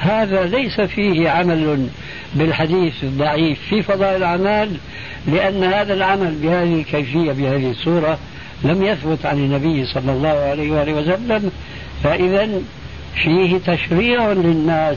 هذا 0.00 0.44
ليس 0.44 0.80
فيه 0.80 1.30
عمل 1.30 1.88
بالحديث 2.34 3.04
الضعيف 3.04 3.58
في 3.68 3.82
فضائل 3.82 4.16
الأعمال 4.16 4.76
لأن 5.26 5.64
هذا 5.64 5.94
العمل 5.94 6.34
بهذه 6.42 6.74
الكيفية 6.74 7.32
بهذه 7.32 7.70
الصورة 7.70 8.18
لم 8.64 8.82
يثبت 8.82 9.26
عن 9.26 9.38
النبي 9.38 9.86
صلى 9.86 10.12
الله 10.12 10.28
عليه 10.28 10.70
وآله 10.70 10.92
وسلم 10.92 11.50
فإذا 12.04 12.48
فيه 13.14 13.58
تشريع 13.58 14.32
للناس 14.32 14.96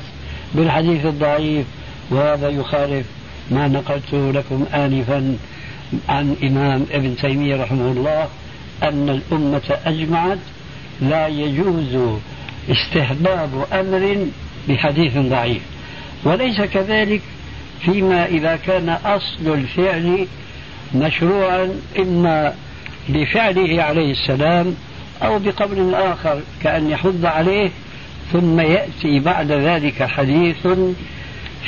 بالحديث 0.56 1.06
الضعيف 1.06 1.66
وهذا 2.10 2.49
يخالف 2.49 3.06
ما 3.51 3.68
نقلته 3.68 4.32
لكم 4.32 4.66
آنفا 4.74 5.38
عن 6.10 6.36
إمام 6.43 6.86
ابن 6.91 7.16
تيمية 7.22 7.64
رحمه 7.64 7.91
الله 7.91 8.28
أن 8.84 9.10
الأمة 9.10 9.78
أجمعت 9.86 10.38
لا 11.01 11.28
يجوز 11.28 12.20
استحباب 12.70 13.49
أمر 13.74 14.28
بحديث 14.70 15.18
ضعيف. 15.18 15.62
وليس 16.24 16.62
كذلك 16.62 17.22
فيما 17.82 18.26
إذا 18.26 18.56
كان 18.56 18.89
أصل 18.89 19.53
الفعل 19.53 20.28
مشروعا 20.95 21.70
إما 21.99 22.53
بفعله 23.10 23.84
عليه 23.84 24.12
السلام 24.12 24.76
أو 25.24 25.39
بقول 25.39 25.95
آخر 25.95 26.39
كأن 26.64 26.89
يحض 26.89 27.26
عليه 27.26 27.70
ثم 28.34 28.59
يأتي 28.59 29.19
بعد 29.19 29.51
ذلك 29.51 30.03
حديث 30.03 30.67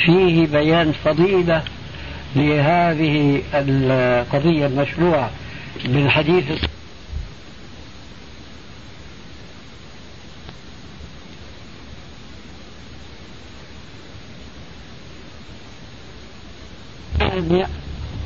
فيه 0.04 0.46
بيان 0.46 0.92
فضيلة 1.04 1.62
لهذه 2.36 3.42
القضية 3.54 4.66
المشروعة 4.66 5.30
بالحديث 5.84 6.44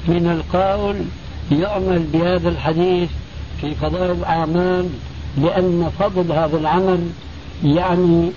من 0.09 0.31
القول 0.31 0.97
يعمل 1.61 1.99
بهذا 2.13 2.49
الحديث 2.49 3.11
في 3.61 3.75
فضائل 3.75 4.11
الأعمال 4.11 4.89
لأن 5.39 5.91
فضل 5.99 6.33
هذا 6.33 6.57
العمل 6.57 7.11
يعني 7.65 8.31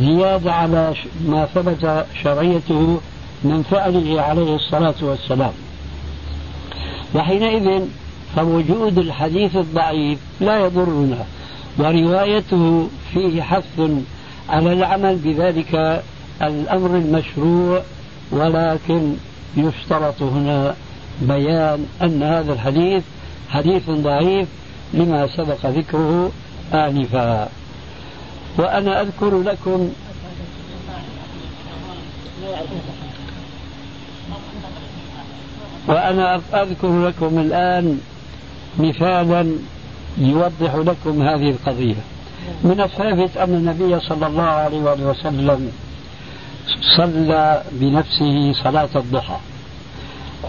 زيادة 0.00 0.52
على 0.52 0.94
ما 1.28 1.46
ثبت 1.54 2.06
شرعيته 2.22 3.00
من 3.44 3.62
فعله 3.70 4.22
عليه 4.22 4.54
الصلاة 4.56 4.94
والسلام. 5.02 5.52
وحينئذ 7.14 7.82
فوجود 8.36 8.98
الحديث 8.98 9.56
الضعيف 9.56 10.18
لا 10.40 10.58
يضرنا 10.58 11.24
وروايته 11.78 12.88
فيه 13.12 13.42
حث 13.42 13.80
على 14.48 14.72
العمل 14.72 15.16
بذلك 15.16 16.02
الأمر 16.42 16.96
المشروع 16.96 17.82
ولكن 18.32 19.14
يشترط 19.56 20.22
هنا 20.22 20.74
بيان 21.22 21.86
أن 22.02 22.22
هذا 22.22 22.52
الحديث 22.52 23.02
حديث 23.48 23.90
ضعيف 23.90 24.48
لما 24.94 25.26
سبق 25.36 25.66
ذكره 25.66 26.32
آنفا. 26.74 27.48
وأنا 28.58 29.02
أذكر 29.02 29.42
لكم 29.42 29.92
وأنا 35.88 36.40
أذكر 36.54 37.06
لكم 37.06 37.38
الآن 37.38 38.00
مثالا 38.78 39.52
يوضح 40.18 40.74
لكم 40.74 41.22
هذه 41.22 41.50
القضية. 41.50 41.94
من 42.64 42.80
الثابت 42.80 43.36
أن 43.36 43.54
النبي 43.54 44.00
صلى 44.00 44.26
الله 44.26 44.42
عليه 44.42 44.78
وسلم 44.80 45.72
صلى 46.96 47.62
بنفسه 47.72 48.52
صلاة 48.52 48.88
الضحى. 48.96 49.36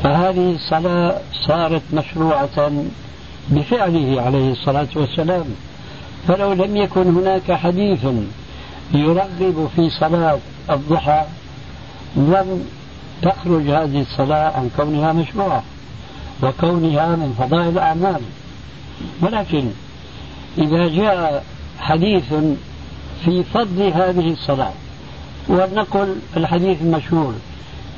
فهذه 0.03 0.55
الصلاة 0.55 1.21
صارت 1.47 1.81
مشروعة 1.93 2.71
بفعله 3.49 4.21
عليه 4.21 4.51
الصلاة 4.51 4.87
والسلام. 4.95 5.45
فلو 6.27 6.53
لم 6.53 6.77
يكن 6.77 7.07
هناك 7.15 7.51
حديث 7.51 8.05
يرغب 8.93 9.69
في 9.75 9.89
صلاة 9.89 10.39
الضحى 10.69 11.25
لم 12.15 12.65
تخرج 13.21 13.69
هذه 13.69 14.01
الصلاة 14.01 14.57
عن 14.57 14.69
كونها 14.77 15.13
مشروعة 15.13 15.63
وكونها 16.43 17.15
من 17.15 17.35
فضائل 17.39 17.67
الأعمال. 17.69 18.21
ولكن 19.21 19.69
إذا 20.57 20.87
جاء 20.87 21.43
حديث 21.79 22.33
في 23.25 23.43
فضل 23.43 23.81
هذه 23.81 24.31
الصلاة 24.31 24.71
ولنقل 25.47 26.15
الحديث 26.37 26.81
المشهور 26.81 27.33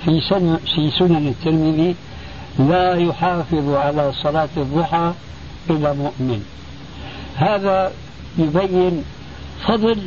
في 0.05 0.21
سنن 0.29 0.59
في 0.75 0.91
سنن 0.99 1.27
الترمذي 1.27 1.95
لا 2.59 2.95
يحافظ 2.95 3.73
على 3.73 4.13
صلاة 4.23 4.49
الضحى 4.57 5.13
إلا 5.69 5.93
مؤمن. 5.93 6.45
هذا 7.35 7.91
يبين 8.37 9.03
فضل 9.67 9.97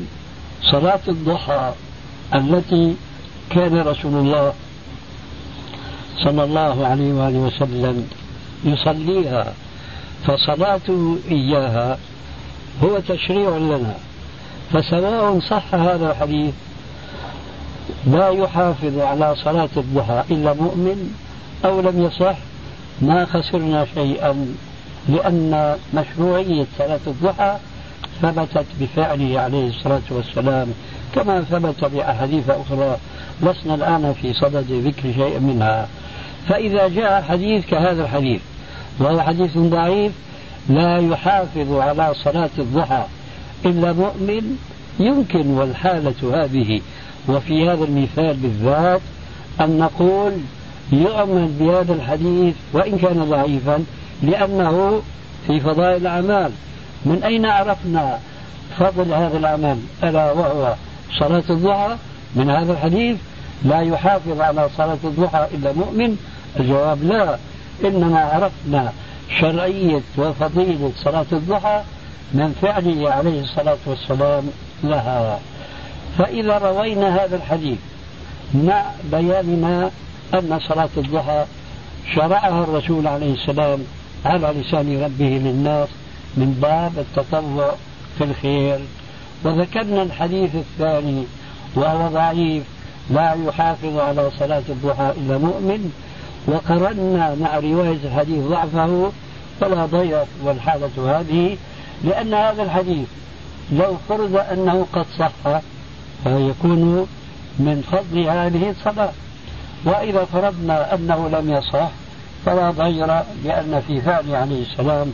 صلاة 0.63 1.01
الضحى 1.09 1.73
التي 2.35 2.95
كان 3.51 3.79
رسول 3.79 4.15
الله 4.15 4.53
صلى 6.25 6.45
الله 6.45 6.87
عليه 6.87 7.13
وآله 7.13 7.39
وسلم 7.39 8.09
يصليها. 8.65 9.53
فصلاته 10.27 11.19
إياها 11.31 11.99
هو 12.83 12.99
تشريع 12.99 13.57
لنا. 13.57 13.95
فسواء 14.73 15.41
صح 15.41 15.75
هذا 15.75 16.11
الحديث 16.11 16.55
لا 18.07 18.29
يحافظ 18.29 18.99
على 18.99 19.37
صلاة 19.37 19.69
الضحى 19.77 20.23
إلا 20.31 20.53
مؤمن 20.53 21.15
أو 21.65 21.81
لم 21.81 22.03
يصح 22.03 22.37
ما 23.01 23.25
خسرنا 23.25 23.87
شيئا 23.95 24.55
لأن 25.09 25.77
مشروعية 25.95 26.67
صلاة 26.79 27.01
الضحى 27.07 27.57
ثبتت 28.23 28.67
بفعله 28.81 29.41
عليه 29.41 29.69
الصلاة 29.69 30.03
والسلام 30.11 30.69
كما 31.15 31.41
ثبت 31.41 31.85
بأحاديث 31.85 32.51
أخرى. 32.51 32.97
لسنا 33.43 33.75
الآن 33.75 34.15
في 34.23 34.33
صدد 34.33 34.73
ذكر 34.73 35.13
شيء 35.13 35.41
منها. 35.41 35.89
فإذا 36.49 36.89
جاء 36.89 37.23
حديث 37.23 37.67
كهذا 37.67 38.03
الحديث 38.03 38.41
وهو 39.01 39.21
حديث 39.21 39.59
ضعيف 39.59 40.13
لا 40.69 40.99
يحافظ 40.99 41.73
على 41.73 42.15
صلاة 42.15 42.51
الضحى 42.59 43.05
إلا 43.65 43.93
مؤمن 43.93 44.57
يمكن 45.01 45.47
والحالة 45.47 46.45
هذه. 46.45 46.81
وفي 47.29 47.69
هذا 47.69 47.85
المثال 47.85 48.37
بالذات 48.37 49.01
أن 49.61 49.79
نقول 49.79 50.33
يؤمن 50.93 51.57
بهذا 51.61 51.95
الحديث 51.95 52.55
وإن 52.73 52.99
كان 52.99 53.25
ضعيفا 53.25 53.85
لأنه 54.23 55.03
في 55.47 55.61
فضائل 55.61 55.97
الأعمال. 55.97 56.53
من 57.05 57.23
أين 57.25 57.47
عرفنا 57.47 58.19
فضل 58.79 59.13
هذا 59.13 59.39
العمل 59.39 59.79
ألا 60.05 60.33
وهو 60.33 60.75
صلاة 61.19 61.43
الضحى؟ 61.51 61.97
من 62.35 62.51
هذا 62.51 62.73
الحديث 62.73 63.17
لا 63.65 63.81
يحافظ 63.81 64.41
على 64.41 64.69
صلاة 64.77 64.99
الضحى 65.05 65.47
إلا 65.55 65.73
مؤمن؟ 65.73 66.17
الجواب 66.61 67.05
لا. 67.05 67.39
إنما 67.85 68.21
عرفنا 68.21 68.93
شرعية 69.41 70.01
وفضيلة 70.19 70.93
صلاة 70.97 71.27
الضحى 71.33 71.83
من 72.35 72.55
فعله 72.63 73.11
عليه 73.11 73.43
الصلاة 73.43 73.79
والسلام 73.87 74.45
لها. 74.85 75.39
فإذا 76.19 76.59
روينا 76.59 77.25
هذا 77.25 77.37
الحديث 77.37 77.79
مع 78.55 78.85
بياننا 79.05 79.91
أن 80.35 80.61
صلاة 80.69 80.89
الضحى 80.97 81.45
شرعها 82.15 82.65
الرسول 82.65 83.07
عليه 83.07 83.35
السلام 83.35 83.79
على 84.25 84.47
لسان 84.61 85.03
ربه 85.05 85.41
للناس 85.45 85.89
من 86.37 86.59
باب 86.63 86.93
التطوع 86.99 87.75
في 88.19 88.25
الخير. 88.25 88.79
وذكرنا 89.45 90.03
الحديث 90.03 90.55
الثاني 90.55 91.25
وهو 91.75 92.09
ضعيف 92.09 92.65
لا 93.11 93.37
يحافظ 93.47 93.99
على 93.99 94.31
صلاة 94.39 94.63
الضحى 94.69 95.13
إلا 95.17 95.39
مؤمن. 95.39 95.93
وقرنا 96.47 97.35
مع 97.35 97.59
رواية 97.59 97.99
الحديث 98.05 98.45
ضعفه 98.45 99.13
فلا 99.61 99.87
ضير 99.87 100.25
والحالة 100.45 101.21
هذه 101.21 101.57
لأن 102.05 102.35
هذا 102.35 102.63
الحديث 102.63 103.09
لو 103.73 103.97
فرض 104.09 104.37
أنه 104.37 104.87
قد 104.93 105.07
صح 105.19 105.61
فيكون 106.25 107.07
من 107.59 107.85
فضل 107.93 108.19
هذه 108.29 108.71
الصلاة. 108.71 109.13
وإذا 109.85 110.25
فرضنا 110.25 110.95
أنه 110.95 111.29
لم 111.29 111.51
يصح 111.51 111.91
فلا 112.47 112.71
ضير 112.71 113.07
لأن 113.45 113.83
في 113.87 114.01
فعل 114.01 114.35
عليه 114.35 114.63
السلام 114.63 115.13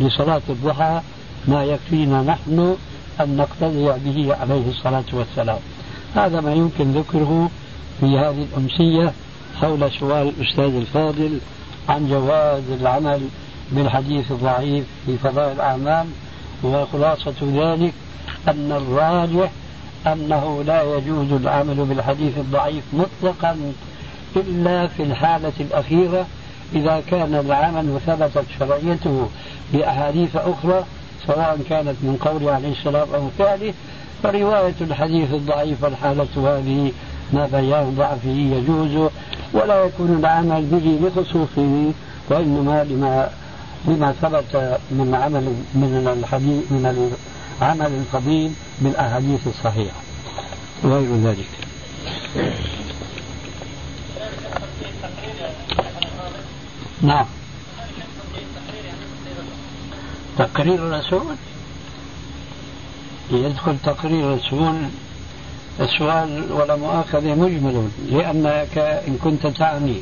لصلاة 0.00 0.42
الضحى 0.48 1.00
ما 1.48 1.64
يكفينا 1.64 2.22
نحن 2.22 2.76
أن 3.20 3.36
نقتدي 3.36 3.84
به 4.04 4.36
عليه 4.40 4.68
الصلاة 4.68 5.04
والسلام. 5.12 5.58
هذا 6.14 6.40
ما 6.40 6.52
يمكن 6.52 6.92
ذكره 6.92 7.50
في 8.00 8.06
هذه 8.06 8.46
الأمسية 8.52 9.12
حول 9.60 9.90
سؤال 10.00 10.32
الأستاذ 10.38 10.74
الفاضل 10.74 11.38
عن 11.88 12.08
جواز 12.08 12.62
العمل 12.80 13.20
بالحديث 13.72 14.30
الضعيف 14.30 14.84
في 15.06 15.18
فضائل 15.18 15.52
الأعمال 15.52 16.06
وخلاصة 16.62 17.34
ذلك 17.42 17.92
أن 18.48 18.72
الراجح 18.72 19.50
أنه 20.06 20.64
لا 20.66 20.82
يجوز 20.82 21.32
العمل 21.32 21.74
بالحديث 21.74 22.38
الضعيف 22.38 22.84
مطلقا 22.92 23.72
إلا 24.36 24.86
في 24.86 25.02
الحالة 25.02 25.52
الأخيرة 25.60 26.26
إذا 26.74 27.02
كان 27.10 27.34
العمل 27.34 27.98
ثبتت 28.06 28.44
شرعيته 28.58 29.28
بأحاديث 29.72 30.36
أخرى 30.36 30.84
سواء 31.26 31.58
كانت 31.68 31.96
من 32.02 32.16
قوله 32.20 32.52
عليه 32.52 32.72
السلام 32.72 33.08
أو 33.14 33.28
فعله 33.38 33.74
فرواية 34.22 34.74
الحديث 34.80 35.34
الضعيف 35.34 35.84
الحالة 35.84 36.28
هذه 36.36 36.92
ما 37.32 37.46
بيان 37.46 37.94
ضعفه 37.98 38.28
يجوز 38.28 39.10
ولا 39.52 39.84
يكون 39.84 40.18
العمل 40.18 40.64
به 40.64 41.08
لخصوصه 41.08 41.92
وإنما 42.30 42.84
لما 42.84 43.30
لما 43.88 44.12
ثبت 44.12 44.78
من 44.90 45.14
عمل 45.14 45.44
من 45.74 46.18
الحديث 46.18 46.72
من 46.72 47.16
عمل 47.62 47.86
الفضيل 47.86 48.52
بالأحاديث 48.80 49.46
الصحيحة. 49.46 49.96
وغير 50.84 51.16
ذلك. 51.16 51.48
نعم. 57.02 57.26
تقرير 60.38 60.74
الرسول 60.74 61.34
يدخل 63.30 63.76
تقرير 63.84 64.32
الرسول 64.34 64.76
السؤال 65.80 66.52
ولا 66.52 66.76
مؤاخذة 66.76 67.34
مجمل 67.34 67.88
لأنك 68.10 68.78
إن 68.78 69.16
كنت 69.24 69.46
تعني 69.46 70.00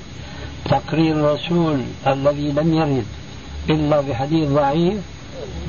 تقرير 0.65 1.15
الرسول 1.15 1.81
الذي 2.07 2.53
لم 2.53 2.75
يرد 2.75 3.07
إلا 3.71 4.01
بحديث 4.01 4.49
ضعيف 4.49 4.99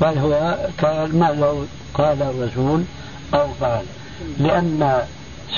بل 0.00 0.18
هو 0.18 0.58
كما 0.78 1.32
لو 1.32 1.64
قال 1.94 2.22
الرسول 2.22 2.84
أو 3.34 3.46
قال. 3.60 3.84
لأن 4.38 5.02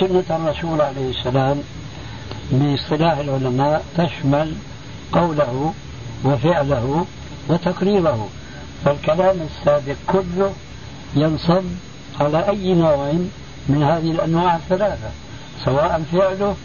سنة 0.01 0.25
الرسول 0.31 0.81
عليه 0.81 1.11
السلام 1.11 1.63
باصطلاح 2.51 3.19
العلماء 3.19 3.85
تشمل 3.97 4.55
قوله 5.13 5.75
وفعله 6.25 7.07
وتقريره 7.49 8.29
فالكلام 8.85 9.37
السابق 9.41 9.97
كله 10.07 10.53
ينصب 11.17 11.65
على 12.21 12.49
أي 12.49 12.75
نوع 12.75 13.13
من 13.69 13.83
هذه 13.83 14.11
الأنواع 14.11 14.57
الثلاثة 14.57 15.11
سواء 15.65 16.03
فعله 16.13 16.57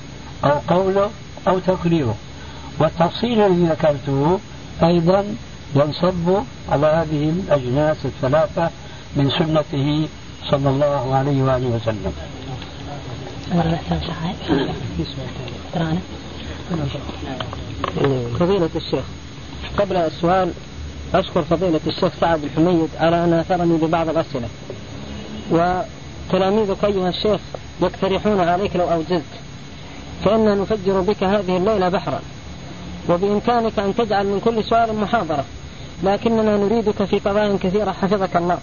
أو 0.43 0.51
قوله 0.67 1.09
أو 1.47 1.59
تقريره. 1.59 2.15
والتفصيل 2.79 3.41
الذي 3.41 3.65
ذكرته 3.65 4.39
أيضا 4.83 5.25
ينصب 5.75 6.43
على 6.69 6.87
هذه 6.87 7.29
الأجناس 7.29 7.97
الثلاثة 8.05 8.69
من 9.15 9.29
سنته 9.29 10.07
صلى 10.49 10.69
الله 10.69 11.15
عليه 11.15 11.43
وآله 11.43 11.67
وسلم. 11.67 12.13
فضيلة 18.39 18.69
الشيخ 18.75 19.03
قبل 19.77 19.95
السؤال 19.95 20.51
أشكر 21.13 21.41
فضيلة 21.41 21.79
الشيخ 21.87 22.11
سعد 22.21 22.43
الحميد 22.43 22.89
على 22.99 23.23
أن 23.23 23.33
أثرني 23.33 23.77
ببعض 23.77 24.09
الأسئلة. 24.09 24.47
وتلاميذك 25.51 26.83
أيها 26.85 27.09
الشيخ 27.09 27.41
يقترحون 27.81 28.39
عليك 28.39 28.75
لو 28.75 28.91
أوجزت 28.91 29.23
فإنا 30.25 30.55
نفجر 30.55 31.01
بك 31.01 31.23
هذه 31.23 31.57
الليلة 31.57 31.89
بحرا 31.89 32.19
وبإمكانك 33.09 33.79
أن 33.79 33.95
تجعل 33.95 34.25
من 34.25 34.39
كل 34.45 34.63
سؤال 34.63 34.95
محاضرة 34.95 35.45
لكننا 36.03 36.57
نريدك 36.57 37.03
في 37.03 37.19
قضايا 37.19 37.57
كثيرة 37.63 37.91
حفظك 37.91 38.35
الله. 38.35 38.57